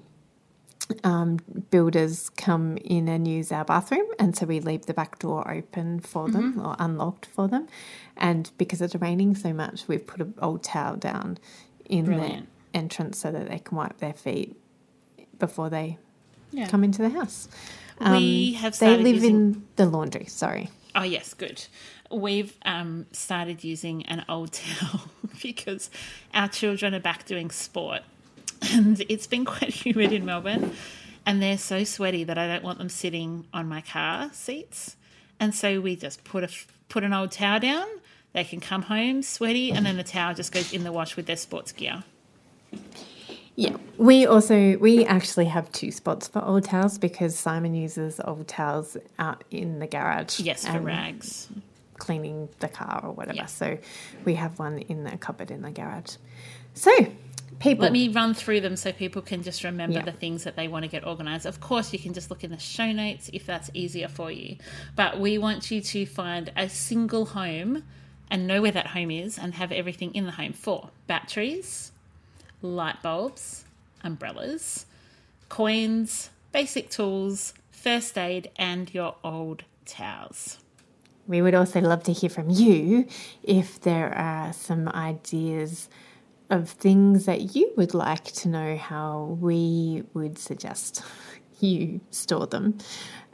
um, 1.03 1.39
builders 1.71 2.29
come 2.29 2.77
in 2.77 3.07
and 3.07 3.27
use 3.27 3.51
our 3.51 3.65
bathroom, 3.65 4.05
and 4.19 4.35
so 4.35 4.45
we 4.45 4.59
leave 4.59 4.85
the 4.85 4.93
back 4.93 5.17
door 5.19 5.49
open 5.49 5.99
for 5.99 6.29
them 6.29 6.53
Mm-hmm. 6.53 6.65
or 6.65 6.75
unlocked 6.79 7.25
for 7.25 7.47
them. 7.47 7.67
And 8.17 8.51
because 8.57 8.81
it's 8.81 8.95
raining 8.95 9.35
so 9.35 9.51
much, 9.53 9.87
we've 9.87 10.05
put 10.05 10.21
an 10.21 10.33
old 10.41 10.63
towel 10.63 10.95
down 10.97 11.37
in 11.85 12.05
Brilliant. 12.05 12.47
the 12.71 12.77
entrance 12.77 13.17
so 13.17 13.31
that 13.31 13.49
they 13.49 13.59
can 13.59 13.77
wipe 13.77 13.97
their 13.97 14.13
feet 14.13 14.55
before 15.39 15.69
they 15.69 15.97
Yeah. 16.51 16.67
come 16.67 16.83
into 16.83 17.01
the 17.01 17.09
house. 17.09 17.47
we 17.99 18.53
have 18.53 18.77
They 18.77 18.97
live 18.97 19.15
using... 19.15 19.35
in 19.35 19.67
the 19.77 19.85
laundry. 19.87 20.25
Sorry. 20.25 20.69
Oh 20.93 21.03
yes, 21.03 21.33
good. 21.33 21.65
We've 22.11 22.55
um, 22.63 23.07
started 23.11 23.63
using 23.63 24.05
an 24.05 24.23
old 24.29 24.53
towel 24.61 25.09
because 25.41 25.89
our 26.33 26.47
children 26.47 26.93
are 26.93 26.99
back 26.99 27.25
doing 27.25 27.49
sport, 27.51 28.01
and 28.61 29.03
it's 29.09 29.27
been 29.27 29.45
quite 29.55 29.73
humid 29.73 30.11
in 30.11 30.25
Melbourne, 30.25 30.71
and 31.25 31.41
they're 31.41 31.57
so 31.57 31.83
sweaty 31.83 32.23
that 32.23 32.37
I 32.37 32.47
don't 32.47 32.63
want 32.63 32.77
them 32.77 32.89
sitting 32.89 33.45
on 33.53 33.67
my 33.67 33.81
car 33.81 34.29
seats, 34.33 34.95
and 35.39 35.53
so 35.53 35.81
we 35.81 35.95
just 35.95 36.23
put 36.23 36.43
a 36.43 36.49
put 36.89 37.03
an 37.03 37.13
old 37.13 37.31
towel 37.31 37.59
down. 37.59 37.87
They 38.33 38.43
can 38.43 38.59
come 38.59 38.83
home 38.83 39.21
sweaty, 39.21 39.71
and 39.71 39.85
then 39.85 39.97
the 39.97 40.03
towel 40.03 40.33
just 40.33 40.51
goes 40.51 40.73
in 40.73 40.83
the 40.83 40.91
wash 40.91 41.15
with 41.15 41.25
their 41.25 41.37
sports 41.37 41.71
gear. 41.71 42.03
Yeah, 43.55 43.77
we 43.97 44.25
also 44.25 44.77
we 44.79 45.05
actually 45.05 45.45
have 45.45 45.71
two 45.71 45.91
spots 45.91 46.27
for 46.27 46.43
old 46.43 46.65
towels 46.65 46.97
because 46.97 47.37
Simon 47.39 47.73
uses 47.73 48.19
old 48.25 48.49
towels 48.49 48.97
out 49.17 49.45
in 49.49 49.79
the 49.79 49.87
garage. 49.87 50.41
Yes, 50.41 50.67
for 50.67 50.79
rags. 50.79 51.47
cleaning 51.97 52.49
the 52.59 52.67
car 52.67 52.99
or 53.05 53.13
whatever. 53.13 53.37
Yeah. 53.37 53.45
So 53.45 53.77
we 54.25 54.35
have 54.35 54.59
one 54.59 54.79
in 54.79 55.05
the 55.05 55.17
cupboard 55.17 55.51
in 55.51 55.61
the 55.61 55.71
garage. 55.71 56.17
So 56.73 56.91
people, 57.59 57.83
Let 57.83 57.91
me 57.91 58.07
run 58.09 58.33
through 58.33 58.61
them 58.61 58.75
so 58.75 58.91
people 58.91 59.21
can 59.21 59.43
just 59.43 59.63
remember 59.63 59.97
Yeah. 59.99 60.05
the 60.05 60.11
things 60.11 60.43
that 60.43 60.55
they 60.55 60.67
want 60.67 60.83
to 60.83 60.89
get 60.89 61.05
organized. 61.05 61.45
Of 61.45 61.59
course, 61.59 61.93
you 61.93 61.99
can 61.99 62.13
just 62.13 62.29
look 62.29 62.43
in 62.43 62.51
the 62.51 62.59
show 62.59 62.91
notes 62.91 63.29
if 63.33 63.45
that's 63.45 63.69
easier 63.73 64.07
for 64.07 64.31
you. 64.31 64.57
But 64.95 65.19
we 65.19 65.37
want 65.37 65.71
you 65.71 65.81
to 65.81 66.05
find 66.05 66.51
a 66.55 66.69
single 66.69 67.25
home 67.27 67.83
and 68.29 68.47
know 68.47 68.61
where 68.61 68.71
that 68.71 68.87
home 68.87 69.11
is 69.11 69.37
and 69.37 69.53
have 69.55 69.71
everything 69.71 70.13
in 70.15 70.25
the 70.25 70.31
home 70.31 70.53
for 70.53 70.89
batteries, 71.07 71.91
light 72.61 73.01
bulbs, 73.01 73.65
umbrellas, 74.03 74.85
coins, 75.49 76.29
basic 76.51 76.89
tools, 76.89 77.53
first 77.71 78.17
aid, 78.17 78.49
and 78.55 78.93
your 78.93 79.15
old 79.23 79.63
towels. 79.85 80.59
we 81.27 81.41
would 81.41 81.55
also 81.55 81.79
love 81.81 82.03
to 82.03 82.11
hear 82.13 82.29
from 82.29 82.49
you 82.49 83.07
if 83.43 83.81
there 83.81 84.13
are 84.13 84.53
some 84.53 84.87
ideas 84.89 85.89
of 86.49 86.69
things 86.69 87.25
that 87.25 87.55
you 87.55 87.71
would 87.75 87.93
like 87.93 88.25
to 88.25 88.47
know 88.49 88.77
how 88.77 89.37
we 89.39 90.03
would 90.13 90.37
suggest 90.37 91.03
you 91.59 92.01
store 92.11 92.47
them. 92.47 92.77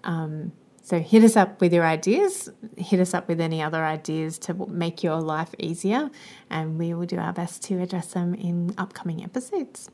Um, 0.04 0.52
so 0.84 1.00
hit 1.00 1.24
us 1.24 1.38
up 1.38 1.62
with 1.62 1.74
your 1.74 1.86
ideas. 1.86 2.50
Hit 2.78 3.00
us 3.00 3.14
up 3.14 3.28
with 3.28 3.40
any 3.40 3.62
other 3.62 3.84
ideas 3.86 4.38
to 4.40 4.54
make 4.68 5.04
your 5.04 5.22
life 5.22 5.54
easier, 5.60 6.10
and 6.50 6.78
we 6.78 6.94
will 6.94 7.06
do 7.06 7.18
our 7.18 7.32
best 7.34 7.64
to 7.66 7.80
address 7.82 8.08
them 8.08 8.34
in 8.34 8.74
upcoming 8.78 9.24
episodes. 9.24 9.90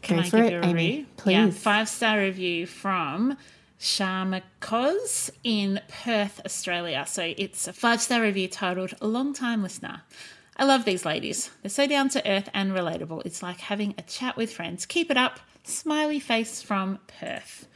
Can 0.00 0.16
Go 0.16 0.22
I 0.22 0.28
for 0.28 0.36
give 0.38 0.46
it, 0.46 0.52
you 0.52 0.58
a 0.58 0.64
Amy, 0.64 0.88
review? 0.90 1.06
please. 1.16 1.32
Yeah, 1.32 1.50
five 1.50 1.88
star 1.88 2.18
review 2.18 2.66
from 2.66 3.36
Sharma 3.78 4.42
Koz 4.60 5.30
in 5.44 5.80
Perth, 5.88 6.40
Australia. 6.44 7.04
So 7.06 7.32
it's 7.36 7.68
a 7.68 7.72
five 7.72 8.00
star 8.00 8.20
review 8.22 8.48
titled 8.48 8.94
"A 9.00 9.06
Long 9.06 9.32
Time 9.32 9.62
Listener." 9.62 10.02
I 10.56 10.64
love 10.64 10.84
these 10.84 11.04
ladies. 11.04 11.50
They're 11.62 11.70
so 11.70 11.86
down 11.86 12.08
to 12.10 12.30
earth 12.30 12.48
and 12.52 12.72
relatable. 12.72 13.22
It's 13.24 13.42
like 13.42 13.58
having 13.60 13.94
a 13.98 14.02
chat 14.02 14.36
with 14.36 14.52
friends. 14.52 14.84
Keep 14.86 15.10
it 15.10 15.16
up. 15.16 15.40
Smiley 15.64 16.20
face 16.20 16.60
from 16.62 16.98
Perth. 17.20 17.66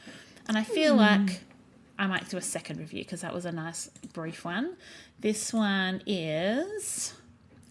And 0.48 0.56
I 0.58 0.62
feel 0.62 0.92
Hmm. 0.94 1.00
like 1.00 1.40
I 1.98 2.06
might 2.06 2.28
do 2.28 2.36
a 2.36 2.42
second 2.42 2.78
review 2.78 3.02
because 3.02 3.22
that 3.22 3.32
was 3.32 3.46
a 3.46 3.52
nice 3.52 3.88
brief 4.12 4.44
one. 4.44 4.76
This 5.20 5.52
one 5.52 6.02
is 6.06 7.14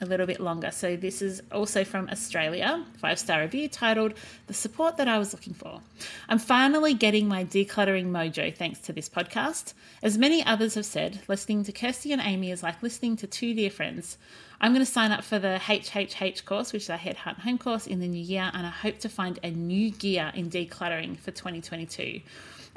a 0.01 0.05
little 0.05 0.25
bit 0.25 0.39
longer. 0.39 0.71
So 0.71 0.95
this 0.95 1.21
is 1.21 1.41
also 1.51 1.83
from 1.85 2.09
Australia, 2.09 2.83
five 2.97 3.19
star 3.19 3.41
review 3.41 3.69
titled 3.69 4.15
"The 4.47 4.53
Support 4.53 4.97
That 4.97 5.07
I 5.07 5.19
Was 5.19 5.31
Looking 5.33 5.53
For." 5.53 5.81
I'm 6.27 6.39
finally 6.39 6.93
getting 6.95 7.27
my 7.27 7.45
decluttering 7.45 8.07
mojo 8.07 8.53
thanks 8.53 8.79
to 8.79 8.93
this 8.93 9.07
podcast. 9.07 9.73
As 10.01 10.17
many 10.17 10.43
others 10.43 10.73
have 10.73 10.85
said, 10.85 11.21
listening 11.27 11.63
to 11.63 11.71
Kirsty 11.71 12.11
and 12.11 12.21
Amy 12.21 12.49
is 12.51 12.63
like 12.63 12.81
listening 12.81 13.15
to 13.17 13.27
two 13.27 13.53
dear 13.53 13.69
friends. 13.69 14.17
I'm 14.61 14.73
going 14.73 14.85
to 14.85 14.91
sign 14.91 15.11
up 15.11 15.23
for 15.23 15.37
the 15.37 15.59
HHH 15.61 16.45
course, 16.45 16.71
which 16.71 16.83
is 16.83 16.89
our 16.89 16.97
Head 16.97 17.17
Home 17.17 17.57
course, 17.57 17.87
in 17.87 17.99
the 17.99 18.07
new 18.07 18.21
year, 18.21 18.49
and 18.53 18.65
I 18.65 18.69
hope 18.69 18.99
to 18.99 19.09
find 19.09 19.39
a 19.43 19.51
new 19.51 19.91
gear 19.91 20.31
in 20.33 20.49
decluttering 20.49 21.17
for 21.17 21.31
2022. 21.31 22.21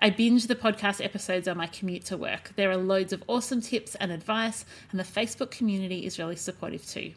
I 0.01 0.11
binge 0.11 0.47
the 0.47 0.55
podcast 0.55 1.05
episodes 1.05 1.49
on 1.49 1.57
my 1.57 1.67
commute 1.67 2.05
to 2.07 2.17
work. 2.17 2.53
There 2.55 2.71
are 2.71 2.77
loads 2.77 3.13
of 3.13 3.25
awesome 3.27 3.61
tips 3.61 3.97
and 3.97 4.13
advice, 4.13 4.65
and 4.91 5.01
the 5.01 5.05
Facebook 5.05 5.51
community 5.51 6.07
is 6.07 6.19
really 6.19 6.37
supportive 6.37 6.87
too. 6.87 7.13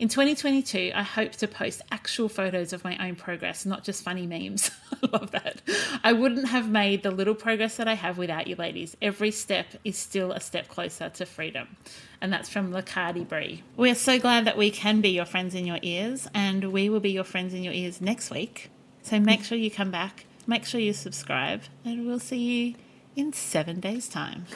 In 0.00 0.08
2022, 0.08 0.92
I 0.94 1.02
hope 1.02 1.32
to 1.32 1.46
post 1.46 1.82
actual 1.92 2.28
photos 2.28 2.72
of 2.72 2.82
my 2.82 2.96
own 3.06 3.14
progress, 3.14 3.64
not 3.64 3.84
just 3.84 4.02
funny 4.02 4.26
memes. 4.26 4.70
I 4.92 5.08
love 5.12 5.30
that. 5.30 5.62
I 6.02 6.12
wouldn't 6.12 6.48
have 6.48 6.68
made 6.68 7.02
the 7.02 7.10
little 7.12 7.34
progress 7.34 7.76
that 7.76 7.86
I 7.86 7.94
have 7.94 8.18
without 8.18 8.48
you 8.48 8.56
ladies. 8.56 8.96
Every 9.00 9.30
step 9.30 9.66
is 9.84 9.96
still 9.96 10.32
a 10.32 10.40
step 10.40 10.68
closer 10.68 11.10
to 11.10 11.26
freedom. 11.26 11.76
And 12.20 12.32
that's 12.32 12.48
from 12.48 12.72
lukardbri. 12.72 13.60
We 13.76 13.90
are 13.90 13.96
so 13.96 14.18
glad 14.18 14.44
that 14.46 14.56
we 14.56 14.70
can 14.70 15.00
be 15.00 15.10
your 15.10 15.26
friends 15.26 15.54
in 15.54 15.66
your 15.66 15.78
ears, 15.82 16.26
and 16.34 16.72
we 16.72 16.88
will 16.88 17.00
be 17.00 17.12
your 17.12 17.24
friends 17.24 17.54
in 17.54 17.62
your 17.62 17.74
ears 17.74 18.00
next 18.00 18.30
week. 18.30 18.70
So 19.02 19.20
make 19.20 19.44
sure 19.44 19.58
you 19.58 19.70
come 19.70 19.90
back, 19.90 20.24
make 20.46 20.64
sure 20.64 20.80
you 20.80 20.92
subscribe, 20.92 21.62
and 21.84 22.06
we'll 22.06 22.18
see 22.18 22.38
you 22.38 22.74
in 23.16 23.32
seven 23.32 23.80
days' 23.80 24.08
time. 24.08 24.46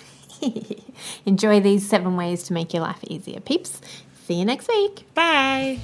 Enjoy 1.26 1.61
these 1.61 1.89
seven 1.89 2.16
ways 2.16 2.43
to 2.45 2.53
make 2.53 2.72
your 2.72 2.82
life 2.82 3.03
easier, 3.05 3.41
peeps. 3.41 3.80
See 4.26 4.34
you 4.34 4.45
next 4.45 4.68
week. 4.68 5.07
Bye. 5.14 5.78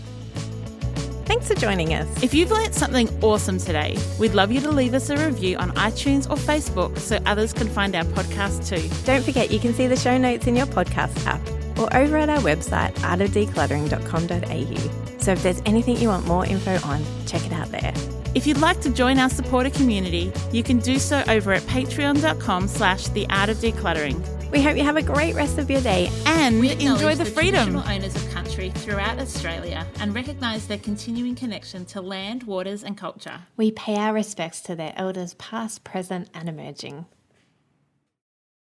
Thanks 1.25 1.49
for 1.49 1.55
joining 1.55 1.95
us. 1.95 2.23
If 2.23 2.35
you've 2.35 2.51
learnt 2.51 2.75
something 2.75 3.09
awesome 3.23 3.59
today, 3.59 3.97
we'd 4.19 4.35
love 4.35 4.53
you 4.53 4.61
to 4.61 4.71
leave 4.71 4.95
us 4.95 5.09
a 5.09 5.17
review 5.17 5.57
on 5.57 5.71
iTunes 5.73 6.31
or 6.31 6.37
Facebook 6.37 6.99
so 6.99 7.19
others 7.25 7.53
can 7.53 7.69
find 7.69 7.97
our 7.97 8.05
podcast 8.05 8.69
too. 8.69 8.89
Don't 9.05 9.25
forget 9.25 9.51
you 9.51 9.59
can 9.59 9.73
see 9.73 9.87
the 9.87 9.97
show 9.97 10.19
notes 10.19 10.47
in 10.47 10.55
your 10.55 10.67
podcast 10.67 11.27
app 11.27 11.41
or 11.79 11.93
over 11.97 12.19
at 12.19 12.29
our 12.29 12.41
website, 12.41 12.93
artofdecluttering.com.au. 12.97 15.21
So 15.21 15.33
if 15.33 15.43
there's 15.43 15.63
anything 15.65 15.97
you 15.97 16.09
want 16.09 16.27
more 16.27 16.45
info 16.47 16.79
on, 16.87 17.03
check 17.27 17.45
it 17.47 17.53
out 17.53 17.71
there. 17.71 17.95
If 18.35 18.47
you'd 18.49 18.59
like 18.59 18.81
to 18.81 18.91
join 18.91 19.19
our 19.19 19.31
supporter 19.31 19.71
community, 19.71 20.33
you 20.51 20.63
can 20.65 20.79
do 20.81 20.99
so 20.99 21.23
over 21.29 21.53
at 21.53 21.63
patreon.com 21.63 22.67
slash 22.69 23.07
the 23.09 23.27
art 23.31 23.49
of 23.49 23.59
decluttering. 23.59 24.21
We 24.51 24.61
hope 24.63 24.77
you 24.77 24.83
have 24.85 24.97
a 24.97 25.03
great 25.03 25.35
rest 25.35 25.59
of 25.59 25.71
your 25.71 25.81
day. 25.81 26.11
And 26.27 26.59
We 26.61 26.71
enjoy 26.73 26.95
acknowledge 26.95 27.19
the 27.19 27.25
freedom. 27.27 27.71
traditional 27.73 27.93
owners 27.97 28.17
of 28.17 28.31
country 28.31 28.71
throughout 28.71 29.19
Australia 29.21 29.87
and 30.01 30.15
recognise 30.15 30.67
their 30.67 30.79
continuing 30.79 31.35
connection 31.37 31.85
to 31.87 32.01
land, 32.01 32.43
waters, 32.45 32.83
and 32.83 32.97
culture. 32.97 33.41
We 33.57 33.71
pay 33.71 33.97
our 33.97 34.13
respects 34.13 34.61
to 34.63 34.75
their 34.75 34.93
elders, 34.97 35.35
past, 35.35 35.85
present, 35.85 36.29
and 36.35 36.49
emerging. 36.49 37.07